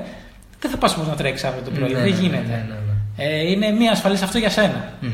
Δεν 0.59 0.71
θα 0.71 0.77
πας 0.77 0.95
όμως 0.95 1.07
να 1.07 1.13
τρέξεις 1.15 1.47
αύριο 1.47 1.63
το 1.63 1.71
πρωί. 1.71 1.89
Ναι, 1.91 1.95
δεν 1.99 2.03
ναι, 2.03 2.09
γίνεται. 2.09 2.37
ναι, 2.47 2.65
ναι, 2.67 2.75
ναι. 3.17 3.23
Ε, 3.25 3.49
είναι 3.51 3.69
μία 3.71 3.91
ασφαλής 3.91 4.21
αυτό 4.21 4.37
για 4.37 4.49
σένα. 4.49 4.89
Μμμ. 5.01 5.09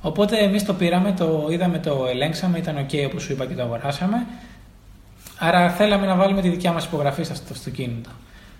Οπότε 0.00 0.38
εμείς 0.38 0.64
το 0.64 0.74
πήραμε, 0.74 1.12
το 1.18 1.48
είδαμε, 1.50 1.78
το 1.78 2.06
ελέγξαμε, 2.10 2.58
ήταν 2.58 2.86
OK 2.86 3.04
όπως 3.06 3.22
σου 3.22 3.32
είπα 3.32 3.46
και 3.46 3.54
το 3.54 3.62
αγοράσαμε. 3.62 4.26
Άρα 5.38 5.70
θέλαμε 5.70 6.06
να 6.06 6.14
βάλουμε 6.14 6.40
τη 6.42 6.48
δικιά 6.48 6.72
μας 6.72 6.84
υπογραφή 6.84 7.22
σε 7.24 7.32
αυτό 7.32 7.48
το 7.48 7.54
αυτοκίνητο. 7.56 8.10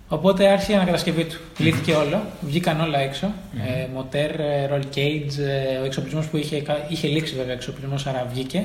Οπότε 0.09 0.49
άρχισε 0.49 0.73
η 0.73 0.75
ανακατασκευή 0.75 1.25
του. 1.25 1.37
Λύθηκε 1.59 1.93
όλο, 1.93 2.23
βγήκαν 2.41 2.81
όλα 2.81 2.99
έξω. 2.99 3.27
Ε, 3.67 3.87
μοτέρ, 3.95 4.41
ε, 4.41 4.69
roll 4.73 4.97
cage, 4.97 5.39
ε, 5.39 5.77
ο 5.77 5.85
εξοπλισμός 5.85 6.27
που 6.27 6.37
είχε, 6.37 6.63
είχε 6.89 7.09
λήξει 7.09 7.35
βέβαια 7.35 7.53
εξοπλισμός, 7.53 8.07
άρα 8.07 8.27
βγήκε. 8.33 8.65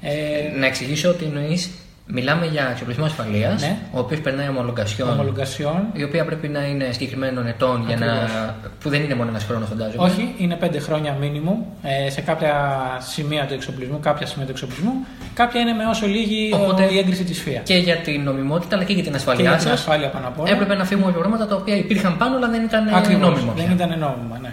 Ε, 0.00 0.58
Να 0.58 0.66
εξηγήσω 0.66 1.08
ότι 1.10 1.24
εννοείς. 1.24 1.70
Μιλάμε 2.12 2.46
για 2.46 2.68
εξοπλισμό 2.72 3.04
ασφαλείας, 3.04 3.60
Ναι. 3.62 3.76
ο 3.92 3.98
οποίος 3.98 4.20
περνάει 4.20 4.48
ομολογασιών, 4.48 5.08
ομολογασιών. 5.10 5.80
η 5.92 6.02
οποία 6.02 6.24
πρέπει 6.24 6.48
να 6.48 6.64
είναι 6.66 6.88
συγκεκριμένων 6.92 7.46
ετών 7.46 7.84
για 7.86 7.96
να... 7.96 8.06
Ακριβώς. 8.12 8.40
που 8.80 8.88
δεν 8.88 9.02
είναι 9.02 9.14
μόνο 9.14 9.28
ένας 9.30 9.44
χρόνος, 9.44 9.68
φαντάζομαι. 9.68 10.04
Όχι, 10.04 10.34
είναι 10.38 10.54
πέντε 10.54 10.78
χρόνια 10.78 11.16
μήνυμου 11.20 11.66
ε, 12.06 12.10
σε 12.10 12.20
κάποια 12.20 12.54
σημεία 12.98 13.46
του 13.46 13.54
εξοπλισμού, 13.54 13.98
κάποια 14.00 14.26
σημεία 14.26 14.44
του 14.46 14.52
εξοπλισμού. 14.52 14.92
Κάποια 15.34 15.60
είναι 15.60 15.72
με 15.72 15.84
όσο 15.86 16.06
λίγη 16.06 16.50
Οπότε- 16.54 16.90
ε, 16.90 16.94
η 16.94 16.98
έγκριση 16.98 17.24
της 17.24 17.40
ΦΙΑ. 17.40 17.60
Και 17.60 17.74
για 17.74 17.96
την 17.96 18.22
νομιμότητα 18.22 18.76
αλλά 18.76 18.84
και 18.84 18.92
για 18.92 19.02
την 19.02 19.12
Και 19.12 19.16
ασφαλειά 19.18 19.48
για 19.48 19.58
την 19.58 19.68
σας. 19.68 19.72
ασφάλεια 19.78 20.08
πάνω 20.08 20.26
απ' 20.28 20.40
όλα. 20.40 20.50
Έπρεπε 20.50 20.74
να 20.74 20.84
φύγουμε 20.84 21.06
από 21.10 21.18
πράγματα 21.18 21.46
τα 21.46 21.54
οποία 21.56 21.76
υπήρχαν 21.76 22.16
πάνω, 22.16 22.36
αλλά 22.36 22.48
δεν 22.48 22.62
ήταν 22.62 22.88
Ακριβώς, 22.94 23.28
νόμιμο. 23.28 23.52
Δεν 23.56 23.64
πια. 23.64 23.74
ήταν 23.74 23.88
νόμιμα, 23.98 24.38
ναι. 24.42 24.52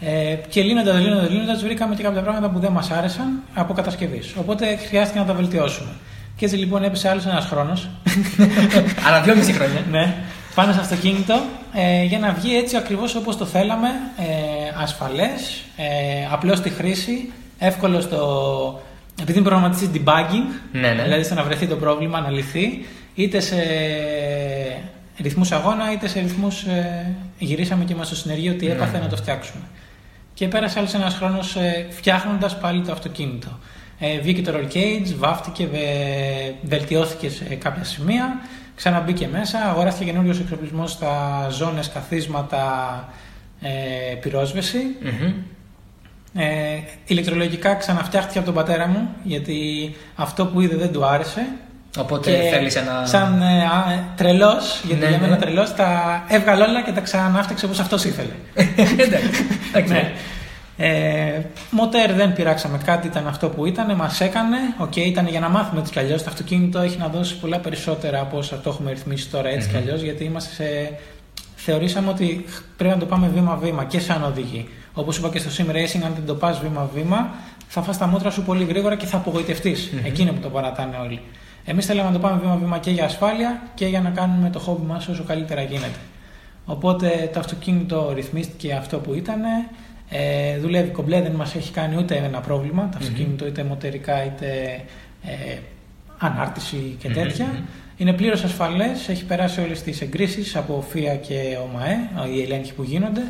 Ε, 0.00 0.34
και 0.48 0.62
λύνοντας, 0.62 1.00
λύνοντας, 1.00 1.30
λύνοντας, 1.30 1.62
βρήκαμε 1.62 1.94
και 1.94 2.02
κάποια 2.02 2.20
πράγματα 2.20 2.48
που 2.50 2.58
δεν 2.58 2.72
μας 2.72 2.90
άρεσαν 2.90 3.28
από 3.54 3.72
κατασκευής. 3.72 4.34
Οπότε 4.36 4.76
χρειάστηκε 4.88 5.18
να 5.18 5.24
τα 5.24 5.34
βελτιώσουμε. 5.34 5.88
Και 6.36 6.44
έτσι 6.44 6.56
λοιπόν 6.56 6.84
έπεσε 6.84 7.08
άλλος 7.08 7.26
ένας 7.26 7.44
χρόνος. 7.44 7.88
Άρα 9.06 9.20
δυόμιση 9.20 9.52
χρόνια. 9.52 9.84
ναι, 9.90 10.14
πάνω 10.54 10.72
στο 10.72 10.80
αυτοκίνητο 10.80 11.40
ε, 11.74 12.04
για 12.04 12.18
να 12.18 12.32
βγει 12.32 12.56
έτσι 12.56 12.76
ακριβώς 12.76 13.14
όπως 13.14 13.36
το 13.36 13.44
θέλαμε, 13.44 13.88
ε, 14.18 14.82
ασφαλές, 14.82 15.62
ε, 15.76 15.84
απλό 16.32 16.54
στη 16.54 16.70
χρήση, 16.70 17.32
εύκολο 17.58 18.00
στο... 18.00 18.82
Επειδή 19.20 19.38
είναι 19.38 19.48
προγραμματιστής 19.48 19.90
debugging, 19.94 20.44
Ναι, 20.72 20.88
ναι. 20.88 21.02
δηλαδή 21.02 21.22
στο 21.22 21.34
να 21.34 21.42
βρεθεί 21.42 21.66
το 21.66 21.76
πρόβλημα, 21.76 22.20
να 22.20 22.30
λυθεί, 22.30 22.84
είτε 23.14 23.40
σε 23.40 23.56
ρυθμούς 25.22 25.52
αγώνα, 25.52 25.92
είτε 25.92 26.08
σε 26.08 26.20
ρυθμούς... 26.20 26.62
Ε, 26.62 27.14
γυρίσαμε 27.38 27.84
και 27.84 27.94
μας 27.94 28.06
στο 28.06 28.16
συνεργείο 28.16 28.52
ότι 28.52 28.66
έπαθε 28.70 28.96
Ναι. 28.96 29.02
να 29.02 29.08
το 29.08 29.16
φτιάξουμε. 29.16 29.62
Και 30.34 30.48
πέρασε 30.48 30.78
άλλος 30.78 30.94
ένας 30.94 31.14
χρόνος 31.14 31.56
ε, 31.56 31.86
φτιάχνοντας 31.90 32.58
πάλι 32.58 32.80
το 32.82 32.92
αυτοκίνητο. 32.92 33.58
Ε, 33.98 34.18
βγήκε 34.20 34.42
το 34.42 34.52
roll 34.56 34.74
cage, 34.76 35.14
βάφτηκε, 35.18 35.66
βε- 35.66 36.52
βελτιώθηκε 36.62 37.30
σε 37.30 37.44
κάποια 37.44 37.84
σημεία, 37.84 38.38
ξαναμπήκε 38.76 39.28
μέσα, 39.32 39.58
αγοράστηκε 39.58 40.10
καινούριος 40.10 40.38
εξοπλισμός 40.40 40.90
στα 40.90 41.46
ζώνες, 41.50 41.88
καθίσματα, 41.88 42.64
ε, 43.60 44.14
πυρόσβεση. 44.14 44.78
Μμμ. 45.02 45.32
Ε, 46.38 46.78
ηλεκτρολογικά 47.06 47.74
ξαναφτιάχτηκε 47.74 48.38
από 48.38 48.46
τον 48.46 48.54
πατέρα 48.56 48.86
μου, 48.86 49.08
γιατί 49.22 49.94
αυτό 50.16 50.46
που 50.46 50.60
είδε 50.60 50.76
δεν 50.76 50.92
του 50.92 51.04
άρεσε. 51.06 51.46
Οπότε 51.98 52.30
Και 52.30 52.48
θέλει 52.52 52.70
ένα. 52.76 53.06
Σαν 53.06 53.42
ε, 53.42 53.64
α, 53.64 54.04
τρελός, 54.16 54.80
γιατί 54.84 55.02
Ναι, 55.02 55.08
για 55.08 55.18
μένα 55.18 55.34
ναι. 55.34 55.40
τρελός, 55.40 55.74
τα 55.74 56.24
έβγαλε 56.28 56.62
όλα 56.62 56.82
και 56.82 56.92
τα 56.92 57.00
ξανάφτιαξε 57.00 57.64
όπως 57.64 57.78
αυτός 57.80 58.04
ήθελε. 58.04 58.30
Εντάξει. 58.54 59.46
εντάξει. 59.72 59.92
Ναι. 59.92 60.12
Ε, 60.76 61.40
μοτέρ 61.70 62.12
δεν 62.12 62.32
πειράξαμε 62.32 62.78
κάτι, 62.84 63.06
ήταν 63.06 63.26
αυτό 63.26 63.48
που 63.48 63.66
ήταν, 63.66 63.96
μας 63.96 64.20
έκανε. 64.20 64.56
Οκ, 64.78 64.96
ήταν 64.96 65.26
για 65.28 65.40
να 65.40 65.48
μάθουμε 65.48 65.80
έτσι 65.80 65.92
κι 65.92 65.98
αλλιώς. 65.98 66.22
Το 66.22 66.30
αυτοκίνητο 66.30 66.78
έχει 66.78 66.98
να 66.98 67.08
δώσει 67.08 67.38
πολλά 67.38 67.58
περισσότερα 67.58 68.20
από 68.20 68.38
όσα 68.38 68.60
το 68.60 68.70
έχουμε 68.70 68.90
ρυθμίσει 68.90 69.28
τώρα 69.28 69.48
έτσι 69.48 69.68
κι 69.68 69.76
αλλιώς, 69.76 70.00
γιατί 70.00 70.24
είμαστε 70.24 70.54
σε. 70.54 70.98
Θεωρήσαμε 71.56 72.08
ότι 72.08 72.44
πρέπει 72.76 72.94
να 72.94 73.00
το 73.00 73.06
πάμε 73.06 73.28
βήμα-βήμα 73.34 73.84
και 73.84 74.00
σαν 74.00 74.24
οδηγοί. 74.24 74.68
Όπως 74.94 75.18
είπα 75.18 75.28
και 75.28 75.38
στο 75.38 75.50
Sim 75.56 75.70
Racing, 75.70 76.00
αν 76.04 76.12
δεν 76.14 76.26
το 76.26 76.34
πας 76.34 76.60
βήμα-βήμα, 76.60 77.30
θα 77.68 77.82
φας 77.82 77.98
τα 77.98 78.06
μούτρα 78.06 78.30
σου 78.30 78.42
πολύ 78.42 78.64
γρήγορα 78.64 78.96
και 78.96 79.06
θα 79.06 79.16
απογοητευτείς. 79.16 79.92
Εκείνο 80.04 80.32
που 80.32 80.40
το 80.40 80.48
παρατάνε 80.48 80.96
όλοι. 80.96 81.20
Εμείς 81.64 81.86
θέλαμε 81.86 82.08
να 82.08 82.14
το 82.14 82.20
πάμε 82.20 82.40
βήμα-βήμα 82.40 82.78
και 82.78 82.90
για 82.90 83.04
ασφάλεια 83.04 83.62
και 83.74 83.86
για 83.86 84.00
να 84.00 84.10
κάνουμε 84.10 84.50
το 84.50 84.58
χόμπι 84.58 84.86
μας 84.86 85.08
όσο 85.08 85.24
καλύτερα 85.24 85.62
γίνεται. 85.62 85.98
Οπότε 86.64 87.30
το 87.32 87.38
αυτοκίνητο 87.38 88.12
ρυθμίστηκε 88.14 88.72
αυτό 88.72 88.98
που 88.98 89.14
ήταν. 89.14 89.40
Ε, 90.08 90.58
δουλεύει 90.58 90.90
κομπλέ, 90.90 91.22
δεν 91.22 91.32
μας 91.32 91.54
έχει 91.54 91.72
κάνει 91.72 91.96
ούτε 91.96 92.14
ένα 92.16 92.40
πρόβλημα. 92.40 92.88
Το 92.92 92.98
αυτοκίνητο 93.00 93.46
είτε 93.46 93.62
μοτερικά 93.64 94.24
είτε 94.24 94.80
ε, 95.24 95.58
ανάρτηση 96.18 96.96
και 96.98 97.08
Μμμ, 97.08 97.14
τέτοια. 97.14 97.44
μμμ. 97.44 97.64
Είναι 97.96 98.12
πλήρως 98.12 98.44
ασφαλές, 98.44 99.08
έχει 99.08 99.24
περάσει 99.24 99.60
όλες 99.60 99.82
τις 99.82 100.00
εγκρίσεις 100.00 100.56
από 100.56 100.84
ΦΙΑ 100.88 101.16
και 101.16 101.58
ΟΜΑΕ, 101.62 101.96
οι 102.34 102.42
ελέγχοι 102.42 102.74
που 102.74 102.82
γίνονται 102.82 103.22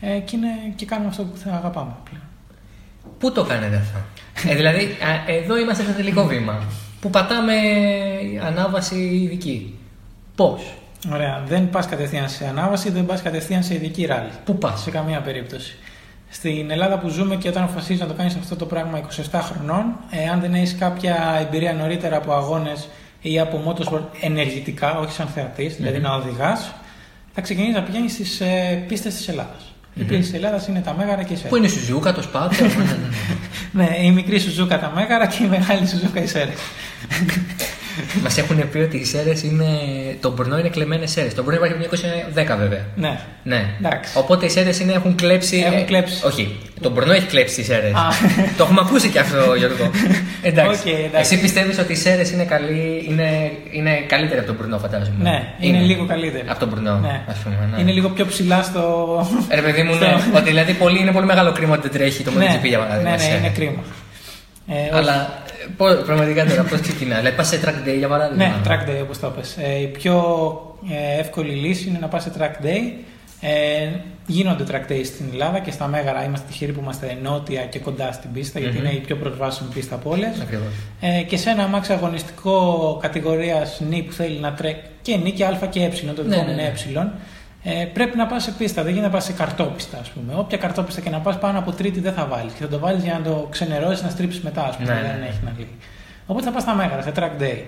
ε, 0.00 0.18
και, 0.18 0.36
είναι, 0.36 0.48
και 0.76 0.86
κάνουμε 0.86 1.08
αυτό 1.08 1.22
που 1.22 1.36
θα 1.36 1.50
αγαπάμε 1.50 1.92
πλέον. 2.10 2.24
Πού 3.18 3.32
το 3.32 3.44
κάνετε 3.44 3.76
αυτό; 3.76 3.98
ε, 4.48 4.54
δηλαδή, 4.54 4.82
α, 4.84 5.32
εδώ 5.32 5.58
είμαστε 5.58 5.82
στο 5.82 5.92
τελικό 5.92 6.24
βήμα. 6.26 6.62
Που 7.00 7.10
πατάμε 7.10 7.52
ανάβαση 8.46 8.96
ειδική. 8.96 9.78
Πώς; 10.34 10.62
Ωραία. 11.12 11.42
Δεν 11.46 11.70
πας 11.70 11.86
κατευθείαν 11.86 12.28
σε 12.28 12.46
ανάβαση, 12.46 12.90
δεν 12.90 13.06
πας 13.06 13.22
κατευθείαν 13.22 13.62
σε 13.62 13.74
ειδική 13.74 14.04
ράλη. 14.04 14.30
Πού 14.44 14.58
πας; 14.58 14.82
Σε 14.82 14.90
καμία 14.90 15.20
περίπτωση. 15.20 15.78
Στην 16.30 16.70
Ελλάδα 16.70 16.98
που 16.98 17.08
ζούμε 17.08 17.36
και 17.36 17.48
όταν 17.48 17.62
αποφασίζεις 17.62 18.00
να 18.00 18.06
το 18.06 18.14
κάνεις 18.14 18.34
αυτό 18.34 18.56
το 18.56 18.66
πράγμα 18.66 19.00
27 19.30 19.40
χρονών, 19.42 19.84
ε, 20.10 20.28
αν 20.28 20.40
δεν 20.40 20.54
έχεις 20.54 20.76
κάποια 20.78 21.38
εμπειρία 21.40 21.72
νωρίτερα 21.72 22.16
από 22.16 22.32
αγώνες 22.32 22.88
ή 23.20 23.40
από 23.40 23.62
motorsport 23.66 24.02
ενεργητικά, 24.20 24.98
όχι 24.98 25.12
σαν 25.12 25.26
θεατής, 25.26 25.76
δηλαδή 25.76 25.98
να 25.98 26.14
οδηγάς, 26.14 26.74
θα 27.34 27.40
ξεκινήσεις 27.40 27.74
να 27.74 27.82
πηγαίνεις 27.82 28.12
στις 28.12 28.40
ε, 28.40 28.84
πίστες 28.88 29.14
της 29.14 29.28
Ελλάδας. 29.28 29.72
Οι 29.94 30.02
πίστες 30.02 30.24
της 30.24 30.34
Ελλάδας 30.34 30.66
είναι 30.66 30.80
τα 30.80 30.94
Μέγαρα 30.94 31.22
και 31.22 31.32
η 31.32 31.36
Σέρες. 31.36 31.50
Πού 31.50 31.56
είναι 31.56 31.66
η 31.66 31.70
Σουζούκα, 31.70 32.12
το 32.12 32.22
Σπάτ. 32.22 32.52
Ναι, 33.72 33.96
η 34.02 34.10
μικρή 34.10 34.38
Σουζούκα 34.38 34.78
τα 34.78 34.92
Μέγαρα 34.94 35.26
και 35.26 35.44
η 35.44 35.46
μεγάλη 35.46 35.86
Σουζούκα 35.86 36.22
οι 36.22 36.26
Σέρες. 36.26 36.58
Μας 38.22 38.38
έχουν 38.38 38.70
πει 38.70 38.78
ότι 38.78 38.96
οι 38.96 39.04
σέρες 39.04 39.42
είναι. 39.42 39.66
Το 40.20 40.32
μπουρνό 40.32 40.58
είναι 40.58 40.68
κλεμμένες 40.68 41.10
σέρες. 41.10 41.34
Το 41.34 41.42
μπουρνό 41.42 41.58
υπάρχει 41.58 41.74
από 41.86 41.96
το 41.96 42.02
1910 42.54 42.58
βέβαια. 42.58 42.84
Ναι. 42.96 43.18
Ναι. 43.42 43.64
Εντάξει. 43.78 44.12
Οπότε 44.18 44.46
οι 44.46 44.48
σέρες 44.48 44.80
έχουν 44.80 45.14
κλέψει. 45.14 45.62
Έχουν 45.66 45.78
ε, 45.78 45.82
κλέψει. 45.82 46.26
όχι. 46.26 46.56
Το 46.80 46.90
μπουρνό 46.90 47.12
έχει 47.12 47.26
κλέψει 47.26 47.54
τι 47.54 47.62
σέρες. 47.64 47.92
Α. 47.94 48.08
το 48.56 48.62
έχουμε 48.64 48.80
ακούσει 48.84 49.08
και 49.08 49.18
αυτό, 49.18 49.54
Γιώργο. 49.54 49.90
εντάξει. 50.42 50.80
Οκ, 50.80 50.86
εντάξει. 50.86 51.34
Εσύ 51.34 51.40
πιστεύεις 51.40 51.78
ότι 51.78 51.92
οι 51.92 51.96
Σέρρες 51.96 52.30
είναι, 52.30 52.44
καλή, 52.44 53.04
είναι, 53.08 53.50
είναι 53.70 53.90
καλύτερη 54.06 54.38
από 54.38 54.46
τον 54.46 54.56
Μπρνο, 54.56 54.78
φαντάζομαι. 54.78 55.16
Ναι, 55.30 55.52
είναι, 55.60 55.78
λίγο 55.78 56.06
καλύτερη. 56.06 56.44
Από 56.48 56.58
τον 56.58 56.68
Μπρνο, 56.68 56.98
Ναι. 56.98 57.20
ας 57.28 57.36
πούμε. 57.38 57.68
Ναι. 57.74 57.80
Είναι 57.80 57.90
λίγο 57.92 58.08
πιο 58.08 58.26
ψηλά 58.26 58.62
στο. 58.62 58.82
Ρε 59.54 59.60
παιδί 59.62 59.82
μου, 59.82 59.94
στο- 59.94 60.06
ναι. 60.06 60.16
ότι 60.36 60.48
δηλαδή 60.48 60.72
πολύ, 60.72 61.00
είναι 61.00 61.12
πολύ 61.12 61.26
μεγάλο 61.26 61.52
κρίμα 61.52 61.72
ότι 61.74 61.88
δεν 61.88 62.00
τρέχει 62.00 62.22
το 62.22 62.30
ναι, 62.30 62.46
MotoGP 62.46 62.66
για 62.68 62.78
παράδειγμα. 62.78 63.10
ναι, 63.10 63.16
ναι, 63.16 63.22
σε- 63.22 63.36
είναι 63.38 63.48
κρίμα. 63.54 63.82
Ε, 64.68 64.96
Αλλά 64.96 65.42
ε, 65.46 65.47
πώς- 65.76 66.02
πραγματικά 66.06 66.44
τώρα 66.46 66.62
πώς 66.62 66.80
ξεκινά. 66.80 67.16
Δηλαδή 67.16 67.36
πας 67.36 67.48
σε 67.48 67.60
track 67.64 67.88
day 67.88 67.96
για 67.98 68.08
παράδειγμα. 68.08 68.44
Ναι, 68.46 68.54
track 68.66 68.88
day 68.88 69.02
όπως 69.02 69.18
το 69.18 69.28
πες. 69.30 69.56
Ε, 69.60 69.80
η 69.80 69.86
πιο 69.86 70.14
ε, 71.16 71.20
εύκολη 71.20 71.52
λύση 71.52 71.88
είναι 71.88 71.98
να 72.00 72.06
πας 72.08 72.22
σε 72.22 72.32
track 72.38 72.64
day. 72.64 72.92
Ε, 73.40 73.88
γίνονται 74.26 74.64
track 74.70 74.92
day 74.92 75.00
στην 75.04 75.26
Ελλάδα 75.32 75.58
και 75.58 75.70
στα 75.70 75.86
Μέγαρα. 75.86 76.24
Είμαστε 76.24 76.46
τυχεροί 76.50 76.72
που 76.72 76.80
είμαστε 76.82 77.18
νότια 77.22 77.62
και 77.64 77.78
κοντά 77.78 78.12
στην 78.12 78.32
πιστα 78.32 78.58
γιατί 78.58 78.76
Μμμ. 78.78 78.84
είναι 78.84 78.94
η 78.94 78.98
πιο 79.00 79.16
προσβάσιμη 79.16 79.68
πίστα 79.74 79.94
από 79.94 80.10
όλες. 80.10 80.40
Ακριβώς. 80.42 80.66
Ε, 81.00 81.22
και 81.22 81.36
σε 81.36 81.50
ένα 81.50 81.62
αμάξι 81.62 81.92
αγωνιστικό 81.92 82.98
κατηγορίας 83.02 83.80
νη 83.88 84.02
που 84.02 84.12
θέλει 84.12 84.38
να 84.38 84.52
τρέχει 84.52 84.76
και 85.02 85.16
νη 85.16 85.30
και 85.32 85.44
α 85.44 85.58
και 85.70 85.80
ε, 85.82 85.88
το 85.88 86.04
Ναι, 86.04 86.12
δικό 86.12 86.24
ναι, 86.28 86.36
μου 86.36 86.42
είναι 86.52 86.54
ναι. 86.54 86.62
ε, 86.62 86.70
ε, 87.62 87.84
πρέπει 87.84 88.16
να 88.16 88.26
πας 88.26 88.42
σε 88.42 88.50
πίστα. 88.50 88.82
Δεν 88.82 88.92
γίνεται 88.92 89.08
να 89.08 89.14
πας 89.14 89.24
σε 89.24 89.32
καρτόπιστα, 89.32 89.98
ας 89.98 90.10
πούμε. 90.10 90.34
Όποια 90.36 90.58
καρτόπιστα 90.58 91.00
και 91.00 91.10
να 91.10 91.20
πας 91.20 91.38
πάνω 91.38 91.58
από 91.58 91.72
τρίτη 91.72 92.00
δεν 92.00 92.12
θα 92.12 92.26
βάλεις. 92.26 92.52
Και 92.52 92.62
θα 92.62 92.68
το 92.68 92.78
βάλεις 92.78 93.02
για 93.02 93.12
να 93.12 93.30
το 93.30 93.46
ξενερώσεις, 93.50 94.02
να 94.02 94.10
στρίψεις 94.10 94.42
μετά, 94.42 94.64
ας 94.64 94.76
πούμε. 94.76 94.94
Ναι, 94.94 95.00
δεν 95.00 95.18
ναι. 95.20 95.26
έχει 95.26 95.38
να 95.44 95.52
λύγει. 95.56 95.76
Οπότε 96.26 96.44
θα 96.46 96.52
πας 96.52 96.62
στα 96.62 96.74
μέγαρα, 96.74 97.02
σε 97.02 97.12
track 97.16 97.42
day. 97.42 97.62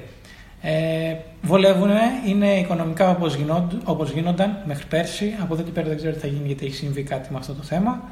Ε, 0.62 1.14
βολεύουν, 1.42 1.90
είναι 2.26 2.58
οικονομικά 2.58 3.10
όπως 3.10 3.38
όπως 3.84 4.10
γίνονταν 4.10 4.62
μέχρι 4.64 4.86
πέρσι. 4.86 5.34
Από 5.40 5.54
εδώ 5.54 5.62
και 5.62 5.70
πέρα 5.70 5.88
δεν 5.88 5.96
ξέρω 5.96 6.12
τι 6.12 6.18
θα 6.18 6.26
γίνει 6.26 6.46
γιατί 6.46 6.66
έχει 6.66 6.74
συμβεί 6.74 7.02
κάτι 7.02 7.32
με 7.32 7.38
αυτό 7.38 7.52
το 7.52 7.62
θέμα. 7.62 8.02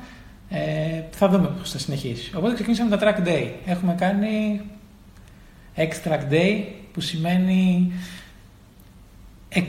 Ε, 0.50 1.02
θα 1.10 1.28
δούμε 1.28 1.48
πώς 1.58 1.70
θα 1.70 1.78
συνεχίσει. 1.78 2.36
Οπότε 2.36 2.54
ξεκινήσαμε 2.54 2.96
τα 2.96 2.98
track 3.06 3.28
day. 3.28 3.48
Έχουμε 3.66 3.94
κάνει 3.94 4.60
X 5.76 6.08
track 6.08 6.32
day 6.32 6.62
που 6.92 7.00
σημαίνει 7.00 7.92
60 9.54 9.60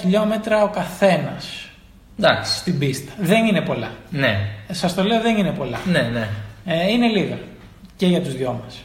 χιλιόμετρα 0.00 0.62
ο 0.62 0.68
καθένας 0.68 1.68
Εντάξει. 2.18 2.56
στην 2.58 2.78
πίστα. 2.78 3.12
Δεν 3.20 3.44
είναι 3.46 3.60
πολλά. 3.60 3.88
Ναι. 4.10 4.38
Σας 4.70 4.94
το 4.94 5.02
λέω 5.02 5.20
δεν 5.20 5.36
είναι 5.36 5.50
πολλά. 5.50 5.78
Ναι, 5.90 6.00
ναι. 6.12 6.28
Ε, 6.64 6.90
είναι 6.90 7.06
λίγα 7.06 7.38
και 7.96 8.06
για 8.06 8.20
τους 8.20 8.34
δυο 8.36 8.60
μας. 8.64 8.82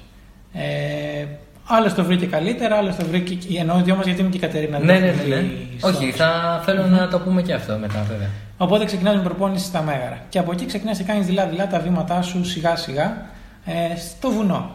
Ε, 0.53 1.25
άλλο 1.67 1.93
το 1.93 2.03
βρήκε 2.03 2.25
καλύτερα, 2.25 2.75
άλλο 2.77 2.95
το 2.99 3.05
βρήκε. 3.05 3.59
Εννοώ 3.59 3.81
δυο 3.81 3.95
μας 3.95 4.05
γιατί 4.05 4.21
είμαι 4.21 4.29
και 4.29 4.37
η 4.37 4.39
Κατερίνα. 4.39 4.79
Ναι, 4.79 4.85
δεν 4.85 5.01
ναι, 5.01 5.07
είναι 5.07 5.35
ναι, 5.35 5.35
ναι. 5.35 5.41
πολύ 5.41 5.67
στο- 5.77 5.87
Όχι, 5.87 6.11
θα 6.11 6.61
θέλω 6.65 6.85
να 6.87 7.07
το 7.07 7.19
πούμε 7.19 7.41
και 7.41 7.53
αυτό 7.53 7.77
μετά, 7.77 8.05
βέβαια. 8.09 8.29
Οπότε 8.57 8.85
ξεκινάς 8.85 9.15
με 9.15 9.21
προπόνηση 9.21 9.65
στα 9.65 9.81
Μέγαρα. 9.81 10.21
Και 10.29 10.39
από 10.39 10.51
εκεί 10.51 10.65
ξεκινάς 10.65 10.97
και 10.97 11.03
κάνεις 11.03 11.25
δειλά-δειλά 11.25 11.67
τα 11.67 11.79
βήματά 11.79 12.21
σου 12.21 12.45
σιγά 12.45 12.75
σιγά 12.75 13.25
ε, 13.65 13.71
στο 13.97 14.29
βουνό. 14.31 14.71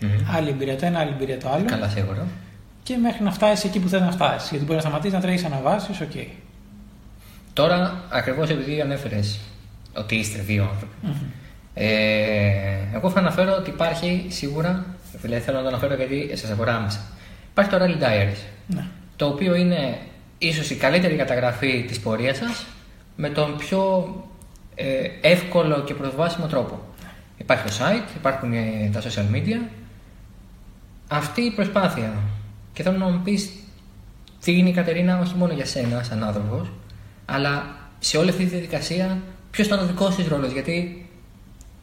Μμμ. 0.00 0.10
Άλλη 0.36 0.48
εμπειρία 0.48 0.76
το 0.76 0.86
ένα, 0.86 0.98
άλλη 0.98 1.10
εμπειρία 1.10 1.38
το 1.38 1.48
άλλο. 1.54 1.64
Καλά, 1.66 1.88
σίγουρα. 1.88 2.26
Και 2.82 2.96
μέχρι 2.96 3.24
να 3.24 3.30
φτάσεις 3.32 3.64
εκεί 3.64 3.78
που 3.80 3.88
θες 3.88 4.00
να 4.00 4.10
φτάσεις. 4.10 4.50
Γιατί 4.50 4.64
μπορεί 4.64 4.76
να 4.76 4.82
σταματήσεις 4.82 5.12
να 5.14 5.20
τρέχεις 5.20 5.44
αναβάσεις, 5.44 5.90
οκ. 6.02 6.26
Τώρα, 7.52 8.04
ακριβώς 8.10 8.50
επειδή 8.50 8.80
ανέφερες 8.80 9.40
ότι 9.96 10.14
είστε 10.16 10.38
δύο 10.38 10.62
άνθρωποι. 10.72 10.94
Ε, 11.74 11.86
εγώ 12.94 13.10
θα 13.10 13.18
αναφέρω 13.18 13.54
ότι 13.58 13.70
υπάρχει 13.70 14.26
σίγουρα, 14.28 14.84
δηλαδή 15.22 15.42
θέλω 15.42 15.56
να 15.56 15.62
το 15.62 15.68
αναφέρω 15.68 15.94
γιατί 15.94 16.30
σας 16.36 16.50
αφορά 16.50 16.74
άμεσα. 16.76 17.00
Υπάρχει 17.50 17.70
το 17.70 17.76
Rally 17.80 18.02
Diaries, 18.02 18.42
Ναι. 18.66 18.84
το 19.16 19.26
οποίο 19.26 19.54
είναι 19.54 19.98
ίσως 20.38 20.70
η 20.70 20.74
καλύτερη 20.76 21.14
καταγραφή 21.16 21.84
της 21.88 22.00
πορείας 22.00 22.36
σας 22.36 22.66
με 23.16 23.28
τον 23.28 23.56
πιο 23.56 24.06
ε, 24.74 24.84
εύκολο 25.20 25.82
και 25.82 25.94
προσβάσιμο 25.94 26.46
τρόπο. 26.46 26.80
Υπάρχει 27.38 27.64
το 27.64 27.72
site, 27.78 28.16
υπάρχουν 28.16 28.52
ε, 28.52 28.90
τα 28.92 29.00
social 29.00 29.34
media. 29.36 29.68
Αυτή 31.08 31.40
η 31.40 31.50
προσπάθεια. 31.50 32.12
Και 32.72 32.82
θέλω 32.82 32.98
να 32.98 33.08
μου 33.08 33.20
πεις 33.24 33.50
τι 34.44 34.58
είναι 34.58 34.68
η 34.68 34.72
Κατερίνα 34.72 35.20
όχι 35.20 35.34
μόνο 35.36 35.52
για 35.52 35.64
σένα 35.64 36.02
σαν 36.02 36.24
άνθρωπος, 36.24 36.68
αλλά 37.24 37.76
σε 37.98 38.16
όλη 38.16 38.30
αυτή 38.30 38.44
τη 38.44 38.48
διαδικασία 38.48 39.18
ποιος 39.50 39.66
ήταν 39.66 39.78
ο 39.78 39.86
δικός 39.86 40.14
της 40.14 40.26
ρόλος. 40.26 40.52
Γιατί 40.52 41.06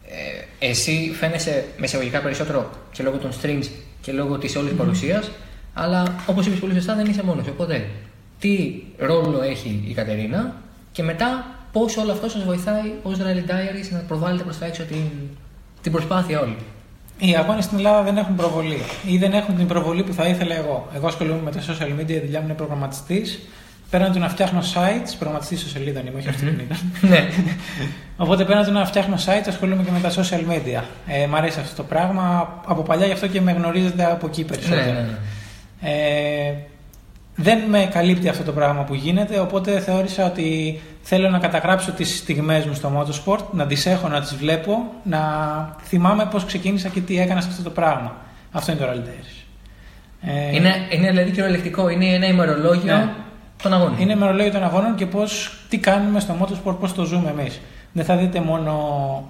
ε, 0.07 0.65
εσύ 0.67 1.11
φαίνεσαι 1.19 1.65
μεσαγωγικά 1.77 2.19
περισσότερο 2.19 2.69
και 2.91 3.03
λόγω 3.03 3.17
των 3.17 3.31
streams 3.41 3.67
και 4.01 4.11
λόγω 4.11 4.37
της 4.37 4.55
όλης 4.55 4.71
mm 4.71 4.77
παρουσίας, 4.77 5.31
αλλά 5.73 6.15
όπως 6.25 6.45
είπες 6.45 6.59
πολύ 6.59 6.73
σωστά 6.73 6.95
δεν 6.95 7.05
είσαι 7.05 7.23
μόνος. 7.23 7.47
Οπότε 7.47 7.89
τι 8.39 8.83
ρόλο 8.97 9.41
έχει 9.41 9.83
η 9.87 9.93
Κατερίνα 9.93 10.55
και 10.91 11.03
μετά 11.03 11.45
πώς 11.71 11.97
όλο 11.97 12.11
αυτό 12.11 12.29
σας 12.29 12.43
βοηθάει 12.43 12.93
ως 13.03 13.17
Rally 13.17 13.49
Diaries 13.49 13.89
να 13.91 13.99
προβάλλετε 13.99 14.43
προς 14.43 14.57
τα 14.57 14.65
έξω 14.65 14.83
την, 14.83 15.03
την 15.81 15.91
προσπάθεια 15.91 16.39
όλη. 16.39 16.55
Οι 17.19 17.35
αγώνες 17.35 17.63
στην 17.63 17.77
Ελλάδα 17.77 18.01
δεν 18.01 18.17
έχουν 18.17 18.35
προβολή 18.35 18.81
ή 19.05 19.17
δεν 19.17 19.33
έχουν 19.33 19.55
την 19.55 19.67
προβολή 19.67 20.03
που 20.03 20.13
θα 20.13 20.27
ήθελα 20.27 20.55
εγώ. 20.55 20.87
Εγώ 20.95 21.07
ασχολούμαι 21.07 21.41
με 21.43 21.51
τα 21.51 21.59
social 21.59 21.99
media, 21.99 22.09
η 22.09 22.19
δουλειά 22.19 22.39
μου 22.39 22.45
είναι 22.45 22.53
προγραμματιστής. 22.53 23.39
Πέραν 23.89 24.11
του 24.11 24.19
να 24.19 24.29
φτιάχνω 24.29 24.59
sites, 24.59 25.13
προγραμματιστής 25.17 25.59
στο 25.59 25.69
σελίδα 25.69 25.99
είμαι, 25.99 26.17
όχι 26.17 26.27
αυτοκίνητα. 26.29 26.75
Ναι. 27.09 27.29
Οπότε 28.17 28.45
πέραν 28.45 28.65
του 28.65 28.71
να 28.71 28.85
φτιάχνω 28.85 29.15
sites, 29.15 29.47
ασχολούμαι 29.47 29.83
και 29.83 29.91
με 29.91 29.99
τα 29.99 30.11
social 30.11 30.51
media. 30.51 30.83
Ε, 31.07 31.27
μ' 31.27 31.35
αρέσει 31.35 31.59
αυτό 31.59 31.75
το 31.75 31.83
πράγμα. 31.83 32.53
Από 32.65 32.81
παλιά 32.81 33.05
γι' 33.05 33.11
αυτό 33.11 33.27
και 33.27 33.41
με 33.41 33.51
γνωρίζετε 33.51 34.05
από 34.11 34.27
εκεί 34.27 34.43
περισσότερο. 34.43 34.81
ναι, 34.81 34.91
ναι, 34.91 35.01
ναι. 35.01 35.17
Ε, 35.81 36.53
δεν 37.35 37.59
με 37.69 37.89
καλύπτει 37.91 38.29
αυτό 38.29 38.43
το 38.43 38.51
πράγμα 38.51 38.83
που 38.83 38.93
γίνεται, 38.93 39.39
οπότε 39.39 39.79
θεώρησα 39.79 40.25
ότι 40.25 40.79
θέλω 41.11 41.29
να 41.29 41.39
καταγράψω 41.39 41.91
τις 41.91 42.17
στιγμές 42.17 42.65
μου 42.65 42.73
στο 42.73 42.91
motorsport, 42.97 43.43
να 43.51 43.65
τις 43.65 43.85
έχω, 43.85 44.07
να 44.07 44.21
τις 44.21 44.35
βλέπω, 44.35 44.93
να 45.03 45.19
θυμάμαι 45.83 46.25
πώς 46.25 46.45
ξεκίνησα 46.45 46.89
και 46.89 46.99
τι 47.01 47.19
έκανα 47.19 47.41
σε 47.41 47.47
αυτό 47.49 47.63
το 47.63 47.69
πράγμα. 47.69 48.15
Αυτό 48.51 48.71
είναι 48.71 48.81
το 48.81 48.87
Rally 48.91 48.97
Days. 49.07 49.45
Ε, 50.21 50.55
Είναι, 50.55 50.75
είναι 50.91 51.09
δηλαδή 51.09 51.31
κυριολεκτικό, 51.31 51.89
είναι 51.89 52.05
ένα 52.05 52.25
ημερολόγιο 52.27 52.95
Ναι. 52.97 53.09
των 53.63 53.73
αγώνων. 53.73 53.99
είναι 53.99 54.11
ημερολόγιο 54.11 54.51
των 54.51 54.63
αγώνων 54.63 54.95
και 54.95 55.05
πώς, 55.05 55.57
τι 55.69 55.77
κάνουμε 55.77 56.19
στο 56.19 56.35
motorsport, 56.41 56.75
πώς 56.79 56.93
το 56.93 57.05
ζούμε 57.05 57.29
εμείς. 57.29 57.59
Δεν 57.91 58.05
θα 58.05 58.15
δείτε 58.15 58.39
μόνο 58.39 58.73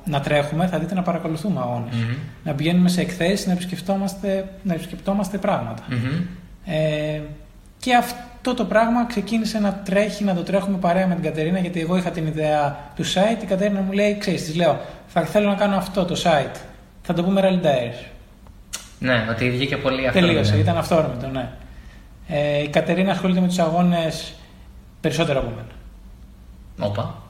να 0.06 0.20
τρέχουμε, 0.22 0.68
θα 0.68 0.80
δείτε 0.80 0.94
να 0.94 1.02
παρακολουθούμε 1.02 1.60
αγώνες. 1.60 1.94
Μμμ. 1.96 2.16
Να 2.44 2.54
πηγαίνουμε 2.54 2.90
σε 2.90 3.02
εκθέσεις, 3.02 3.46
να 3.46 3.52
επισκεφτόμαστε, 3.52 4.50
να 4.64 4.74
επισκεπτόμαστε 4.74 5.38
πράγματα. 5.38 5.84
Μμμ. 5.90 6.22
Ε, 6.66 7.22
και 7.80 7.96
αυτό 7.96 8.18
το 8.42 8.66
πράγμα 8.66 9.06
ξεκίνησε 9.06 9.60
να 9.60 9.74
τρέχει, 9.74 10.24
να 10.24 10.36
το 10.36 10.44
τρέχουμε 10.44 10.78
παρέα 10.78 11.08
με 11.08 11.14
την 11.14 11.24
Κατερίνα, 11.24 11.60
γιατί 11.60 11.80
εγώ 11.80 11.98
είχα 11.98 12.12
την 12.12 12.28
ιδέα 12.28 12.92
του 12.96 13.04
site. 13.06 13.44
Η 13.44 13.46
Κατερίνα 13.46 13.82
μου 13.82 13.92
λέει: 13.92 14.18
Ξέρεις, 14.18 14.44
της 14.44 14.56
λέω, 14.56 14.80
θα 15.08 15.22
θέλω 15.22 15.50
να 15.50 15.56
κάνω 15.56 15.76
αυτό 15.76 16.06
το 16.06 16.22
site. 16.24 16.60
Θα 17.02 17.14
το 17.14 17.24
πούμε 17.24 17.42
Rally 17.44 17.66
Diaries. 17.66 18.06
Ναι, 19.00 19.28
ότι 19.30 19.50
βγήκε 19.50 19.78
πολύ 19.78 20.08
αυτό. 20.08 20.20
Τελείωσε, 20.20 20.54
ναι. 20.54 20.60
ήταν 20.60 20.78
αυτόρμητο, 20.78 21.28
ναι. 21.28 21.50
Ε, 22.28 22.62
η 22.62 22.68
Κατερίνα 22.68 23.12
ασχολείται 23.12 23.40
με 23.40 23.48
τους 23.48 23.60
αγώνες 23.60 24.34
περισσότερο 25.02 25.40
από 25.40 25.50
μένα. 25.50 25.72
Όπα. 26.90 27.22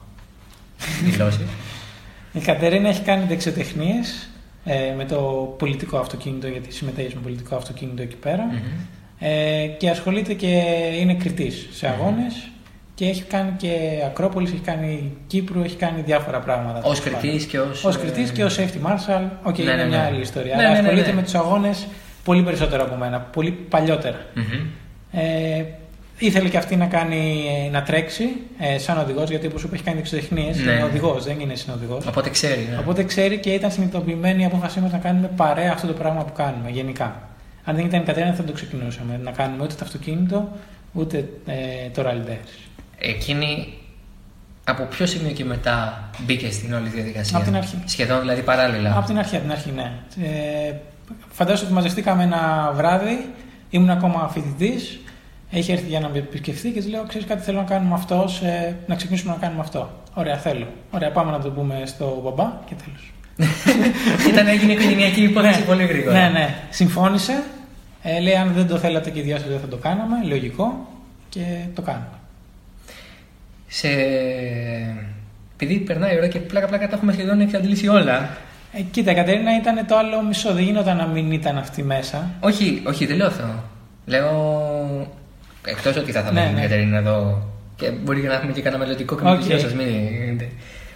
Δηλώσεις. 1.02 1.46
Η 2.32 2.40
Κατερίνα 2.40 2.88
έχει 2.88 3.02
κάνει 3.02 3.24
δεξιοτεχνίες 3.24 4.28
ε, 4.64 4.92
με 4.96 5.04
το 5.04 5.16
πολιτικό 5.58 5.98
αυτοκίνητο, 5.98 6.46
γιατί 6.46 6.72
συμμετέχεις 6.72 7.14
με 7.14 7.20
πολιτικό 7.20 7.56
αυτοκίνητο 7.56 8.02
εκεί 8.02 8.16
πέρα. 8.16 8.44
Μμμ. 8.44 8.99
Ε, 9.20 9.66
και 9.78 9.90
ασχολείται 9.90 10.34
και 10.34 10.62
είναι 11.00 11.14
κριτής 11.14 11.68
σε 11.72 11.86
αγώνες 11.88 12.48
και 12.94 13.06
έχει 13.06 13.22
κάνει 13.22 13.52
και 13.56 13.70
Ακρόπολης, 14.06 14.50
έχει 14.52 14.60
κάνει 14.60 15.12
Κύπρου, 15.26 15.62
έχει 15.62 15.76
κάνει 15.76 16.00
διάφορα 16.00 16.38
πράγματα. 16.38 16.80
Ως 16.82 17.00
κριτής 17.00 17.44
και 17.44 17.58
ως... 17.58 17.84
Ως 17.84 17.98
κριτής 17.98 18.30
και 18.30 18.44
ως 18.44 18.58
safety 18.58 18.86
marshal, 18.86 19.22
οκ, 19.42 19.58
Ναι, 19.58 19.62
είναι 19.62 19.74
ναι, 19.74 19.84
μια 19.86 19.98
ναι. 19.98 20.04
άλλη 20.04 20.20
ιστορία. 20.20 20.56
Ναι, 20.56 20.62
Αλλά 20.62 20.74
ναι, 20.74 20.80
ναι, 20.80 20.86
ασχολείται 20.86 21.08
ναι. 21.10 21.14
με 21.14 21.22
τους 21.22 21.34
αγώνες 21.34 21.86
πολύ 22.24 22.42
περισσότερο 22.42 22.82
από 22.82 22.96
μένα, 22.96 23.18
πολύ 23.20 23.50
παλιότερα. 23.50 24.18
Μμμ. 24.34 24.66
Ε, 25.12 25.64
ήθελε 26.18 26.48
και 26.48 26.56
αυτή 26.56 26.76
να, 26.76 26.86
κάνει, 26.86 27.44
να 27.72 27.82
τρέξει 27.82 28.24
ε, 28.58 28.78
σαν 28.78 28.98
οδηγός, 28.98 29.28
γιατί 29.30 29.46
όπως 29.46 29.60
σου 29.60 29.66
είπα 29.66 29.74
έχει 29.76 29.84
κάνει 29.84 29.98
εξωτεχνίες, 29.98 30.56
Ναι. 30.56 30.72
είναι 30.72 30.82
οδηγός, 30.82 31.24
δεν 31.24 31.40
είναι 31.40 31.54
συνοδηγός. 31.54 32.06
Οπότε 32.06 32.30
ξέρει. 32.30 32.68
Ναι. 32.70 32.78
Οπότε 32.78 33.02
ξέρει 33.04 33.38
και 33.38 33.50
ήταν 33.50 33.70
συνειδητοποιημένη 33.70 34.42
η 34.42 34.44
απόφασή 34.44 34.80
μας 34.80 34.92
να 34.92 34.98
κάνουμε 34.98 35.30
παρέα 35.36 35.72
αυτό 35.72 35.86
το 35.86 35.92
πράγμα 35.92 36.24
που 36.24 36.32
κάνουμε 36.32 36.70
γενικά. 36.70 37.29
Αν 37.70 37.76
δεν 37.76 37.84
ήταν 37.86 38.00
η 38.00 38.04
Κατερίνα, 38.04 38.32
δεν 38.34 38.46
το 38.46 38.52
ξεκινούσαμε. 38.52 39.20
Να 39.24 39.30
κάνουμε 39.30 39.62
ούτε 39.62 39.74
το 39.74 39.80
αυτοκίνητο, 39.82 40.48
ούτε 40.92 41.28
ε, 41.46 41.88
το 41.94 42.02
Rally 42.06 42.28
Days. 42.30 42.68
Εκείνη 42.98 43.74
από 44.64 44.84
ποιο 44.84 45.06
σημείο 45.06 45.30
και 45.32 45.44
μετά 45.44 46.08
μπήκε 46.18 46.50
στην 46.50 46.72
όλη 46.74 46.88
διαδικασία; 46.88 47.38
Απ' 47.38 47.44
την 47.44 47.56
αρχή. 47.56 47.76
Σχεδόν 47.84 48.20
δηλαδή 48.20 48.42
παράλληλα. 48.42 48.96
Από 48.96 49.06
την 49.06 49.18
αρχή, 49.18 49.34
από 49.36 49.44
την 49.44 49.52
αρχή, 49.52 49.70
ναι. 49.74 49.92
Ε, 50.68 50.72
φαντάζομαι 51.30 51.64
ότι 51.66 51.74
μαζευτήκαμε 51.74 52.22
ένα 52.22 52.72
βράδυ, 52.74 53.28
ήμουν 53.70 53.90
ακόμα 53.90 54.28
φοιτητής. 54.32 55.00
Έχει 55.50 55.72
έρθει 55.72 55.86
για 55.86 56.00
να 56.00 56.08
με 56.08 56.18
επισκεφθεί 56.18 56.70
και 56.70 56.80
της 56.80 56.88
λέω: 56.90 57.04
Ξέρεις 57.06 57.26
κάτι, 57.26 57.42
θέλω 57.42 57.58
να 57.58 57.64
κάνουμε 57.64 57.94
αυτό, 57.94 58.24
σε- 58.28 58.76
να 58.86 58.94
ξεκινήσουμε 58.94 59.32
να 59.32 59.38
κάνουμε 59.38 59.60
αυτό. 59.60 59.90
Ωραία, 60.14 60.36
θέλω. 60.36 60.66
Ωραία, 60.90 61.10
πάμε 61.10 61.30
να 61.30 61.38
το 61.40 61.50
πούμε 61.50 61.82
στο 61.86 62.20
μπαμπά 62.24 62.52
και 62.66 62.74
τέλος. 62.84 63.12
Ήταν 64.30 64.46
έγινε 64.46 64.72
οικογενειακή 64.72 65.22
υπόθεση 65.22 65.62
πολύ 65.62 65.86
γρήγορα. 65.86 66.18
Ναι, 66.20 66.28
ναι. 66.38 66.54
Συμφώνησε. 66.70 67.42
Ε, 68.02 68.20
λέει: 68.20 68.34
Αν 68.34 68.52
δεν 68.52 68.66
το 68.66 68.78
θέλατε 68.78 69.10
και 69.10 69.18
οι 69.18 69.22
δυο 69.22 69.36
σας, 69.36 69.48
δεν 69.48 69.60
θα 69.60 69.68
το 69.68 69.76
κάναμε. 69.76 70.16
Λογικό. 70.28 70.88
Και 71.28 71.40
το 71.74 71.82
κάνουμε. 71.82 72.18
Σε... 73.66 73.88
Επειδή 75.54 75.78
περνάει 75.78 76.14
η 76.14 76.16
ώρα 76.16 76.26
και 76.28 76.38
πλάκα-πλάκα 76.38 76.88
τα 76.88 76.96
έχουμε 76.96 77.12
σχεδόν 77.12 77.40
εξαντλήσει 77.40 77.88
όλα. 77.88 78.36
Ε, 78.72 78.80
κοίτα, 78.80 79.10
η 79.10 79.14
Κατερίνα 79.14 79.56
ήταν 79.56 79.86
το 79.86 79.96
άλλο 79.96 80.22
μισό. 80.22 80.52
Δεν 80.52 80.62
γινόταν 80.64 80.96
να 80.96 81.06
μην 81.06 81.32
ήταν 81.32 81.58
αυτή 81.58 81.82
μέσα. 81.82 82.30
Όχι, 82.40 82.82
όχι, 82.86 83.06
δεν 83.06 83.16
λέω 83.16 83.26
αυτό. 83.26 83.44
Λέω. 84.06 85.08
Εκτός 85.64 85.96
ότι 85.96 86.12
θα 86.12 86.20
ήθελα 86.20 86.40
Ναι, 86.40 86.46
την 86.46 86.54
ναι. 86.54 86.60
Κατερίνα 86.60 86.96
εδώ 86.96 87.42
και 87.76 87.90
μπορεί 87.90 88.22
να 88.22 88.34
έχουμε 88.34 88.52
και 88.52 88.62
κανένα 88.62 88.82
μελλοντικό 88.84 89.14
Οκ. 89.14 89.20
κομμάτι 89.20 89.60
σας. 89.60 89.74
Μην... 89.74 90.40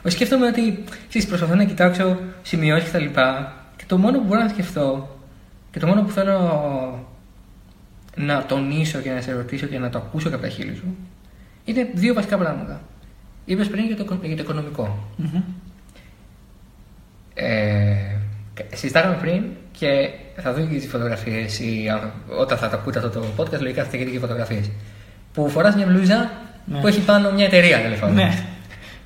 Όχι, 0.07 0.15
σκέφτομαι 0.15 0.47
ότι 0.47 0.85
ξέρεις, 1.09 1.29
προσπαθώ 1.29 1.55
να 1.55 1.65
κοιτάξω 1.65 2.19
σημειώσεις 2.43 2.89
κτλ. 2.89 3.05
Και, 3.05 3.11
και 3.77 3.85
το 3.87 3.99
μόνο 3.99 4.19
που 4.19 4.25
μπορώ 4.25 4.41
να 4.41 4.49
σκεφτώ 4.49 5.14
και 5.75 5.81
το 5.81 5.87
μόνο 5.87 6.03
που 6.03 6.11
θέλω 6.11 6.39
να 8.17 8.45
τονίσω 8.47 8.99
και 8.99 9.11
να 9.11 9.21
σε 9.21 9.33
ρωτήσω 9.33 9.67
και 9.67 9.79
να 9.79 9.91
το 9.91 9.99
ακούσω 9.99 10.29
και 10.29 10.35
από 10.35 10.43
τα 10.45 10.49
χείλη 10.51 10.75
σου 10.75 10.97
είναι 11.65 11.89
δύο 11.95 12.15
βασικά 12.15 12.37
πράγματα. 12.39 12.81
Είπες 13.45 13.69
πριν 13.69 13.85
για 13.87 13.97
το, 13.97 14.19
για 14.23 14.37
το 14.37 14.43
οικονομικό. 14.43 15.09
Μμμ. 15.17 15.43
Ε, 17.35 17.97
συζητάγαμε 18.75 19.17
πριν 19.21 19.43
και 19.79 20.11
θα 20.37 20.53
δω 20.53 20.61
και 20.67 20.75
τις 20.79 20.87
φωτογραφίες 20.91 21.61
όταν 22.41 22.59
θα 22.59 22.69
τα 22.69 22.77
ακούτε 22.77 22.99
αυτό 22.99 23.21
το 23.21 23.27
podcast. 23.37 23.61
Λογικά 23.61 23.85
θα 23.85 23.91
έχετε 23.97 24.11
και 24.11 24.19
φωτογραφίες. 24.19 24.71
Που 25.33 25.49
φοράς 25.49 25.75
μια 25.77 25.87
μπλούζα 25.87 26.31
Ναι. 26.65 26.81
που 26.81 26.87
έχει 26.87 27.01
πάνω 27.01 27.33
μια 27.33 27.45
εταιρεία 27.45 27.81
τέλος 27.83 27.99
πάντων. 27.99 28.15
Ναι. 28.15 28.45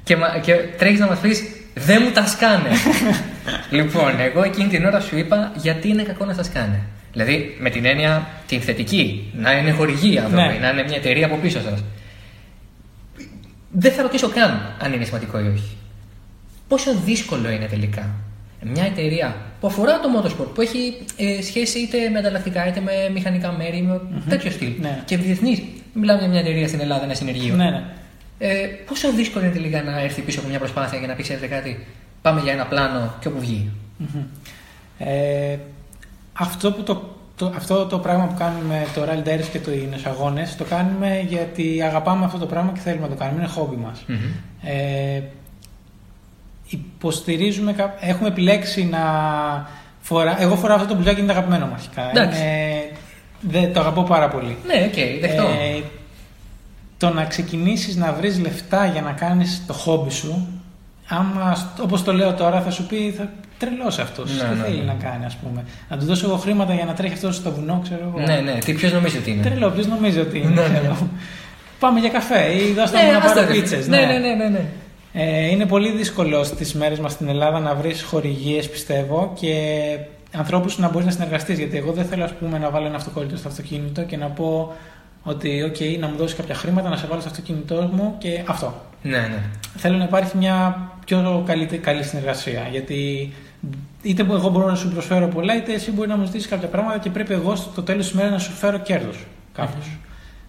Και, 0.04 0.16
μα- 0.16 0.38
και 0.38 0.54
τρέχεις 0.78 1.00
να 1.00 1.06
μας 1.06 1.18
πεις, 1.18 1.42
δεν 1.78 2.02
μου 2.04 2.10
τα 2.10 2.26
σκάνε. 2.26 2.68
λοιπόν, 3.78 4.20
εγώ 4.20 4.42
εκείνη 4.42 4.68
την 4.68 4.84
ώρα 4.84 5.00
σου 5.00 5.18
είπα 5.18 5.52
γιατί 5.56 5.88
είναι 5.88 6.02
κακό 6.02 6.24
να 6.24 6.34
σα 6.34 6.42
σκάνε. 6.42 6.80
Δηλαδή, 7.12 7.56
με 7.60 7.70
την 7.70 7.84
έννοια 7.84 8.26
την 8.46 8.60
θετική, 8.60 9.30
να 9.34 9.52
είναι 9.52 9.70
χορηγοί 9.70 10.18
άνθρωποι, 10.18 10.52
Ναι. 10.52 10.58
να 10.58 10.68
είναι 10.68 10.82
μια 10.82 10.96
εταιρεία 10.96 11.26
από 11.26 11.36
πίσω 11.36 11.60
σας. 11.60 11.84
Δεν 13.70 13.92
θα 13.92 14.02
ρωτήσω 14.02 14.28
καν 14.28 14.74
αν 14.78 14.92
είναι 14.92 15.04
σημαντικό 15.04 15.38
ή 15.38 15.46
όχι. 15.46 15.76
Πόσο 16.68 16.94
δύσκολο 17.04 17.50
είναι 17.50 17.66
τελικά 17.66 18.14
μια 18.62 18.84
εταιρεία 18.84 19.36
που 19.60 19.66
αφορά 19.66 20.00
το 20.00 20.08
motorsport, 20.16 20.54
που 20.54 20.60
έχει 20.60 20.96
ε, 21.16 21.42
σχέση 21.42 21.78
είτε 21.78 22.08
με 22.08 22.18
ανταλλακτικά 22.18 22.66
είτε 22.66 22.80
με 22.80 22.92
μηχανικά 23.12 23.52
μέρη, 23.52 23.82
με 23.82 24.00
τέτοιο 24.28 24.50
στυλ. 24.50 24.72
Ναι. 24.80 25.02
Και 25.04 25.16
διεθνή. 25.16 25.68
Μιλάμε 25.92 26.20
για 26.20 26.28
μια 26.28 26.40
εταιρεία 26.40 26.68
στην 26.68 26.80
Ελλάδα, 26.80 27.04
ένα 27.04 27.14
συνεργείο. 27.14 27.54
Ναι, 27.54 27.70
ναι. 27.70 27.84
Ε, 28.38 28.66
πόσο 28.86 29.12
δύσκολο 29.12 29.44
είναι 29.44 29.54
τελικά 29.54 29.82
να 29.82 30.00
έρθει 30.00 30.20
πίσω 30.20 30.40
από 30.40 30.48
μια 30.48 30.58
προσπάθεια 30.58 30.98
για 30.98 31.08
να 31.08 31.14
πει: 31.14 31.22
Ξέρετε 31.22 31.46
κάτι, 31.46 31.86
πάμε 32.22 32.40
για 32.40 32.52
ένα 32.52 32.66
πλάνο 32.66 33.14
και 33.20 33.28
όπου 33.28 33.40
βγει. 33.40 33.70
Μμμ. 33.96 34.22
Ε, 34.98 35.58
αυτό, 36.32 36.72
που 36.72 36.82
το, 36.82 37.16
το, 37.36 37.52
αυτό 37.56 37.86
το 37.86 37.98
πράγμα 37.98 38.24
που 38.26 38.34
κάνουμε 38.38 38.86
το 38.94 39.02
Rally 39.02 39.28
Daires 39.28 39.46
και 39.52 39.58
το 39.60 39.72
είναι 39.72 39.96
αγώνες 40.04 40.56
το 40.56 40.64
κάνουμε 40.64 41.24
γιατί 41.28 41.82
αγαπάμε 41.82 42.24
αυτό 42.24 42.38
το 42.38 42.46
πράγμα 42.46 42.72
και 42.74 42.80
θέλουμε 42.80 43.02
να 43.02 43.08
το 43.08 43.14
κάνουμε. 43.18 43.38
Είναι 43.40 43.50
χόμπι 43.50 43.76
μας. 43.76 44.04
Μμμ. 44.06 44.16
Ε, 44.62 45.22
υποστηρίζουμε, 46.68 47.72
κα- 47.72 47.94
έχουμε 48.00 48.28
επιλέξει 48.28 48.84
να 48.84 48.98
φορά, 50.00 50.42
εγώ 50.42 50.56
φοράω 50.56 50.76
αυτό 50.76 50.88
το 50.88 50.94
μπλουζάκι 50.94 51.18
είναι 51.20 51.26
το 51.32 51.38
αγαπημένο 51.38 51.66
μου 51.66 51.72
αρχικά. 51.74 52.10
Εντάξει. 52.10 52.40
Είναι, 52.42 52.88
δε, 53.40 53.66
το 53.66 53.80
αγαπώ 53.80 54.02
πάρα 54.02 54.28
πολύ. 54.28 54.56
Ναι, 54.66 54.84
οκ, 54.86 55.20
δεχτώ. 55.20 55.42
Ε, 55.42 55.82
το 56.98 57.08
να 57.10 57.24
ξεκινήσεις 57.24 57.96
να 57.96 58.12
βρεις 58.12 58.38
λεφτά 58.40 58.86
για 58.86 59.02
να 59.02 59.12
κάνεις 59.12 59.62
το 59.66 59.72
χόμπι 59.72 60.10
σου, 60.10 60.46
άμα, 61.08 61.72
όπως 61.82 62.04
το 62.04 62.12
λέω 62.12 62.32
τώρα, 62.34 62.60
θα 62.62 62.70
σου 62.70 62.86
πει 62.86 63.14
θα 63.16 63.21
'ναι 63.21 63.28
τρελός 63.58 63.98
αυτός, 63.98 64.30
Ναι, 64.36 64.42
τι 64.48 64.54
ναι, 64.56 64.62
θέλει 64.64 64.78
ναι. 64.78 64.82
να 64.84 64.92
κάνει 64.92 65.24
ας 65.24 65.36
πούμε. 65.36 65.64
Να 65.88 65.98
του 65.98 66.04
δώσω 66.04 66.26
εγώ 66.26 66.36
χρήματα 66.36 66.74
για 66.74 66.84
να 66.84 66.92
τρέχει 66.92 67.12
αυτός 67.14 67.36
στο 67.36 67.50
βουνό, 67.52 67.80
ξέρω 67.82 68.12
εγώ. 68.14 68.26
ναι, 68.26 68.40
ναι, 68.52 68.58
τι 68.58 68.72
ποιος 68.72 68.92
νομίζει 68.92 69.16
ότι 69.16 69.30
είναι; 69.30 69.42
Τρελό, 69.42 69.70
ποιος 69.70 69.86
νομίζει 69.86 70.18
ότι 70.20 70.38
είναι, 70.38 70.48
Ναι, 70.48 70.68
ναι. 70.68 70.78
ξέρω. 70.78 70.96
Πάμε 71.78 72.00
για 72.00 72.08
καφέ 72.08 72.54
ή 72.54 72.72
δώστε 72.72 72.96
Ναι, 72.98 73.04
μου 73.06 73.12
να 73.12 73.18
άστο, 73.18 73.34
πάρω 73.34 73.46
ρε. 73.46 73.52
πίτσες. 73.54 73.88
Ναι, 73.88 73.96
ναι, 73.98 74.18
ναι, 74.18 74.34
ναι, 74.34 74.48
ναι. 74.48 74.64
Ε, 75.12 75.46
είναι 75.50 75.66
πολύ 75.66 75.90
δύσκολο 75.92 76.44
στις 76.44 76.74
μέρες 76.74 76.98
μας 76.98 77.12
στην 77.12 77.28
Ελλάδα 77.28 77.58
να 77.60 77.74
βρεις 77.74 78.02
χορηγίες 78.02 78.68
πιστεύω 78.70 79.32
και 79.40 79.52
ανθρώπους 80.36 80.78
να 80.78 80.88
μπορείς 80.88 81.06
να 81.06 81.12
συνεργαστείς 81.12 81.58
γιατί 81.58 81.76
εγώ 81.76 81.92
δεν 81.92 82.04
θέλω 82.04 82.24
ας 82.24 82.32
πούμε 82.34 82.58
να 82.58 82.70
βάλω 82.70 82.86
ένα 82.86 82.96
αυτοκόλλητο 82.96 83.36
στο 83.36 83.48
αυτοκίνητο 83.48 84.02
και 84.02 84.16
να 84.16 84.26
πω 84.26 84.72
ότι 85.22 85.62
οκ, 85.62 86.00
να 86.00 86.08
μου 86.08 86.16
δώσεις 86.16 86.36
κάποια 86.36 86.54
χρήματα, 86.54 86.88
να 86.88 86.96
σε 86.96 87.06
βάλω 87.06 87.20
στο 87.20 87.30
αυτοκίνητό 87.30 87.90
μου 87.92 88.14
και 88.18 88.42
αυτό. 88.46 88.74
Ναι, 89.02 89.18
ναι. 89.18 89.42
Θέλω 89.76 89.96
να 89.96 90.04
υπάρχει 90.04 90.36
μια 90.36 90.88
πιο 91.04 91.42
καλή, 91.46 91.66
καλή 91.66 92.02
συνεργασία 92.02 92.68
γιατί 92.70 93.32
είτε 94.02 94.22
εγώ 94.22 94.48
μπορώ 94.48 94.66
να 94.66 94.74
σου 94.74 94.88
προσφέρω 94.88 95.28
πολλά 95.28 95.56
είτε 95.56 95.72
εσύ 95.72 95.90
μπορεί 95.90 96.08
να 96.08 96.16
μου 96.16 96.24
ζητήσεις 96.24 96.48
κάποια 96.48 96.68
πράγματα 96.68 96.98
και 96.98 97.10
πρέπει 97.10 97.32
εγώ 97.32 97.56
στο 97.56 97.82
τέλος 97.82 98.06
της 98.06 98.14
μέρας 98.14 98.30
να 98.30 98.38
σου 98.38 98.50
φέρω 98.50 98.78
κέρδος 98.78 99.26
κάπως. 99.52 99.98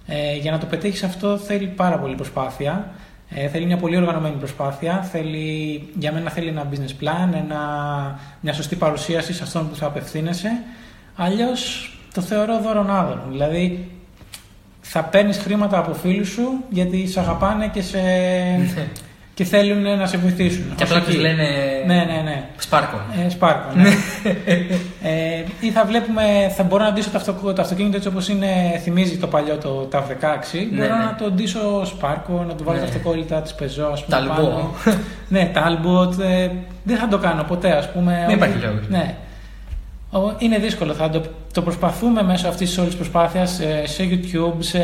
Ε, 0.07 0.36
για 0.36 0.51
να 0.51 0.57
το 0.57 0.65
πετύχεις 0.65 1.03
αυτό 1.03 1.38
θέλει 1.38 1.67
πάρα 1.67 1.99
πολύ 1.99 2.15
προσπάθεια. 2.15 2.91
Ε, 3.30 3.47
θέλει 3.47 3.65
μια 3.65 3.78
πολύ 3.78 3.97
οργανωμένη 3.97 4.36
προσπάθεια. 4.36 5.01
Θέλει, 5.01 5.89
για 5.97 6.11
μένα 6.11 6.30
θέλει 6.30 6.47
ένα 6.47 6.70
business 6.72 7.03
plan, 7.03 7.34
ένα, 7.34 7.59
μια 8.41 8.53
σωστή 8.53 8.76
παρουσίαση 8.76 9.34
σε 9.34 9.43
αυτόν 9.43 9.70
που 9.70 9.76
θα 9.76 9.86
απευθύνεσαι. 9.86 10.49
Αλλιώς 11.15 11.91
το 12.13 12.22
θεωρώ 12.22 12.59
δώρον 12.61 12.89
άδωρον. 12.89 13.26
Δηλαδή 13.30 13.91
θα 14.92 15.04
παίρνεις 15.04 15.38
χρήματα 15.38 15.78
από 15.78 15.94
φίλους 15.94 16.30
σου 16.30 16.64
γιατί 16.70 17.08
σε 17.08 17.20
αγαπάνε 17.20 17.68
και, 17.74 17.82
σε, 17.82 18.00
και 19.34 19.44
θέλουν 19.44 19.98
να 19.98 20.06
σε 20.06 20.18
βοηθήσουν. 20.18 20.64
Και 20.76 20.84
Ως 20.84 20.90
απλά 20.90 21.02
εκεί. 21.02 21.12
τους 21.12 21.22
λένε. 21.22 21.44
Ναι, 21.86 21.96
ναι, 21.96 22.22
ναι. 22.24 22.44
Σπάρκο. 22.58 22.98
Ε, 23.26 23.30
σπάρκο, 23.30 23.68
ναι. 23.76 23.90
ε, 25.10 25.44
ή 25.60 25.70
θα 25.72 25.86
βλέπουμε, 25.86 26.22
θα 26.56 26.64
μπορώ 26.64 26.84
να 26.84 26.92
ντύσω 26.92 27.10
το, 27.10 27.18
αυτο, 27.18 27.54
το 27.54 27.62
αυτοκίνητο 27.62 27.96
έτσι 27.96 28.08
όπως 28.08 28.28
είναι, 28.30 28.48
θυμίζει 28.84 29.18
το 29.18 29.28
παλιό 29.28 29.56
το 29.58 29.90
TAF 29.92 29.98
16. 29.98 30.02
Ναι, 30.72 30.78
μπορώ 30.82 30.98
ναι. 30.98 31.04
να 31.04 31.16
το 31.20 31.32
ντύσω 31.32 31.86
σπάρκο, 31.86 32.46
να 32.48 32.54
του 32.54 32.64
βάλω 32.64 32.78
Ναι. 32.80 32.84
τα 32.84 32.90
αυτοκόλλητα 32.92 33.42
της 33.42 33.56
Peugeot, 33.60 33.90
ας 33.92 34.04
πούμε, 34.06 34.18
Talbot. 34.18 34.28
πάνω. 34.36 34.74
ναι, 35.30 35.52
Talbot. 35.56 36.20
Ε, 36.20 36.50
δεν 36.84 36.98
θα 36.98 37.08
το 37.08 37.18
κάνω 37.18 37.44
ποτέ, 37.44 37.72
ας 37.72 37.92
πούμε. 37.92 38.12
Δεν 38.14 38.24
ότι- 38.26 38.34
υπάρχει 38.34 38.58
λόγος. 38.66 38.88
Ναι. 38.90 39.16
Ο- 40.12 40.36
Είναι 40.38 40.57
δύσκολο. 40.57 40.93
Θα 40.93 41.10
το, 41.10 41.22
το 41.53 41.62
προσπαθούμε 41.62 42.24
μέσω 42.24 42.47
αυτής 42.47 42.70
της 42.70 42.78
όλης 42.78 42.95
προσπάθειας 42.95 43.60
σε 43.84 44.03
YouTube, 44.10 44.53
σε, 44.60 44.82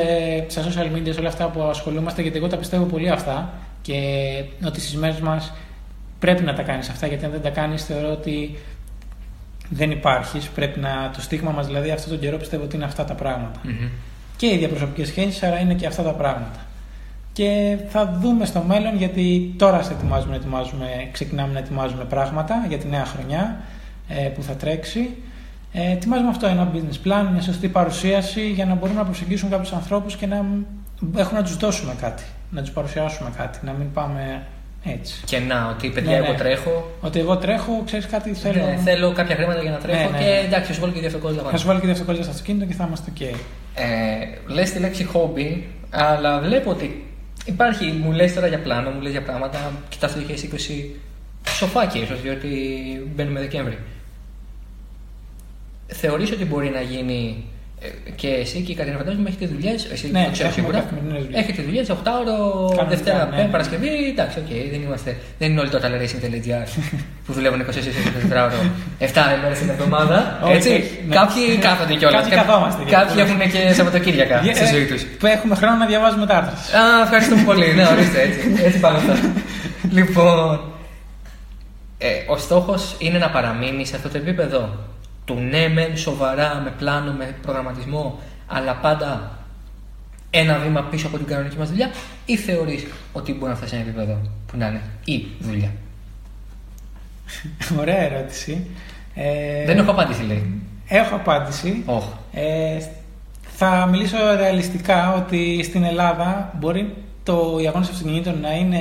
στα 0.48 0.62
social 0.62 0.96
media, 0.98 1.10
σε 1.14 1.20
όλα 1.20 1.28
αυτά 1.30 1.46
που 1.48 1.62
ασχολούμαστε, 1.62 2.22
γιατί 2.22 2.38
εγώ 2.38 2.48
τα 2.48 2.58
πιστεύω 2.58 2.84
πολύ 2.84 3.10
αυτά 3.10 3.54
και 3.82 3.94
ότι 4.66 4.80
στις 4.82 4.96
μέρες 4.96 5.20
μας 5.20 5.54
πρέπει 6.20 6.44
να 6.44 6.54
τα 6.54 6.62
κάνεις 6.62 6.90
αυτά, 6.90 7.08
γιατί 7.08 7.26
αν 7.26 7.32
δεν 7.32 7.42
τα 7.42 7.50
κάνεις, 7.50 7.86
θεωρώ 7.86 8.12
ότι 8.12 8.58
δεν 9.70 9.92
υπάρχεις. 9.92 10.48
Πρέπει 10.48 10.80
να. 10.80 11.12
Το 11.16 11.22
στίγμα 11.22 11.52
μας, 11.52 11.66
δηλαδή, 11.66 11.92
αυτόν 11.92 12.10
τον 12.10 12.20
καιρό 12.20 12.38
πιστεύω 12.38 12.64
ότι 12.64 12.76
είναι 12.76 12.86
αυτά 12.86 13.06
τα 13.06 13.14
πράγματα. 13.14 13.60
Μμμ. 13.64 13.88
Και 14.38 14.46
οι 14.48 14.58
διαπροσωπικές 14.58 15.08
σχέσεις, 15.08 15.44
άρα 15.44 15.60
είναι 15.60 15.74
και 15.74 15.86
αυτά 15.88 16.04
τα 16.04 16.12
πράγματα. 16.14 16.60
Και 17.34 17.78
θα 17.90 18.18
δούμε 18.22 18.46
στο 18.46 18.62
μέλλον, 18.68 18.98
γιατί 18.98 19.54
τώρα 19.58 19.82
σε 19.84 19.94
ετοιμάζουμε, 19.94 20.32
να 20.32 20.36
ετοιμάζουμε, 20.38 20.86
ξεκινάμε 21.12 21.54
να 21.54 21.60
ετοιμάζουμε 21.60 22.04
πράγματα 22.04 22.66
για 22.68 22.78
τη 22.78 22.88
νέα 22.88 23.06
χρονιά 23.06 23.40
ε, 23.42 23.75
που 24.36 24.44
θα 24.44 24.54
τρέξει. 24.54 25.10
Ε, 25.74 25.92
ετοιμάζουμε 25.92 26.30
αυτό, 26.30 26.48
ένα 26.48 26.72
business 26.74 27.08
plan, 27.08 27.28
μια 27.32 27.42
σωστή 27.42 27.68
παρουσίαση 27.68 28.50
για 28.50 28.66
να 28.66 28.76
μπορούμε 28.76 29.00
να 29.00 29.06
προσεγγίσουμε 29.06 29.52
κάποιους 29.52 29.72
ανθρώπους 29.72 30.16
και 30.16 30.26
να 30.26 30.46
έχουμε 31.16 31.40
να 31.40 31.46
τους 31.46 31.58
δώσουμε 31.58 31.96
κάτι, 32.02 32.24
να 32.50 32.62
τους 32.62 32.72
παρουσιάσουμε 32.72 33.30
κάτι, 33.38 33.60
να 33.66 33.72
μην 33.72 33.92
πάμε 33.94 34.42
έτσι. 34.84 35.22
Και 35.26 35.40
να, 35.40 35.70
ότι 35.70 35.90
παιδιά, 35.90 36.12
Ναι, 36.12 36.18
εγώ 36.18 36.32
ναι. 36.32 36.38
τρέχω. 36.38 36.92
Ότι 37.02 37.20
εγώ 37.20 37.38
τρέχω, 37.38 37.82
ξέρεις 37.86 38.06
κάτι, 38.06 38.34
θέλω. 38.34 38.66
Ναι, 38.66 38.80
θέλω 38.84 39.12
κάποια 39.12 39.36
χρήματα 39.36 39.62
για 39.62 39.72
να 39.72 39.78
τρέχω 39.78 40.10
Ναι, 40.10 40.18
ναι, 40.18 40.24
και 40.24 40.30
ναι. 40.30 40.40
εντάξει, 40.46 40.74
σου 40.74 40.80
βάλω 40.80 40.92
και 40.94 41.00
διαφορετικό 41.00 41.50
Θα 41.50 41.58
σου 41.58 41.68
βάλω 41.68 41.80
και 41.80 41.88
δευτερόλεπτα 41.88 42.24
στο 42.24 42.32
αυτοκίνητο 42.32 42.66
και 42.66 42.74
θα 42.74 42.86
είμαστε 42.88 43.12
OK. 43.18 43.36
Ε, 43.76 44.54
λες 44.54 44.72
τη 44.72 44.80
λέξη 44.80 45.04
χόμπι, 45.04 45.68
αλλά 45.90 46.40
βλέπω 46.40 46.70
ότι 46.70 47.06
υπάρχει, 47.46 47.86
μου 47.86 48.12
λες 48.12 48.34
τώρα 48.34 48.48
για 48.48 48.60
πλάνο, 48.60 48.90
μου 48.90 49.02
λες 49.02 49.12
για 49.12 49.24
πράγματα, 49.24 49.72
κοιτάς 49.90 50.14
το 50.14 50.20
2020 50.20 50.96
σοφάκι 51.50 52.00
ίσως, 52.00 52.22
διότι 52.22 52.48
μπαίνουμε 53.16 53.40
Δεκέμβρη. 53.40 53.78
Θεωρείς 55.88 56.32
ότι 56.32 56.46
μπορεί 56.46 56.70
να 56.70 56.82
γίνει 56.82 57.44
ε, 57.82 58.10
και 58.16 58.28
εσύ 58.28 58.60
και 58.62 58.72
η 58.72 58.76
Κατερίνα 58.76 58.98
φαντάζομαι 58.98 59.30
έχετε 59.30 59.46
δουλειές, 59.54 59.86
εσύ 59.94 60.12
Ναι, 60.12 60.24
το 60.24 60.32
ξέρω 60.32 60.48
έχουμε 60.50 60.62
σίγουρα, 60.62 60.80
καθημερινές 60.80 61.22
δουλειές. 61.24 61.40
έχετε 61.42 61.62
δουλειές 61.62 61.88
8ωρο, 61.92 62.38
Κανονικά, 62.70 62.86
Δευτέρα, 62.90 63.26
ναι. 63.26 63.36
Πέμπτη, 63.36 63.52
Παρασκευή, 63.52 63.90
εντάξει, 64.14 64.38
οκ, 64.44 64.52
δεν, 64.74 64.82
είμαστε, 64.86 65.10
δεν 65.40 65.48
είναι 65.52 65.60
όλοι 65.60 65.70
το 65.70 65.80
Racing.gr 65.84 66.68
που 67.26 67.32
δουλεύουν 67.34 67.60
24 67.62 67.66
ώρες 68.46 68.58
7 69.00 69.38
ημέρες 69.38 69.58
την 69.60 69.70
εβδομάδα, 69.70 70.40
Όχι, 70.44 70.54
έτσι. 70.54 70.70
όχι, 70.70 71.04
ναι. 71.08 71.16
Κάποιοι 71.16 71.44
κάθονται 71.68 71.94
κιόλας. 71.96 72.22
Κάποιοι 72.22 72.38
καθόμαστε. 72.42 72.82
Κάποιοι 72.98 73.16
έχουν 73.26 73.40
και 73.52 73.74
Σαββατοκύριακα 73.74 74.38
στη 74.38 74.64
Ε, 74.64 74.74
ζωή 74.76 74.86
τους. 74.86 75.02
Που 75.20 75.26
έχουμε 75.26 75.56
χρόνο 75.56 75.76
να 75.78 75.86
διαβάζουμε 75.86 76.26
τα 76.26 76.36
άρθρα 76.38 76.56
σας. 76.56 76.74
Α, 76.74 76.82
ευχαριστούμε 77.04 77.42
πολύ. 77.50 77.68
Ναι, 77.78 77.86
ορίστε 77.94 78.22
έτσι. 78.22 78.40
Έτσι 78.68 78.80
πάμε 78.80 78.98
αυτά. 78.98 79.14
λοιπόν, 79.98 80.60
ε, 81.98 82.08
ο 82.28 82.38
στόχος 82.38 82.96
είναι 83.00 83.18
να 83.18 83.30
παραμείνει 83.30 83.86
σε 83.86 83.96
αυτό 83.96 84.10
το 84.10 84.18
επίπεδο 84.18 84.70
του 85.26 85.34
ναι, 85.34 85.68
μεν 85.68 85.98
σοβαρά, 85.98 86.62
με 86.64 86.70
πλάνο, 86.78 87.12
με 87.14 87.36
προγραμματισμό, 87.42 88.20
αλλά 88.48 88.76
πάντα 88.76 89.32
ένα 90.30 90.58
βήμα 90.58 90.82
πίσω 90.82 91.08
από 91.08 91.18
την 91.18 91.26
κανονική 91.26 91.58
μας 91.58 91.70
δουλειά, 91.70 91.90
ή 92.26 92.38
θεωρείς 92.38 92.86
ότι 93.14 93.34
μπορεί 93.34 93.52
να 93.52 93.56
φτάσει 93.58 93.70
σε 93.76 93.80
ένα 93.82 93.90
επίπεδο 93.90 94.18
που 94.48 94.58
να 94.58 94.68
είναι 94.68 94.82
η 95.06 95.26
δουλειά; 95.40 95.72
Ωραία 97.80 97.98
ερώτηση. 98.00 98.68
Ε, 99.16 99.66
Δεν 99.66 99.78
έχω 99.78 99.92
απάντηση, 99.92 100.24
λέει. 100.24 100.62
Έχω 100.88 101.16
απάντηση. 101.16 101.84
Όχι. 101.86 102.10
Ε, 102.34 102.78
θα 103.58 103.86
μιλήσω 103.92 104.18
ρεαλιστικά 104.36 105.14
ότι 105.14 105.64
στην 105.64 105.84
Ελλάδα 105.84 106.54
μπορεί 106.60 106.94
το, 107.24 107.58
οι 107.62 107.68
αγώνες 107.68 107.90
αυτοκινήτων 107.90 108.40
να 108.42 108.52
είναι 108.54 108.80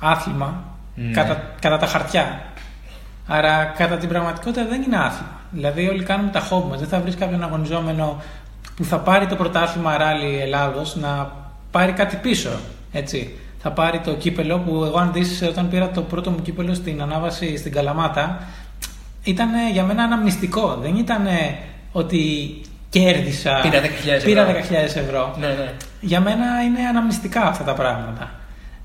άθλημα 0.00 0.64
Ναι. 0.94 1.10
κατά, 1.10 1.54
κατά 1.60 1.76
τα 1.76 1.86
χαρτιά. 1.86 2.40
Άρα 3.26 3.64
κατά 3.64 3.96
την 3.96 4.08
πραγματικότητα 4.08 4.66
δεν 4.66 4.82
είναι 4.82 4.96
άθλημα. 4.96 5.35
Δηλαδή 5.50 5.88
όλοι 5.88 6.02
κάνουμε 6.02 6.30
τα 6.30 6.40
χόμπι 6.40 6.68
μας. 6.70 6.78
Δεν 6.78 6.88
θα 6.88 7.00
βρεις 7.00 7.14
κάποιον 7.14 7.42
αγωνιζόμενο 7.42 8.22
που 8.76 8.84
θα 8.84 8.98
πάρει 8.98 9.26
το 9.26 9.36
πρωτάθλημα 9.36 9.96
ράλι 9.96 10.38
Ελλάδος 10.40 10.96
να 10.96 11.32
πάρει 11.70 11.92
κάτι 11.92 12.16
πίσω. 12.16 12.50
Έτσι. 12.92 13.36
Θα 13.58 13.70
πάρει 13.70 13.98
το 13.98 14.14
κύπελο 14.14 14.58
που 14.58 14.84
εγώ 14.84 14.98
αν 14.98 15.12
δεις 15.12 15.42
όταν 15.42 15.68
πήρα 15.68 15.90
το 15.90 16.02
πρώτο 16.02 16.30
μου 16.30 16.42
κύπελο 16.42 16.74
στην 16.74 17.02
ανάβαση 17.02 17.56
στην 17.56 17.72
Καλαμάτα 17.72 18.42
ήταν 19.22 19.48
για 19.72 19.84
μένα 19.84 20.02
αναμνηστικό. 20.02 20.78
Δεν 20.82 20.96
ήταν 20.96 21.26
ότι 21.92 22.20
κέρδισα. 22.88 23.60
Πήρα 23.62 23.80
10.000 23.82 23.86
ευρώ. 24.06 24.24
Πήρα 24.24 24.46
10.000 24.46 24.72
ευρώ. 24.72 25.34
Ναι, 25.38 25.46
ναι. 25.46 25.72
Για 26.00 26.20
μένα 26.20 26.62
είναι 26.62 26.80
αναμνηστικά 26.88 27.42
αυτά 27.42 27.64
τα 27.64 27.72
πράγματα. 27.72 28.30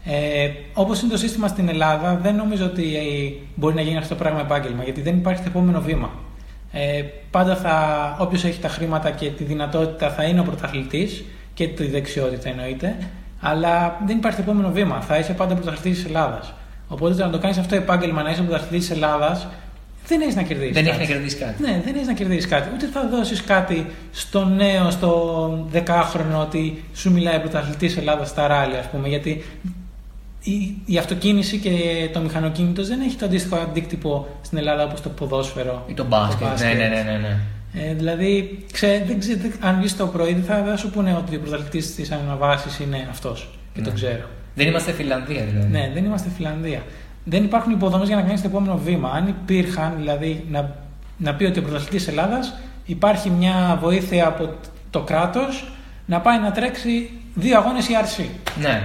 Ε, 0.06 0.50
Όπως 0.74 1.02
είναι 1.02 1.12
το 1.12 1.18
σύστημα 1.18 1.48
στην 1.48 1.70
Ελλάδα, 1.70 2.20
δεν 2.24 2.36
νομίζω 2.36 2.66
ότι 2.66 2.96
ε, 2.96 3.02
μπορεί 3.56 3.76
να 3.76 3.82
γίνει 3.82 3.98
αυτό 3.98 4.10
το 4.10 4.16
πράγμα 4.16 4.40
επάγγελμα, 4.40 4.84
γιατί 4.84 5.02
δεν 5.02 5.18
υπάρχει 5.18 5.42
το 5.42 5.48
επόμενο 5.50 5.82
βήμα. 5.82 6.10
Ε, 6.72 7.04
πάντα 7.32 7.56
θα, 7.56 8.16
όποιος 8.20 8.44
έχει 8.44 8.60
τα 8.60 8.68
χρήματα 8.68 9.12
και 9.12 9.30
τη 9.30 9.44
δυνατότητα 9.44 10.10
θα 10.10 10.24
είναι 10.24 10.40
ο 10.40 10.44
πρωταθλητής 10.44 11.24
και 11.54 11.68
τη 11.68 11.88
δεξιότητα 11.88 12.50
εννοείται, 12.50 12.96
αλλά 13.40 14.00
δεν 14.06 14.18
υπάρχει 14.18 14.38
το 14.38 14.44
επόμενο 14.50 14.72
βήμα. 14.72 15.02
Θα 15.02 15.18
είσαι 15.18 15.34
πάντα 15.34 15.54
πρωταθλητής 15.54 15.98
της 15.98 16.06
Ελλάδας. 16.06 16.54
Οπότε 16.88 17.14
το 17.14 17.26
να 17.26 17.32
το 17.32 17.40
κάνεις 17.40 17.58
αυτό 17.58 17.76
επάγγελμα, 17.76 18.22
να 18.22 18.30
είσαι 18.30 18.42
πρωταθλητής 18.42 18.88
της 18.88 18.96
Ελλάδας, 18.96 19.48
δεν 20.08 20.22
έχεις 20.22 20.36
να 20.36 20.42
κερδίσεις. 20.42 20.74
Δεν 20.74 20.86
έχεις 20.86 21.00
να 21.00 21.06
κερδίσεις 21.06 21.40
κάτι. 21.40 21.62
Ναι, 21.62 21.82
δεν 21.86 21.96
έχεις 21.96 22.08
να 22.08 22.14
κερδίσεις 22.14 22.48
κάτι. 22.48 22.70
Ούτε 22.74 22.86
θα 22.86 23.08
δώσεις 23.08 23.44
κάτι 23.44 23.86
στο 24.12 24.46
νέο, 24.46 24.90
στο 24.90 25.66
δεκάχρονο, 25.70 26.40
ότι 26.40 26.84
σου 26.94 27.12
μιλάει 27.12 27.40
πρωταθλητής 27.40 27.98
Ελλάδας 27.98 28.30
στα 28.30 28.48
ράλια, 28.48 28.80
ας 28.80 28.90
πούμε. 28.90 29.08
Γιατί 29.08 29.44
η, 30.44 30.78
η 30.86 30.98
αυτοκίνηση 30.98 31.58
και 31.58 31.70
το 32.14 32.20
μηχανοκίνητος 32.20 32.88
δεν 32.88 33.02
έχει 33.02 33.16
το 33.16 33.26
αντίστοιχο 33.26 33.56
αντίκτυπο 33.56 34.28
στην 34.42 34.58
Ελλάδα 34.58 34.84
όπως 34.84 35.02
το 35.02 35.10
ποδόσφαιρο. 35.10 35.84
Ή 35.88 35.94
το 35.94 36.06
μπάσκετ. 36.06 36.48
Ναι, 36.60 36.66
ναι, 36.74 36.88
ναι, 36.88 37.02
ναι, 37.12 37.18
ναι. 37.18 37.38
Ε, 37.74 37.94
δηλαδή, 37.94 38.60
ξέ, 38.72 39.04
δεν 39.08 39.20
ξέ, 39.20 39.36
δεν- 39.36 39.54
αν 39.62 39.78
βγεις 39.80 39.98
το 39.98 40.08
πρωί, 40.08 40.34
δεν 40.34 40.44
θα, 40.44 40.56
δεν 40.56 40.66
θα 40.72 40.78
σου 40.78 40.90
πούνε 40.90 41.14
ότι 41.18 41.36
ο 41.36 41.40
πρωταθλητής 41.40 41.96
της 41.96 42.12
αναβάσης 42.12 42.80
είναι 42.80 43.08
αυτός. 43.10 43.50
Και 43.74 43.82
το 43.82 43.90
Ναι. 43.90 43.96
ξέρω. 43.96 44.24
Δεν 44.56 44.68
είμαστε 44.68 44.92
Φιλανδία, 44.92 45.44
δηλαδή. 45.44 45.68
Ναι, 45.72 45.92
δεν 45.94 46.06
είμαστε 46.06 46.30
Φιλανδία. 46.36 46.84
Δεν 47.24 47.44
υπάρχουν 47.44 47.72
υποδομές 47.72 48.08
για 48.08 48.16
να 48.16 48.22
κάνεις 48.22 48.42
το 48.42 48.48
επόμενο 48.48 48.78
βήμα. 48.78 49.10
Αν 49.10 49.28
υπήρχαν, 49.28 49.94
δηλαδή 49.98 50.46
να, 50.52 50.76
να 51.18 51.34
πει 51.36 51.44
ότι 51.44 51.60
ο 51.60 51.62
πρωταθλητής 51.62 52.08
Ελλάδας 52.08 52.54
υπάρχει 52.86 53.30
μια 53.30 53.78
βοήθεια 53.82 54.28
από 54.28 54.50
το 54.90 55.02
κράτος 55.02 55.72
να 56.06 56.20
πάει 56.20 56.40
να 56.40 56.52
τρέξει 56.52 57.10
δύο 57.36 57.58
αγώνες 57.58 57.88
ERC. 57.90 58.24
Ναι. 58.62 58.84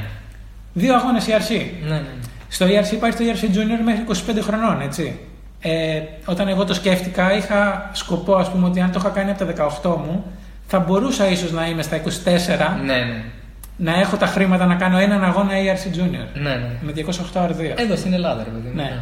Δύο 0.79 0.95
αγώνες 0.95 1.25
ERC. 1.29 1.67
Ναι, 1.89 1.95
ναι. 1.95 2.03
Στο 2.49 2.67
ERC 2.67 2.93
υπάρχει 2.93 3.17
το 3.19 3.25
ERC 3.25 3.45
Junior 3.57 3.83
μέχρι 3.85 4.05
25 4.37 4.39
χρονών, 4.43 4.81
έτσι. 4.81 5.19
Ε, 5.61 6.01
όταν 6.25 6.49
εγώ 6.49 6.65
το 6.65 6.75
σκέφτηκα, 6.75 7.37
είχα 7.37 7.91
σκοπό, 7.93 8.35
ας 8.35 8.51
πούμε, 8.51 8.67
ότι 8.67 8.81
αν 8.81 8.93
το 8.93 8.99
είχα 8.99 9.09
κάνει 9.09 9.31
από 9.31 9.45
τα 9.45 9.71
18 9.83 9.97
μου, 10.07 10.25
θα 10.67 10.79
μπορούσα 10.79 11.29
ίσως 11.29 11.53
να 11.53 11.67
είμαι 11.69 11.83
στα 11.83 11.97
24, 11.97 12.01
Ναι, 12.85 12.95
ναι. 12.95 13.23
να 13.77 14.01
έχω 14.01 14.17
τα 14.17 14.27
χρήματα 14.27 14.67
να 14.67 14.75
κάνω 14.75 14.99
έναν 14.99 15.25
αγώνα 15.25 15.51
ERC 15.53 15.97
Junior. 15.97 16.27
Ναι, 16.35 16.51
ναι. 16.51 16.71
Με 16.81 16.93
208 16.93 17.41
αρδεία. 17.41 17.75
Εδώ 17.77 17.97
στην 17.97 18.13
Ελλάδα, 18.13 18.43
ρε 18.45 18.51
παιδί. 18.51 18.69
μου. 18.69 18.75
Ναι. 18.75 18.99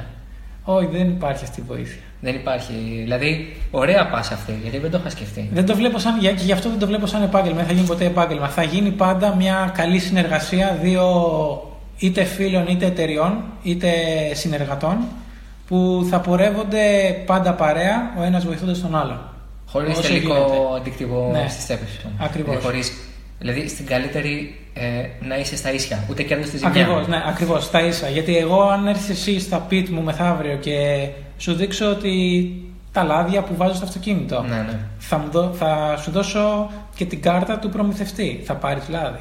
Όχι, 0.64 0.86
δεν 0.92 1.08
υπάρχει 1.08 1.44
αυτή 1.44 1.60
η 1.60 1.64
βοήθεια. 1.66 2.00
Δεν 2.24 2.34
υπάρχει. 2.34 2.72
Δηλαδή, 3.02 3.56
ωραία 3.70 4.06
πα 4.08 4.18
αυτή, 4.18 4.58
γιατί 4.62 4.78
δεν 4.78 4.90
το 4.90 4.98
είχα 5.00 5.10
σκεφτεί. 5.10 5.48
Δεν 5.52 5.66
το 5.66 5.74
βλέπω 5.76 5.98
σαν, 5.98 6.18
και 6.18 6.28
γι' 6.36 6.52
αυτό 6.52 6.68
δεν 6.68 6.78
το 6.78 6.86
βλέπω 6.86 7.06
σαν 7.06 7.22
επάγγελμα. 7.22 7.56
Δεν 7.56 7.66
θα 7.66 7.72
γίνει 7.72 7.86
ποτέ 7.86 8.04
επάγγελμα. 8.04 8.48
Θα 8.48 8.62
γίνει 8.62 8.90
πάντα 8.90 9.34
μια 9.34 9.72
καλή 9.76 9.98
συνεργασία 9.98 10.78
δύο 10.82 11.04
είτε 11.98 12.24
φίλων, 12.24 12.66
είτε 12.66 12.86
εταιριών, 12.86 13.42
είτε 13.62 13.88
συνεργατών 14.32 14.96
που 15.66 16.06
θα 16.10 16.20
πορεύονται 16.20 16.82
πάντα 17.26 17.52
παρέα, 17.52 18.14
ο 18.18 18.22
ένας 18.22 18.44
βοηθώντας 18.44 18.80
τον 18.80 18.96
άλλον. 18.96 19.18
Χωρίς 19.66 19.98
Όσο 19.98 20.08
τελικό 20.08 20.34
γίνεται. 20.34 20.76
αντίκτυπο 20.76 21.28
Ναι. 21.32 21.48
στις 21.48 21.64
τσέπες 21.64 21.88
σου. 21.88 22.08
Ακριβώς. 22.18 22.48
Δηλαδή, 22.50 22.64
χωρίς- 22.66 22.92
δηλαδή, 23.38 23.68
στην 23.68 23.86
καλύτερη 23.86 24.58
ε, 24.74 24.82
να 25.26 25.38
είσαι 25.38 25.56
στα 25.56 25.72
ίσια. 25.72 26.04
Ούτε 26.10 26.22
κέρδος 26.22 26.46
στη 26.46 26.56
ζημιά. 26.56 26.70
Ακριβώς, 26.72 27.06
ναι, 27.08 27.22
ακριβώς, 27.26 27.70
τα 27.70 27.80
ίσα. 27.80 28.08
Γιατί 28.08 28.36
εγώ, 28.36 28.62
αν 28.62 28.86
έρθεις 28.86 29.08
εσύ 29.08 29.40
στα 29.40 29.58
πιτ 29.58 29.88
μου 29.88 30.02
μεθαύριο 30.02 30.56
και 30.56 31.08
σου 31.44 31.54
δείξω 31.54 31.90
ότι 31.90 32.14
τα 32.92 33.02
λάδια 33.02 33.42
που 33.42 33.56
βάζω 33.56 33.74
στο 33.74 33.84
αυτοκίνητο, 33.84 34.42
Ναι, 34.48 34.56
ναι. 34.56 34.78
θα, 34.98 35.18
μου 35.18 35.30
δω- 35.30 35.52
θα 35.58 35.96
σου 36.02 36.10
δώσω 36.10 36.70
και 36.94 37.04
την 37.04 37.22
κάρτα 37.22 37.58
του 37.58 37.68
προμηθευτή. 37.68 38.42
Θα 38.46 38.54
πάρεις 38.54 38.88
λάδι; 38.88 39.18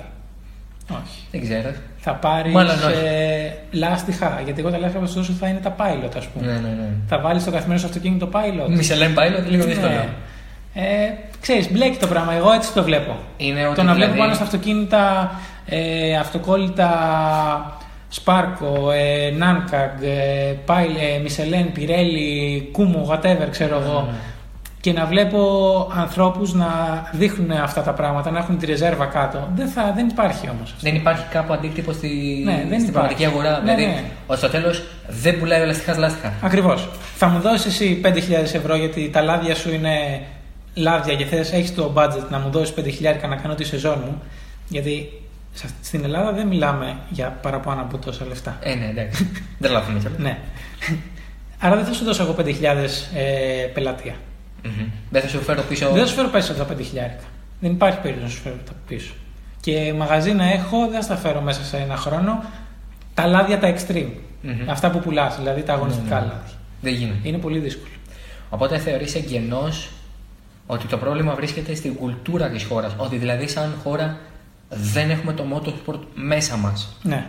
Όχι. 0.92 1.28
Δεν 1.32 1.42
ξέρω. 1.42 1.74
Θα 1.98 2.14
πάρεις 2.14 2.54
Μάλλον 2.54 2.76
όχι. 2.76 3.06
ε, 3.06 3.52
λάστιχα. 3.72 4.42
Γιατί 4.46 4.60
εγώ 4.60 4.70
τα 4.70 4.78
λάστιχα 4.78 5.00
που 5.00 5.06
θα 5.08 5.12
σου 5.14 5.18
δώσω 5.20 5.32
θα 5.34 5.48
είναι 5.48 5.60
τα 5.60 5.76
pilot, 5.80 6.12
ας 6.18 6.26
πούμε. 6.28 6.46
Ναι, 6.46 6.52
ναι, 6.52 6.68
ναι. 6.68 6.88
Θα 7.08 7.20
βάλεις 7.20 7.42
στο 7.42 7.52
καθημερινό 7.52 7.80
σου 7.80 7.86
αυτοκίνητο 7.88 8.30
pilot; 8.34 8.70
Μισελέν 8.70 9.14
Pilot, 9.16 9.50
λίγο 9.50 9.64
δύσκολο. 9.66 9.92
Ναι. 9.92 10.10
Ε, 10.74 10.84
ξέρεις, 11.42 11.72
μπλέκει 11.72 11.98
το 11.98 12.08
πράγμα. 12.08 12.34
Εγώ 12.34 12.52
έτσι 12.52 12.74
το 12.74 12.84
βλέπω. 12.84 13.16
Είναι 13.38 13.66
ότι 13.66 13.76
το 13.76 13.84
να 13.84 13.94
δηλαδή- 13.94 14.12
βλέπω 14.12 14.18
πάνω 14.24 14.34
στα 14.34 14.44
αυτοκίνητα 14.44 15.32
ε, 15.66 16.16
αυτοκόλλητα 16.18 16.90
Σπάρκο, 18.18 18.92
ε, 18.92 19.30
Νάνκαγκ, 19.38 20.02
ε, 20.02 20.54
Πάιλε, 20.66 21.18
Μισελέν, 21.24 21.72
Πιρέλι, 21.72 22.70
Κούμο, 22.72 23.08
whatever 23.12 23.48
ξέρω 23.52 23.80
Ναι, 23.80 23.86
εγώ. 23.86 24.10
Και 24.82 24.92
να 24.94 25.06
βλέπω 25.06 25.40
ανθρώπους 25.96 26.54
να 26.54 26.68
δείχνουν 27.12 27.52
αυτά 27.52 27.82
τα 27.82 27.92
πράγματα, 27.92 28.32
να 28.32 28.40
έχουν 28.40 28.58
τη 28.58 28.66
ρεζέρβα 28.66 29.06
κάτω. 29.06 29.48
Δεν, 29.56 29.68
θα, 29.68 29.92
δεν 29.96 30.08
υπάρχει 30.08 30.50
όμως 30.50 30.72
αυτό. 30.72 30.78
Δεν 30.82 30.96
υπάρχει 30.96 31.24
κάπου 31.30 31.54
αντίκτυπο 31.54 31.92
στη, 31.92 32.42
Ναι, 32.46 32.52
δεν 32.52 32.56
στην 32.62 32.70
υπάρχει. 32.70 32.92
πραγματική 32.92 33.26
αγορά. 33.26 33.52
Ναι, 33.52 33.76
δηλαδή, 33.76 33.86
ναι. 33.86 34.04
ότι 34.28 34.40
στο 34.40 34.50
τέλος 34.50 34.84
δεν 35.08 35.40
πουλάει 35.40 35.62
ο 35.62 35.66
λαστιχά 35.66 35.98
λάστιχα. 35.98 36.34
Ακριβώς. 36.42 36.90
Θα 37.16 37.28
μου 37.28 37.40
δώσεις 37.40 37.66
εσύ 37.66 38.02
5.000 38.04 38.54
ευρώ 38.54 38.76
γιατί 38.76 39.10
τα 39.10 39.22
λάδια 39.22 39.56
σου 39.56 39.74
είναι 39.74 40.22
λάδια 40.74 41.16
και 41.16 41.26
θες, 41.26 41.52
έχεις 41.54 41.76
το 41.76 41.94
budget 41.96 42.24
να 42.30 42.40
μου 42.40 42.50
δώσεις 42.52 42.74
5.000 42.78 43.28
να 43.30 43.36
κάνω 43.36 43.56
τη 43.56 43.64
σεζόν 43.64 44.02
μου. 44.06 44.22
Γιατί 44.68 44.92
σε 44.92 45.02
αυτή- 45.04 45.23
στην 45.82 46.04
Ελλάδα 46.04 46.32
δεν 46.32 46.48
μιλάμε 46.48 46.98
για 47.10 47.38
παραπάνω 47.42 47.82
από 47.82 47.98
τόσα 47.98 48.26
λεφτά. 48.26 48.58
Ε, 48.62 48.76
ναι, 48.76 48.86
εντάξει. 48.86 49.32
δεν 49.60 49.72
λάθουμε 49.72 50.00
κιόλα. 50.00 50.16
Ναι. 50.20 50.40
Άρα 51.60 51.76
δεν 51.76 51.86
θα 51.86 51.94
σου 51.94 52.04
δώσω 52.04 52.24
εγώ 52.24 52.36
5.000 52.38 52.46
ε, 53.16 53.66
πελατεία. 53.74 54.16
Μμμ. 54.64 54.88
Δεν 55.10 55.22
θα 55.22 55.28
σου 55.28 55.42
φέρω 55.42 55.62
πίσω. 55.62 55.90
Δεν 55.90 56.02
θα 56.02 56.08
σου 56.08 56.16
φέρω 56.16 56.30
πίσω 56.30 56.54
τα 56.54 56.68
5.000. 56.68 56.74
Δεν 57.60 57.72
υπάρχει 57.72 58.00
περίπτωση 58.00 58.26
να 58.28 58.32
σου 58.34 58.42
φέρω 58.42 58.56
τα 58.66 58.72
πίσω. 58.88 59.14
Και 59.60 59.94
μαγαζί 59.98 60.34
να 60.34 60.52
έχω 60.52 60.88
δεν 60.88 60.94
θα 60.94 61.02
στα 61.02 61.16
φέρω 61.16 61.42
μέσα 61.42 61.64
σε 61.64 61.78
ένα 61.78 61.96
χρόνο. 61.96 62.44
Τα 63.14 63.26
λάδια 63.28 63.60
τα 63.60 63.76
extreme. 63.76 64.12
Μμμ. 64.42 64.70
Αυτά 64.70 64.90
που 64.92 65.00
πουλάς, 65.00 65.38
δηλαδή 65.38 65.62
τα 65.62 65.74
αγωνιστικά 65.74 66.16
Ναι, 66.16 66.22
ναι. 66.22 66.28
λάδια. 66.28 66.54
Δεν 66.82 66.94
γίνεται. 66.94 67.28
Είναι 67.28 67.38
πολύ 67.38 67.60
δύσκολο. 67.60 67.94
Οπότε 68.50 68.78
θεωρείς 68.78 69.16
εγγενώς 69.16 69.90
ότι 70.68 70.88
το 70.88 70.98
πρόβλημα 70.98 71.34
βρίσκεται 71.34 71.76
στην 71.76 71.96
κουλτούρα 71.96 72.50
της 72.50 72.64
χώρας. 72.64 72.94
Ότι 72.98 73.18
δηλαδή, 73.18 73.48
σαν 73.48 73.76
χώρα, 73.84 74.18
δεν 74.70 75.10
έχουμε 75.10 75.34
το 75.34 75.44
motorsport 75.54 76.00
μέσα 76.14 76.58
μας. 76.58 76.96
Ναι. 77.04 77.26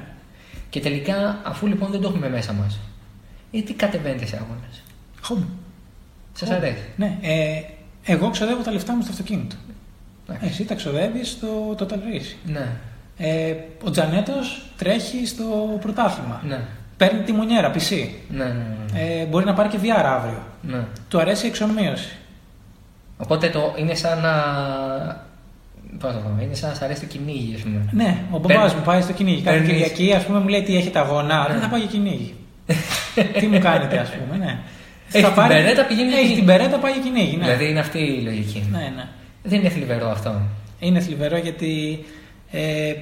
Και 0.71 0.81
τελικά, 0.81 1.39
αφού 1.45 1.67
λοιπόν 1.67 1.91
δεν 1.91 2.01
το 2.01 2.09
έχουμε 2.09 2.29
μέσα 2.29 2.53
μας, 2.53 2.79
γιατί 3.51 3.73
κατεβαίνετε 3.73 4.27
σε 4.27 4.37
αγώνες; 4.37 4.83
Χόμπι. 5.23 5.47
Σας 6.33 6.49
Ω. 6.51 6.55
αρέσει; 6.55 6.83
Ναι, 6.97 7.19
ε, 7.23 7.61
εγώ 8.05 8.31
ξοδεύω 8.31 8.63
τα 8.63 8.73
λεφτά 8.73 8.95
μου 8.95 9.03
στο 9.03 9.11
αυτοκίνητο. 9.11 9.57
Εντάξει. 10.29 10.49
Εσύ 10.49 10.65
τα 10.65 10.75
ξοδεύεις 10.75 11.31
στο 11.31 11.75
Total 11.79 11.93
Racing. 11.93 12.37
Ναι, 12.47 12.69
Ε, 13.17 13.55
ο 13.85 13.91
Τζανέτος 13.91 14.63
τρέχει 14.77 15.27
στο 15.27 15.79
πρωτάθλημα. 15.81 16.41
ναι, 16.47 16.61
Παίρνει 16.97 17.23
τη 17.23 17.33
μονιέρα, 17.33 17.73
PC. 17.75 18.09
ναι, 18.29 18.45
ναι, 18.45 18.53
ναι. 18.93 19.01
Ε, 19.21 19.25
μπορεί 19.25 19.45
να 19.45 19.55
πάρει 19.55 19.69
και 19.69 19.79
VR 19.83 20.03
αύριο. 20.05 20.43
ναι. 20.63 20.85
Του 21.09 21.21
αρέσει 21.21 21.45
η 21.47 21.49
εξομοίωση. 21.49 22.17
Οπότε 23.19 23.49
το 23.51 23.75
είναι 23.77 23.95
σαν 23.95 24.21
να. 24.21 24.33
Πώς 25.99 26.15
να 26.15 26.21
το 26.21 26.29
πω, 26.29 26.43
είναι 26.43 26.55
σαν 26.55 26.69
να 26.69 26.75
σ' 26.75 26.83
αρέσει 26.83 27.01
το 27.01 27.07
κυνήγι, 27.07 27.55
ας 27.57 27.61
πούμε. 27.61 27.89
Ναι, 27.93 28.19
ο 28.31 28.39
μπαμπάς 28.39 28.57
Παίρνει- 28.57 28.75
μου 28.77 28.83
πάει 28.85 29.01
στο 29.03 29.13
κυνήγι. 29.13 29.43
Κάθε 29.43 29.57
παίρνεις- 29.59 29.73
Κυριακή, 29.73 30.13
ας 30.17 30.25
πούμε, 30.25 30.39
μου 30.41 30.49
λέει 30.49 30.63
τι 30.63 30.77
έχετε 30.77 30.99
αγώνα. 30.99 31.43
Ναι. 31.47 31.53
Δεν 31.53 31.63
θα 31.63 31.69
πάω 31.69 31.79
για 31.79 31.89
κυνήγι. 31.89 32.35
τι 33.41 33.47
μου 33.47 33.59
κάνετε, 33.59 33.99
ας 33.99 34.11
πούμε, 34.11 34.45
ναι. 34.45 34.59
Έχει 35.13 35.25
Θα 35.25 35.31
την 35.33 35.47
μπερέτα, 35.47 35.85
πηγαίνει 35.87 36.09
για 36.09 36.19
Έχει 36.19 36.27
κυνήγι. 36.27 36.35
την 36.47 36.47
περέτα, 36.47 36.79
πάει 36.79 36.93
για 36.93 37.03
κυνήγι. 37.03 37.37
Ναι. 37.37 37.45
Δηλαδή 37.45 37.69
είναι 37.69 37.81
αυτή 37.81 37.99
η 37.99 38.21
λογική. 38.25 38.69
ναι, 38.71 38.79
ναι. 38.97 39.05
Δεν 39.43 39.59
είναι 39.59 39.69
θλιβερό 39.69 40.11
αυτό. 40.11 40.41
Είναι 40.79 41.01
θλιβερό 41.01 41.37
γιατί 41.37 42.05
ε, 42.51 42.93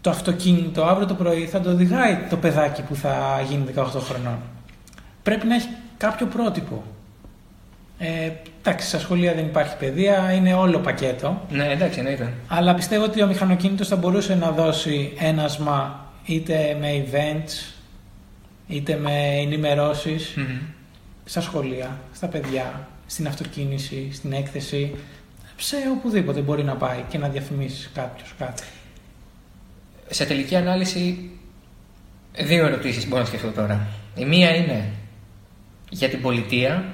το 0.00 0.10
αυτοκίνητο 0.10 0.84
αύριο 0.84 1.06
το 1.06 1.14
πρωί 1.14 1.46
θα 1.46 1.60
το 1.60 1.70
οδηγάει 1.70 2.18
το 2.30 2.36
παιδάκι 2.36 2.82
που 2.82 2.94
θα 2.94 3.42
γίνει 3.48 3.64
18 3.76 3.84
χρονών. 4.00 4.38
Πρέπει 5.22 5.46
να 5.46 5.54
έχει 5.54 5.68
κάποιο 5.96 6.26
πρότυπο. 6.26 6.82
Ε, 7.98 8.30
εντάξει, 8.62 8.88
στα 8.88 8.98
σχολεία 8.98 9.34
δεν 9.34 9.44
υπάρχει 9.44 9.76
παιδεία, 9.76 10.32
είναι 10.32 10.54
όλο 10.54 10.78
πακέτο. 10.78 11.46
Ναι, 11.50 11.66
εντάξει, 11.70 11.98
εννοείται. 11.98 12.32
Αλλά 12.48 12.74
πιστεύω 12.74 13.04
ότι 13.04 13.22
ο 13.22 13.26
μηχανοκίνητος 13.26 13.88
θα 13.88 13.96
μπορούσε 13.96 14.34
να 14.34 14.50
δώσει 14.50 15.12
ένασμα 15.18 16.06
είτε 16.24 16.76
με 16.80 17.04
events, 17.06 17.74
είτε 18.66 18.96
με 18.96 19.12
ενημερώσεις 19.40 20.34
Μμμ. 20.36 20.58
στα 21.24 21.40
σχολεία, 21.40 22.00
στα 22.14 22.26
παιδιά, 22.26 22.88
στην 23.06 23.26
αυτοκίνηση, 23.26 24.08
στην 24.12 24.32
έκθεση, 24.32 24.94
σε 25.56 25.76
οπουδήποτε 25.96 26.40
μπορεί 26.40 26.64
να 26.64 26.74
πάει 26.74 27.04
και 27.08 27.18
να 27.18 27.28
διαφημίσει 27.28 27.90
κάποιος 27.94 28.34
κάτι. 28.38 28.62
Σε 30.08 30.24
τελική 30.24 30.56
ανάλυση, 30.56 31.30
δύο 32.38 32.66
ερωτήσεις 32.66 33.08
μπορώ 33.08 33.20
να 33.20 33.26
σκεφτώ 33.28 33.50
τώρα. 33.50 33.86
Η 34.14 34.24
μία 34.24 34.54
είναι 34.54 34.84
για 35.90 36.08
την 36.08 36.20
πολιτεία 36.22 36.84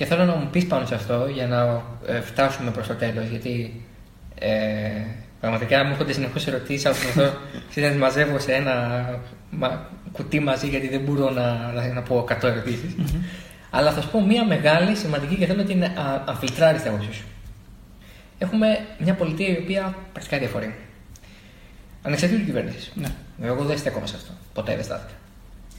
και 0.00 0.06
θέλω 0.06 0.24
να 0.24 0.34
μου 0.34 0.48
πεις 0.50 0.66
πάνω 0.66 0.86
σε 0.86 0.94
αυτό 0.94 1.28
για 1.32 1.46
να 1.46 1.82
ε, 2.06 2.20
φτάσουμε 2.20 2.70
προς 2.70 2.86
το 2.86 2.94
τέλος 2.94 3.26
γιατί 3.28 3.84
ε, 4.38 4.90
πραγματικά 5.40 5.84
μου 5.84 5.90
έρχονται 5.90 6.12
συνεχώς 6.12 6.46
ερωτήσεις 6.46 6.86
αλλά 6.86 6.94
προσπαθώ 6.96 7.38
να 7.74 7.88
τις 7.88 7.98
μαζεύω 7.98 8.38
σε 8.38 8.52
ένα 8.52 8.74
μα, 9.50 9.88
κουτί 10.12 10.40
μαζί 10.40 10.68
γιατί 10.68 10.88
δεν 10.88 11.00
μπορώ 11.00 11.30
να, 11.30 11.72
να, 11.72 11.92
να 11.92 12.02
πω 12.02 12.24
100 12.28 12.42
ερωτήσεις. 12.42 12.94
Αλλά 13.70 13.92
θα 13.92 14.00
σου 14.00 14.10
πω 14.10 14.20
μία 14.20 14.46
μεγάλη, 14.46 14.96
σημαντική 14.96 15.36
και 15.36 15.46
θέλω 15.46 15.64
την 15.64 15.82
α- 15.84 16.24
αμφιλτράρεις 16.26 16.82
την 16.82 16.90
άποψή 16.90 17.12
σου. 17.12 17.24
Έχουμε 18.38 18.66
μια 18.98 19.14
πολιτεία 19.14 19.48
η 19.48 19.58
οποία 19.62 19.96
πρακτικά 20.12 20.38
διαφορεί. 20.38 20.74
Ανεξαρτήτου 22.02 22.44
κυβέρνησης. 22.44 22.92
Ναι. 22.94 23.08
Εγώ 23.42 23.64
δεν 23.64 23.78
στέκομαι 23.78 24.06
σε 24.06 24.16
αυτό. 24.16 24.32
Ποτέ 24.54 24.74
δεν 24.74 24.84
στάθηκα. 24.84 25.12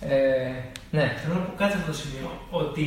Ε, 0.01 0.51
ναι. 0.91 1.13
Θέλω 1.23 1.33
να 1.33 1.39
πω 1.39 1.53
κάτι 1.57 1.71
σε 1.71 1.77
αυτό 1.77 1.91
το 1.91 1.97
σημείο. 1.97 2.41
Ότι 2.49 2.85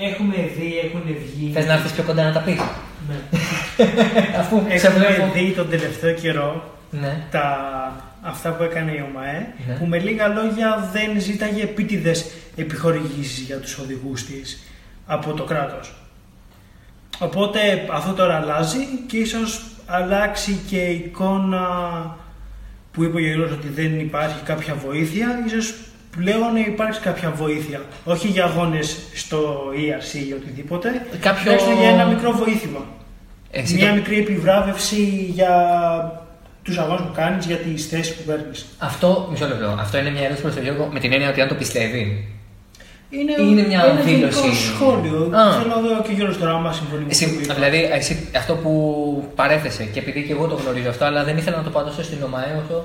έχουμε 0.00 0.34
δει, 0.58 0.78
έχουν 0.84 1.02
βγει. 1.24 1.50
Θες 1.52 1.66
να 1.66 1.72
έρθεις 1.72 1.92
πιο 1.92 2.02
κοντά 2.02 2.24
να 2.24 2.32
τα 2.32 2.40
πεις; 2.40 2.60
Ναι. 3.08 3.16
Αφού 4.40 4.62
σε 4.76 4.90
βλέπω. 4.90 5.12
Έχουμε 5.12 5.32
δει 5.40 5.50
τον 5.50 5.70
τελευταίο 5.70 6.14
καιρό 6.14 6.78
Ναι. 6.90 7.22
τα, 7.30 7.46
αυτά 8.22 8.50
που 8.50 8.62
έκανε 8.62 8.90
η 8.92 9.04
ΟΜΑΕ 9.10 9.46
Ναι. 9.66 9.74
που 9.74 9.86
με 9.86 9.98
λίγα 9.98 10.28
λόγια 10.28 10.88
δεν 10.92 11.20
ζήταγε 11.20 11.62
επίτηδες 11.62 12.30
επιχορηγήσεις 12.56 13.38
για 13.38 13.56
τους 13.56 13.78
οδηγούς 13.78 14.24
της 14.26 14.62
από 15.06 15.32
το 15.32 15.44
κράτος. 15.44 15.94
Οπότε 17.18 17.58
αυτό 17.92 18.12
τώρα 18.12 18.34
αλλάζει 18.36 18.78
και 19.06 19.16
ίσως 19.16 19.62
αλλάξει 19.86 20.60
και 20.68 20.76
η 20.84 20.94
εικόνα 20.94 21.66
που 22.92 23.04
είπε 23.04 23.16
ο 23.16 23.20
Γερός 23.20 23.50
ότι 23.52 23.68
δεν 23.68 24.00
υπάρχει 24.00 24.42
κάποια 24.42 24.74
βοήθεια, 24.74 25.28
ίσως 25.46 25.74
πλέον 26.16 26.56
υπάρξει 26.56 27.00
κάποια 27.00 27.30
βοήθεια. 27.30 27.80
Όχι 28.04 28.26
για 28.28 28.44
αγώνες 28.44 28.96
στο 29.14 29.62
ERC 29.74 30.14
ή 30.28 30.32
οτιδήποτε, 30.32 31.06
Κάποιο- 31.20 31.42
τουλάχιστον 31.42 31.74
για 31.80 31.88
ένα 31.88 32.04
μικρό 32.04 32.32
βοήθημα. 32.32 32.80
Εσύ 33.50 33.74
Μια 33.74 33.88
το- 33.88 33.94
μικρή 33.94 34.18
επιβράβευση 34.18 35.30
για 35.34 35.52
τους 36.62 36.78
αγώνες 36.78 37.00
που 37.00 37.12
κάνεις, 37.14 37.46
για 37.46 37.56
τις 37.56 37.86
θέσεις 37.86 38.14
που 38.14 38.22
παίρνεις. 38.22 38.66
Αυτό, 38.78 39.28
μισό 39.30 39.46
λεπτό. 39.46 39.76
Αυτό 39.80 39.98
είναι 39.98 40.10
μια 40.10 40.20
ερώτηση 40.20 40.42
προ 40.42 40.50
τον 40.52 40.62
Γιώργο 40.62 40.88
με 40.92 41.00
την 41.00 41.12
έννοια 41.12 41.28
ότι 41.28 41.40
αν 41.40 41.48
το 41.48 41.54
πιστεύει. 41.54 42.28
Είναι, 43.10 43.32
Είναι 43.42 43.62
μια 43.66 43.84
ένα 43.84 44.00
δήλωση. 44.00 44.40
γενικό 44.40 44.54
σχόλιο. 44.54 45.30
Α. 45.36 45.52
Θέλω 45.52 45.66
να 45.74 45.80
δω 45.80 46.02
και 46.02 46.12
Γιώργος 46.12 46.38
τώρα, 46.38 46.52
άμα 46.52 46.72
συμφωνεί 46.72 47.02
με 47.04 47.10
Εσύ, 47.10 47.24
αυτό 47.24 47.36
που 47.36 47.42
είπα. 47.44 47.54
δηλαδή, 47.54 47.88
εσύ, 47.92 48.28
αυτό 48.36 48.54
που 48.54 48.72
παρέθεσε 49.34 49.84
και 49.84 49.98
επειδή 49.98 50.22
και 50.22 50.32
εγώ 50.32 50.46
το 50.46 50.54
γνωρίζω 50.54 50.88
αυτό, 50.88 51.04
αλλά 51.04 51.24
δεν 51.24 51.36
ήθελα 51.36 51.56
να 51.56 51.62
το 51.62 51.70
πάω 51.70 51.84
τόσο 51.84 52.02
στην 52.02 52.18
ΟΜΑΕ 52.24 52.62
όσο 52.64 52.84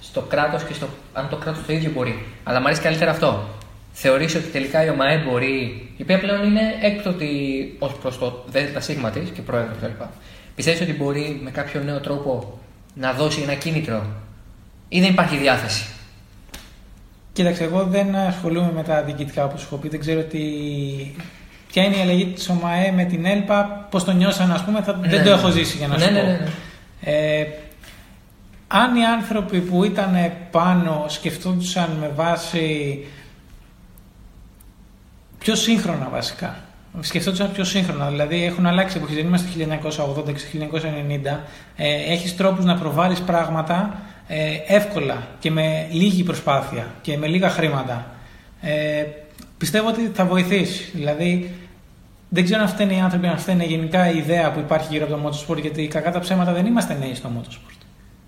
στο 0.00 0.20
κράτος 0.20 0.62
και 0.62 0.74
στο, 0.74 0.86
αν 1.12 1.28
το 1.28 1.36
κράτος 1.36 1.66
το 1.66 1.72
ίδιο 1.72 1.90
μπορεί. 1.90 2.24
Αλλά 2.44 2.60
μου 2.60 2.66
αρέσει 2.66 2.80
καλύτερα 2.80 3.10
αυτό. 3.10 3.44
Θεωρείς 3.92 4.34
ότι 4.34 4.46
τελικά 4.48 4.84
η 4.84 4.88
ΟΜΑΕ 4.88 5.18
μπορεί, 5.18 5.88
η 5.96 6.02
οποία 6.02 6.18
πλέον 6.18 6.44
είναι 6.44 6.60
έκπτωτη 6.82 7.28
ως 7.78 7.92
προς 7.92 8.18
το 8.18 8.44
ΔΣ 8.50 8.86
της 8.86 9.30
και 9.34 9.40
πρόεδρος 9.40 9.76
κτλ. 9.76 10.02
Πιστεύεις 10.54 10.80
ότι 10.80 10.92
μπορεί 10.92 11.40
με 11.42 11.50
κάποιο 11.50 11.82
νέο 11.82 12.00
τρόπο 12.00 12.58
να 12.94 13.12
δώσει 13.12 13.40
ένα 13.42 13.54
κίνητρο 13.54 14.06
ή 14.88 15.00
δεν 15.00 15.10
υπάρχει 15.10 15.36
διάθεση; 15.36 15.86
Κοίταξε, 17.32 17.64
εγώ 17.64 17.84
δεν 17.84 18.14
ασχολούμαι 18.16 18.72
με 18.72 18.82
τα 18.82 19.02
διοικητικά 19.02 19.44
όπως 19.44 19.62
έχω 19.62 19.76
πει. 19.76 19.88
Δεν 19.88 20.00
ξέρω 20.00 20.22
τι... 20.22 20.38
ποια 21.72 21.82
είναι 21.82 21.96
η 21.96 22.00
αλλαγή 22.00 22.26
της 22.26 22.48
ΟΜΑΕ 22.48 22.92
με 22.92 23.04
την 23.04 23.24
ΕΛΠΑ, 23.24 23.86
πώς 23.90 24.04
το 24.04 24.12
νιώσαν, 24.12 24.52
ας 24.52 24.64
πούμε. 24.64 24.82
Θα... 24.82 24.96
Ναι, 24.96 25.08
δεν 25.08 25.22
το 25.24 25.28
ναι. 25.28 25.34
έχω 25.34 25.50
ζήσει 25.50 25.76
για 25.76 25.86
να 25.88 25.96
Ναι, 25.96 26.04
σου 26.04 26.12
ναι, 26.12 26.20
πω. 26.20 26.26
ναι, 26.26 26.32
ναι. 26.32 26.48
Ε, 27.00 27.46
αν 28.68 28.96
οι 28.96 29.04
άνθρωποι 29.06 29.60
που 29.60 29.84
ήταν 29.84 30.32
πάνω 30.50 31.04
σκεφτόντουσαν 31.08 31.90
με 32.00 32.08
βάση 32.14 33.04
πιο 35.38 35.54
σύγχρονα 35.54 36.08
βασικά. 36.10 36.56
Σκεφτόντουσαν 37.00 37.52
πιο 37.52 37.64
σύγχρονα, 37.64 38.08
δηλαδή 38.08 38.44
έχουν 38.44 38.66
αλλάξει 38.66 38.96
εποχή. 38.96 39.14
Δεν 39.14 39.26
είμαστε 39.26 39.48
1980 40.16 40.32
και 40.32 40.68
1990. 41.34 41.38
Ε, 41.76 42.12
έχεις 42.12 42.36
τρόπους 42.36 42.64
να 42.64 42.76
προβάλλεις 42.76 43.20
πράγματα 43.20 44.00
ε, 44.26 44.56
εύκολα 44.66 45.26
και 45.38 45.50
με 45.50 45.88
λίγη 45.90 46.22
προσπάθεια 46.22 46.86
και 47.02 47.18
με 47.18 47.26
λίγα 47.26 47.50
χρήματα. 47.50 48.06
Ε, 48.60 49.04
πιστεύω 49.58 49.88
ότι 49.88 50.10
θα 50.14 50.24
βοηθήσει. 50.24 50.90
Δηλαδή, 50.94 51.54
δεν 52.28 52.44
ξέρω 52.44 52.62
αν 52.62 52.68
φταίνε 52.68 52.94
οι 52.94 53.00
άνθρωποι, 53.00 53.26
αν 53.26 53.38
φταίνε 53.38 53.64
γενικά 53.64 54.10
η 54.10 54.16
ιδέα 54.16 54.52
που 54.52 54.58
υπάρχει 54.58 54.88
γύρω 54.90 55.04
από 55.04 55.14
το 55.14 55.28
motorsport, 55.28 55.60
γιατί 55.60 55.86
κακά 55.86 56.12
τα 56.12 56.18
ψέματα 56.18 56.52
δεν 56.52 56.66
είμαστε 56.66 56.96
νέοι 57.00 57.14
στο 57.14 57.30
motorsport. 57.36 57.85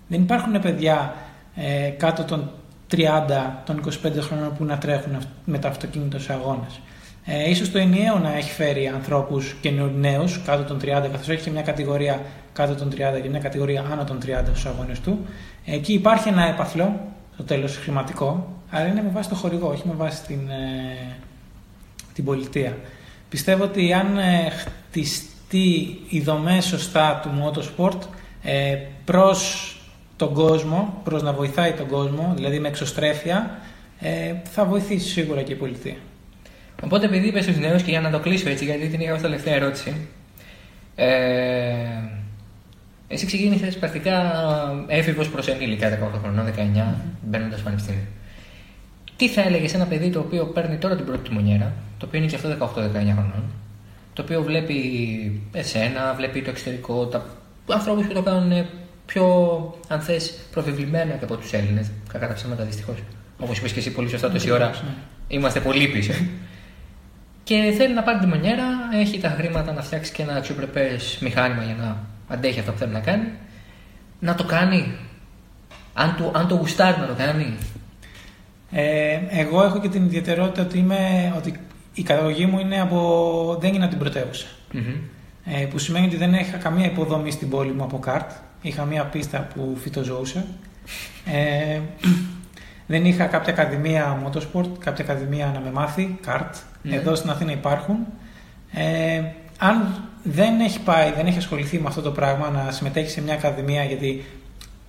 Δεν 0.09 0.21
υπάρχουν 0.21 0.61
παιδιά 0.61 1.13
ε, 1.55 1.89
κάτω 1.89 2.23
των 2.23 2.51
30, 2.91 2.97
των 3.65 3.81
25 3.85 3.89
χρόνων 4.19 4.55
που 4.57 4.63
να 4.65 4.77
τρέχουν 4.77 5.15
αυ- 5.15 5.27
με 5.45 5.57
τα 5.59 5.67
αυτοκίνητα 5.67 6.19
σε 6.19 6.33
αγώνες. 6.33 6.79
Ε, 7.25 7.49
ίσως 7.49 7.71
το 7.71 7.77
ενιαίο 7.77 8.19
να 8.19 8.35
έχει 8.35 8.51
φέρει 8.51 8.87
ανθρώπους 8.87 9.55
και 9.61 9.71
νέους 9.95 10.41
κάτω 10.45 10.63
των 10.63 10.77
30, 10.79 10.83
καθώς 11.11 11.29
έχει 11.29 11.43
και 11.43 11.49
μια 11.51 11.61
κατηγορία 11.61 12.21
κάτω 12.53 12.75
των 12.75 12.89
30 12.89 13.19
και 13.21 13.29
μια 13.29 13.39
κατηγορία 13.39 13.85
άνω 13.91 14.03
των 14.03 14.17
30 14.25 14.43
στους 14.45 14.65
αγώνες 14.65 14.99
του. 14.99 15.25
Εκεί 15.65 15.93
υπάρχει 15.93 16.27
ένα 16.29 16.43
έπαθλο, 16.47 16.99
στο 17.33 17.43
τέλος 17.43 17.77
χρηματικό, 17.77 18.53
αλλά 18.69 18.87
είναι 18.87 19.01
με 19.01 19.09
βάση 19.13 19.29
το 19.29 19.35
χορηγό, 19.35 19.67
όχι 19.67 19.83
με 19.87 19.93
βάση 19.93 20.23
την, 20.23 20.49
ε, 20.49 21.15
την 22.13 22.23
πολιτεία. 22.25 22.77
Πιστεύω 23.29 23.63
ότι 23.63 23.93
αν 23.93 24.17
ε, 24.17 24.49
χτιστεί 24.49 25.99
η 26.09 26.21
δομέ 26.21 26.61
σωστά 26.61 27.19
του 27.23 27.29
motorsport 27.43 27.99
ε, 28.43 28.77
προς 29.05 29.73
τον 30.19 30.33
κόσμο, 30.33 31.01
προς 31.03 31.23
να 31.23 31.33
βοηθάει 31.33 31.73
τον 31.73 31.87
κόσμο, 31.87 32.33
δηλαδή 32.35 32.59
με 32.59 32.67
εξωστρέφεια, 32.67 33.59
ε, 33.99 34.33
θα 34.43 34.65
βοηθήσει 34.65 35.09
σίγουρα 35.09 35.41
και 35.41 35.51
η 35.51 35.55
πολιτεία. 35.55 35.95
Οπότε, 36.83 37.05
επειδή 37.05 37.27
είπες 37.27 37.43
στους 37.43 37.57
νέους 37.57 37.83
και 37.83 37.91
για 37.91 38.01
να 38.01 38.09
το 38.09 38.19
κλείσω 38.19 38.49
έτσι, 38.49 38.65
γιατί 38.65 38.87
την 38.87 38.99
είχα 38.99 39.13
ως 39.13 39.21
τελευταία 39.21 39.53
ερώτηση. 39.53 40.07
Ε, 40.95 41.07
εσύ 43.07 43.25
ξεκίνησες 43.25 43.77
πρακτικά 43.77 44.15
έφηβος 44.87 45.29
προς 45.29 45.47
ενήλικα 45.47 45.89
18 45.89 46.19
χρονών, 46.21 46.45
19, 46.45 46.95
μπαίνοντας 47.21 47.53
στο 47.53 47.63
πανεπιστήμιο. 47.63 48.03
Τι 49.15 49.27
θα 49.27 49.41
έλεγες 49.41 49.69
σε 49.69 49.75
ένα 49.75 49.85
παιδί 49.85 50.09
το 50.09 50.19
οποίο 50.19 50.45
παίρνει 50.45 50.77
τώρα 50.77 50.95
την 50.95 51.05
πρώτη 51.05 51.29
του 51.29 51.33
μονιέρα, 51.33 51.73
το 51.97 52.05
οποίο 52.05 52.19
είναι 52.19 52.29
και 52.29 52.35
αυτό 52.35 52.49
18-19 52.49 52.67
χρονών, 52.91 53.43
το 54.13 54.21
οποίο 54.21 54.43
βλέπει 54.43 54.79
εσένα, 55.51 56.13
βλέπει 56.13 56.41
το 56.41 56.49
εξωτερικό, 56.49 57.05
τα 57.05 57.25
ανθρώπους 57.67 58.07
που 58.07 58.13
το 58.13 58.21
κάνουν 58.21 58.65
πιο, 59.09 59.25
αν 59.87 59.99
θες, 60.01 60.33
προβεβλημένα 60.51 61.13
και 61.13 61.23
από 61.23 61.35
τους 61.37 61.53
Έλληνες. 61.53 61.91
Κακά 62.13 62.27
τα 62.27 62.33
ψέματα 62.33 62.63
δυστυχώς. 62.63 62.95
Όπως 63.39 63.57
είπες 63.57 63.71
και 63.71 63.79
εσύ 63.79 63.91
πολύ 63.91 64.09
σωστά 64.09 64.31
τόση 64.31 64.51
ώρα, 64.51 64.67
Ναι. 64.69 64.93
είμαστε 65.27 65.59
πολύ 65.59 65.87
πίσω. 65.87 66.13
και 67.43 67.73
θέλει 67.77 67.93
να 67.93 68.03
πάρει 68.03 68.19
τη 68.19 68.25
μονιέρα, 68.25 68.63
έχει 68.93 69.19
τα 69.19 69.29
χρήματα 69.29 69.71
να 69.73 69.81
φτιάξει 69.81 70.11
και 70.11 70.21
ένα 70.21 70.33
αξιοπρεπέ 70.33 70.97
μηχάνημα 71.19 71.63
για 71.63 71.75
να 71.75 71.97
αντέχει 72.27 72.59
αυτό 72.59 72.71
που 72.71 72.77
θέλει 72.77 72.91
να 72.91 72.99
κάνει. 72.99 73.27
Να 74.19 74.35
το 74.35 74.43
κάνει. 74.43 74.93
Αν 75.93 76.15
το, 76.17 76.31
αν 76.35 76.47
το 76.47 76.55
γουστάρει 76.55 76.99
να 76.99 77.07
το 77.07 77.13
κάνει. 77.13 77.53
Ε, 78.71 79.19
εγώ 79.29 79.63
έχω 79.63 79.79
και 79.79 79.89
την 79.89 80.05
ιδιαιτερότητα 80.05 80.61
ότι, 80.61 80.77
είμαι, 80.77 81.33
ότι 81.37 81.59
η 81.93 82.03
καταγωγή 82.03 82.45
μου 82.45 82.59
είναι 82.59 82.81
από, 82.81 83.57
δεν 83.59 83.73
είναι 83.73 83.81
από 83.83 83.89
την 83.89 83.99
πρωτεύουσα. 83.99 84.47
Μμμ. 84.71 84.81
Ε, 85.45 85.65
που 85.65 85.77
σημαίνει 85.77 86.05
ότι 86.05 86.15
δεν 86.17 86.33
είχα 86.33 86.57
καμία 86.57 86.85
υποδομή 86.85 87.31
στην 87.31 87.49
πόλη 87.49 87.71
μου 87.71 87.83
από 87.83 87.99
καρτ. 87.99 88.31
Είχα 88.61 88.85
μία 88.85 89.03
πίστα 89.03 89.47
που 89.53 89.77
φυτοζωούσα. 89.81 90.45
Ε, 91.25 91.79
δεν 92.87 93.05
είχα 93.05 93.25
κάποια 93.25 93.53
ακαδημία 93.53 94.23
motorsport, 94.25 94.69
κάποια 94.79 95.05
ακαδημία 95.05 95.51
να 95.53 95.59
με 95.59 95.71
μάθει, 95.71 96.17
καρτ. 96.21 96.55
Ναι. 96.81 96.95
Εδώ 96.95 97.15
στην 97.15 97.29
Αθήνα 97.29 97.51
υπάρχουν. 97.51 97.97
Ε, 98.71 99.21
αν 99.57 100.03
δεν 100.23 100.59
έχει 100.59 100.79
πάει, 100.79 101.11
δεν 101.11 101.25
έχει 101.25 101.37
ασχοληθεί 101.37 101.79
με 101.79 101.87
αυτό 101.87 102.01
το 102.01 102.11
πράγμα, 102.11 102.49
να 102.49 102.71
συμμετέχει 102.71 103.09
σε 103.09 103.21
μια 103.21 103.33
ακαδημία, 103.33 103.83
γιατί 103.83 104.25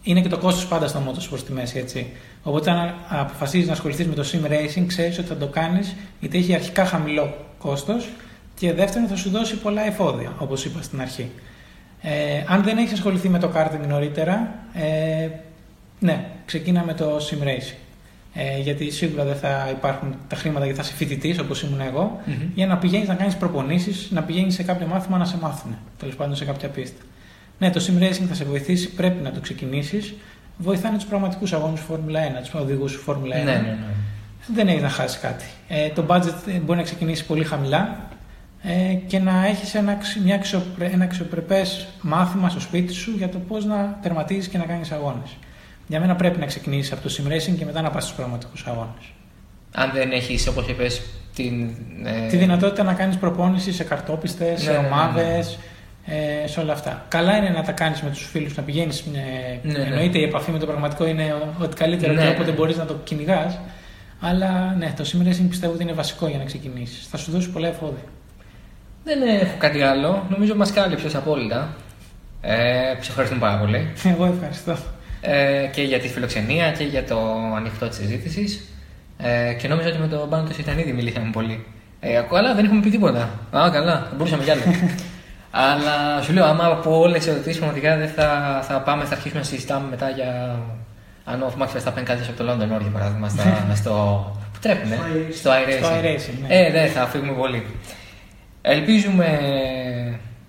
είναι 0.02 0.20
και 0.20 0.28
το 0.28 0.38
κόστος 0.38 0.66
πάντα 0.66 0.88
στο 0.88 1.02
motorsport 1.06 1.38
στη 1.38 1.52
μέση, 1.52 1.78
έτσι. 1.78 2.06
Οπότε 2.42 2.70
αν 2.70 2.94
αποφασίζεις 3.08 3.66
να 3.66 3.72
ασχοληθείς 3.72 4.06
με 4.06 4.14
το 4.14 4.24
sim 4.32 4.50
racing, 4.50 4.84
ξέρεις 4.86 5.18
ότι 5.18 5.28
θα 5.28 5.36
το 5.36 5.46
κάνεις 5.46 5.94
γιατί 6.20 6.38
έχει 6.38 6.54
αρχικά 6.54 6.84
χαμηλό 6.84 7.46
κόστος 7.58 8.08
και 8.54 8.72
δεύτερον 8.72 9.08
θα 9.08 9.16
σου 9.16 9.30
δώσει 9.30 9.56
πολλά 9.56 9.86
εφόδια, 9.86 10.32
όπως 10.38 10.64
είπα 10.64 10.82
στην 10.82 11.00
αρχή. 11.00 11.30
Ε, 12.02 12.44
αν 12.46 12.62
δεν 12.62 12.78
έχεις 12.78 12.92
ασχοληθεί 12.92 13.28
με 13.28 13.38
το 13.38 13.50
karting 13.54 13.86
νωρίτερα, 13.88 14.54
ε, 14.74 15.28
ναι, 15.98 16.24
ξεκίνα 16.46 16.84
με 16.84 16.94
το 16.94 17.16
sim 17.16 17.44
racing. 17.46 17.74
Ε, 18.34 18.58
γιατί 18.60 18.90
σίγουρα 18.90 19.24
δεν 19.24 19.36
θα 19.36 19.68
υπάρχουν 19.70 20.14
τα 20.28 20.36
χρήματα 20.36 20.64
γιατί 20.64 20.80
θα 20.80 20.86
είσαι 20.86 20.96
φοιτητή 20.96 21.40
όπως 21.40 21.62
ήμουν 21.62 21.80
εγώ, 21.80 22.20
Μμμ. 22.26 22.34
για 22.54 22.66
να 22.66 22.76
πηγαίνεις 22.76 23.08
να 23.08 23.14
κάνεις 23.14 23.36
προπονήσεις, 23.36 24.08
να 24.10 24.22
πηγαίνεις 24.22 24.54
σε 24.54 24.62
κάποιο 24.62 24.86
μάθημα 24.86 25.18
να 25.18 25.24
σε 25.24 25.36
μάθουν. 25.40 25.76
Τέλος 25.98 26.16
πάντων 26.16 26.36
σε 26.36 26.44
κάποια 26.44 26.68
πίστα. 26.68 27.00
Ναι, 27.58 27.70
το 27.70 27.80
sim 27.86 28.02
racing 28.02 28.24
θα 28.28 28.34
σε 28.34 28.44
βοηθήσει, 28.44 28.90
πρέπει 28.90 29.22
να 29.22 29.30
το 29.30 29.40
ξεκινήσεις. 29.40 30.14
Βοηθάνε 30.56 30.96
τους 30.96 31.06
πραγματικούς 31.06 31.52
αγώνες 31.52 31.80
Φόρμουλα 31.80 32.20
1, 32.20 32.40
τους 32.40 32.54
οδηγούς 32.54 32.94
Φόρμουλα 32.94 33.36
1. 33.36 33.44
Ναι, 33.44 33.52
ναι, 33.52 33.58
ναι. 33.58 33.76
Δεν 34.54 34.68
έχεις 34.68 34.82
να 34.82 34.88
χάσεις 34.88 35.18
κάτι. 35.18 35.44
Ε, 35.68 35.88
το 35.88 36.04
budget 36.08 36.60
μπορεί 36.64 36.78
να 36.78 36.84
ξεκινήσει 36.84 37.26
πολύ 37.26 37.44
χαμηλά 37.44 38.08
ε, 38.62 38.94
και 39.06 39.18
να 39.18 39.46
έχεις 39.46 39.74
ένα, 39.74 39.92
αξι- 39.92 40.20
μια 40.24 40.34
αξιοπρε, 40.34 40.86
ένα 40.86 41.04
αξιοπρεπέ 41.04 41.62
μάθημα 42.00 42.48
στο 42.48 42.60
σπίτι 42.60 42.92
σου 42.92 43.10
για 43.16 43.28
το 43.28 43.38
πώς 43.38 43.64
να 43.64 43.98
τερματίζεις 44.02 44.48
και 44.48 44.58
να 44.58 44.64
κάνεις 44.64 44.90
αγώνες. 44.92 45.36
Για 45.86 46.00
μένα 46.00 46.16
πρέπει 46.16 46.38
να 46.38 46.46
ξεκινήσεις 46.46 46.92
από 46.92 47.02
το 47.02 47.14
sim 47.18 47.32
racing 47.32 47.54
και 47.58 47.64
μετά 47.64 47.80
να 47.80 47.90
πας 47.90 48.04
στους 48.04 48.16
πραγματικούς 48.16 48.66
αγώνες. 48.66 49.04
Αν 49.74 49.90
δεν 49.94 50.10
έχεις, 50.12 50.46
όπως 50.46 50.68
είπες, 50.68 51.00
την. 51.34 51.68
ε, 52.04 52.26
Τη 52.28 52.36
δυνατότητα 52.36 52.82
να 52.82 52.94
κάνεις 52.94 53.16
προπόνηση 53.16 53.72
σε 53.72 53.84
καρτόπιστες, 53.84 54.60
σε 54.60 54.70
Ναι, 54.70 54.76
ναι, 54.76 54.82
ναι, 54.82 54.86
ομάδες, 54.86 55.58
ε, 56.06 56.46
σε 56.46 56.60
όλα 56.60 56.72
αυτά. 56.72 57.04
Καλά 57.08 57.36
είναι 57.36 57.48
να 57.48 57.62
τα 57.62 57.72
κάνεις 57.72 58.02
με 58.02 58.10
τους 58.10 58.26
φίλους, 58.30 58.56
να 58.56 58.62
πηγαίνεις. 58.62 59.04
Ναι, 59.12 59.60
ναι. 59.72 59.78
Εννοείται 59.84 60.18
η 60.18 60.22
επαφή 60.22 60.50
με 60.50 60.58
το 60.58 60.66
πραγματικό 60.66 61.06
είναι 61.06 61.24
ο- 61.32 61.62
ό,τι 61.64 61.76
καλύτερο 61.76 62.12
Ναι, 62.12 62.18
και 62.20 62.26
ναι. 62.26 62.30
όποτε 62.34 62.50
μπορείς 62.50 62.76
να 62.76 62.84
το 62.84 62.94
κυνηγάς. 63.04 63.58
Αλλά 64.20 64.74
ναι, 64.78 64.92
το 64.96 65.04
sim 65.12 65.26
racing 65.28 65.46
πιστεύω 65.48 65.72
ότι 65.72 65.82
είναι 65.82 65.92
βασικό 65.92 66.26
για 66.28 66.38
να 66.38 66.44
ξεκινήσεις. 66.44 67.06
Θα 67.06 67.16
σου 67.16 67.30
δώσει 67.30 67.50
πολλά 67.50 67.68
εφόδια. 67.68 68.02
Δεν 69.04 69.22
έχω 69.22 69.54
κάτι 69.58 69.82
άλλο. 69.82 70.26
Νομίζω 70.28 70.54
μας 70.54 70.72
κάλυψες 70.72 71.14
απόλυτα. 71.14 71.68
Ε, 72.40 72.54
σε 73.00 73.10
ευχαριστούμε 73.10 73.40
πάρα 73.40 73.58
πολύ. 73.58 73.92
Εγώ 74.04 74.24
ευχαριστώ. 74.24 74.76
Ε, 75.20 75.66
και 75.72 75.82
για 75.82 75.98
τη 75.98 76.08
φιλοξενία 76.08 76.72
και 76.72 76.84
για 76.84 77.04
το 77.04 77.18
ανοιχτό 77.56 77.88
της 77.88 77.96
συζήτησης. 77.96 78.64
Ε, 79.18 79.52
και 79.52 79.68
νόμιζα 79.68 79.88
ότι 79.88 79.98
με 79.98 80.06
τον 80.06 80.28
Πάνο 80.28 80.48
ήταν 80.58 80.78
ήδη 80.78 80.92
μιλήσαμε 80.92 81.30
πολύ. 81.32 81.66
Ε, 82.00 82.16
ακόμα, 82.16 82.38
αλλά 82.38 82.54
δεν 82.54 82.64
έχουμε 82.64 82.80
πει 82.80 82.90
τίποτα. 82.90 83.30
Α, 83.50 83.70
καλά, 83.72 83.92
θα 83.92 84.14
μπορούσαμε 84.16 84.44
κι 84.44 84.50
άλλο. 84.50 84.62
αλλά 85.68 86.22
σου 86.22 86.32
λέω, 86.32 86.44
άμα 86.44 86.66
από 86.66 87.00
όλες 87.00 87.18
τις 87.18 87.26
ερωτήσεις 87.26 87.58
πραγματικά 87.58 87.96
δεν 87.96 88.08
θα, 88.08 88.60
θα 88.62 88.80
πάμε, 88.80 89.04
θα 89.04 89.14
αρχίσουμε 89.14 89.40
να 89.40 89.46
συζητάμε 89.46 89.86
μετά 89.90 90.10
για. 90.10 90.58
Αν 91.24 91.42
ο 91.42 91.52
Max 91.58 91.64
Verstappen 91.64 92.02
κάτι 92.04 92.22
από 92.28 92.44
το 92.44 92.52
London 92.52 92.74
Όρ, 92.74 92.80
για 92.80 92.90
παράδειγμα, 92.92 93.28
στα, 93.28 93.66
στο. 93.80 93.92
Που 94.52 94.58
τρέχουνε, 94.60 94.98
Στο 95.32 95.50
iRacing. 95.50 95.74
στο 95.78 95.88
iRacing. 95.88 96.18
Στο 96.18 96.32
iRacing, 96.32 96.48
ναι. 96.48 96.56
Ε, 96.56 96.70
δεν 96.70 96.90
θα 96.90 97.06
φύγουμε 97.06 97.32
πολύ. 97.32 97.66
Ελπίζουμε 98.62 99.38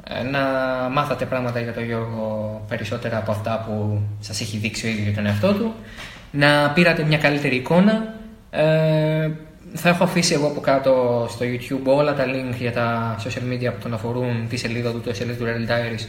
ε, 0.03 0.23
να 0.23 0.39
μάθατε 0.89 1.25
πράγματα 1.25 1.59
για 1.59 1.73
τον 1.73 1.83
Γιώργο 1.83 2.61
περισσότερα 2.67 3.17
από 3.17 3.31
αυτά 3.31 3.63
που 3.67 4.01
σας 4.19 4.41
έχει 4.41 4.57
δείξει 4.57 4.87
ο 4.87 4.89
ίδιος 4.89 5.05
για 5.05 5.15
τον 5.15 5.25
εαυτό 5.25 5.53
του. 5.53 5.73
Να 6.31 6.69
πήρατε 6.69 7.03
μια 7.03 7.17
καλύτερη 7.17 7.55
εικόνα. 7.55 8.13
Ε, 8.51 9.29
θα 9.73 9.89
έχω 9.89 10.03
αφήσει 10.03 10.33
εγώ 10.33 10.47
από 10.47 10.59
κάτω 10.59 11.25
στο 11.29 11.45
YouTube 11.45 11.83
όλα 11.83 12.13
τα 12.13 12.25
link 12.27 12.55
για 12.57 12.71
τα 12.71 13.15
social 13.25 13.53
media 13.53 13.71
που 13.73 13.81
τον 13.81 13.93
αφορούν, 13.93 14.47
τη 14.49 14.57
σελίδα 14.57 14.91
του, 14.91 15.01
το 15.01 15.13
σελίδα 15.13 15.37
του 15.37 15.45
Real 15.45 15.69
Diaries. 15.69 16.05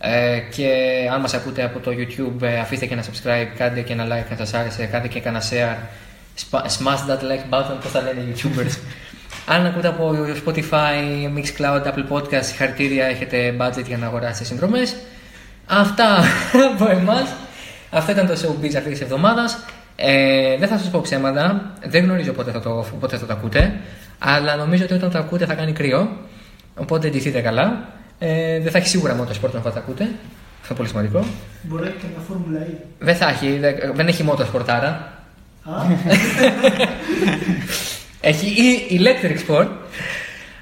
Ε, 0.00 0.38
και 0.50 0.70
αν 1.12 1.20
μας 1.20 1.34
ακούτε 1.34 1.64
από 1.64 1.78
το 1.78 1.90
YouTube, 1.90 2.42
ε, 2.42 2.58
αφήστε 2.58 2.86
και 2.86 2.92
ένα 2.92 3.02
subscribe, 3.02 3.48
κάντε 3.56 3.80
και 3.80 3.92
ένα 3.92 4.04
like 4.06 4.30
αν 4.30 4.36
σας 4.36 4.54
άρεσε, 4.54 4.86
κάντε 4.86 5.08
και 5.08 5.20
ένα 5.24 5.42
share. 5.50 5.76
Spa- 6.38 6.64
Smash 6.64 7.02
that 7.08 7.20
like 7.20 7.54
button, 7.54 7.76
πώς 7.82 7.90
θα 7.90 8.00
λένε 8.00 8.20
οι 8.20 8.34
YouTubers. 8.34 8.78
Αν 9.46 9.66
ακούτε 9.66 9.88
από 9.88 10.14
Spotify, 10.44 10.94
Mixcloud, 11.36 11.82
Apple 11.82 12.06
Podcast, 12.10 12.42
συγχαρητήρια, 12.42 13.06
έχετε 13.06 13.56
budget 13.60 13.84
για 13.86 13.96
να 13.96 14.06
αγοράσετε 14.06 14.44
συνδρομές. 14.44 14.96
Αυτά 15.66 16.18
από 16.74 16.90
εμάς. 16.90 17.34
Αυτό 17.90 18.12
ήταν 18.12 18.26
το 18.26 18.32
showbiz 18.32 18.74
αυτής 18.76 18.82
της 18.82 19.00
εβδομάδας. 19.00 19.58
Ε, 19.96 20.56
δεν 20.58 20.68
θα 20.68 20.78
σας 20.78 20.90
πω 20.90 21.00
ψέματα. 21.00 21.72
Δεν 21.86 22.04
γνωρίζω 22.04 22.32
πότε 22.32 22.50
θα, 22.50 22.60
το, 22.60 22.84
πότε 23.00 23.16
θα 23.16 23.26
το 23.26 23.32
ακούτε. 23.32 23.74
Αλλά 24.18 24.56
νομίζω 24.56 24.84
ότι 24.84 24.94
όταν 24.94 25.10
το 25.10 25.18
ακούτε 25.18 25.46
θα 25.46 25.54
κάνει 25.54 25.72
κρύο. 25.72 26.08
Οπότε 26.74 27.08
ντυθείτε 27.08 27.40
καλά. 27.40 27.88
Ε, 28.18 28.60
δεν 28.60 28.72
θα 28.72 28.78
έχει 28.78 28.88
σίγουρα 28.88 29.16
motorsport 29.20 29.48
όταν 29.48 29.62
θα 29.62 29.72
το 29.72 29.78
ακούτε. 29.78 30.08
Αυτό 30.62 30.68
είναι 30.68 30.76
πολύ 30.76 30.88
σημαντικό. 30.88 31.24
Μπορεί 31.62 31.82
να 31.82 31.88
έχει 31.88 31.98
και 31.98 32.06
μια 32.10 32.20
Φόρμουλα 32.28 32.60
E. 32.60 32.64
Δεν 32.98 33.16
θα 33.16 33.28
έχει, 33.28 33.58
δεν, 33.58 33.74
δεν 33.94 34.08
έχει 34.08 34.24
motorsport 34.28 34.68
άρα. 34.68 35.12
Έχει 38.26 38.46
ή 38.94 39.00
Electric 39.00 39.50
Sport. 39.50 39.68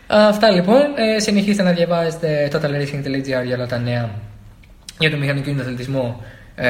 Αυτά 0.06 0.50
λοιπόν. 0.50 0.80
Ε, 0.96 1.20
συνεχίστε 1.20 1.62
να 1.62 1.72
διαβάζετε 1.72 2.50
totalracing.gr 2.52 3.44
για 3.44 3.56
όλα 3.56 3.66
τα 3.66 3.78
νέα 3.78 4.10
για 4.98 5.10
τον 5.10 5.18
μηχανικό 5.18 5.50
αθλητισμό, 5.60 6.22
ε, 6.54 6.68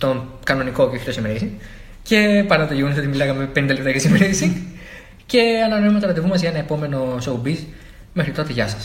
τον 0.00 0.28
κανονικό 0.44 0.90
και 0.90 0.96
όχι 0.96 1.04
το 1.04 1.22
sim 1.22 1.30
racing. 1.30 1.48
Και 2.02 2.44
παρά 2.48 2.66
το 2.66 2.74
γεγονός 2.74 2.98
ότι 2.98 3.06
μιλάγαμε 3.06 3.48
50 3.54 3.66
λεπτά 3.66 3.90
για 3.90 4.00
sim 4.10 4.22
racing. 4.22 4.52
Και 5.26 5.40
ανανεώνουμε 5.66 6.00
το 6.00 6.06
ραντεβού 6.06 6.28
μας 6.28 6.40
για 6.40 6.48
ένα 6.48 6.58
επόμενο 6.58 7.18
showbiz. 7.26 7.58
Μέχρι 8.12 8.32
τότε, 8.32 8.52
γεια 8.52 8.68
σας. 8.68 8.78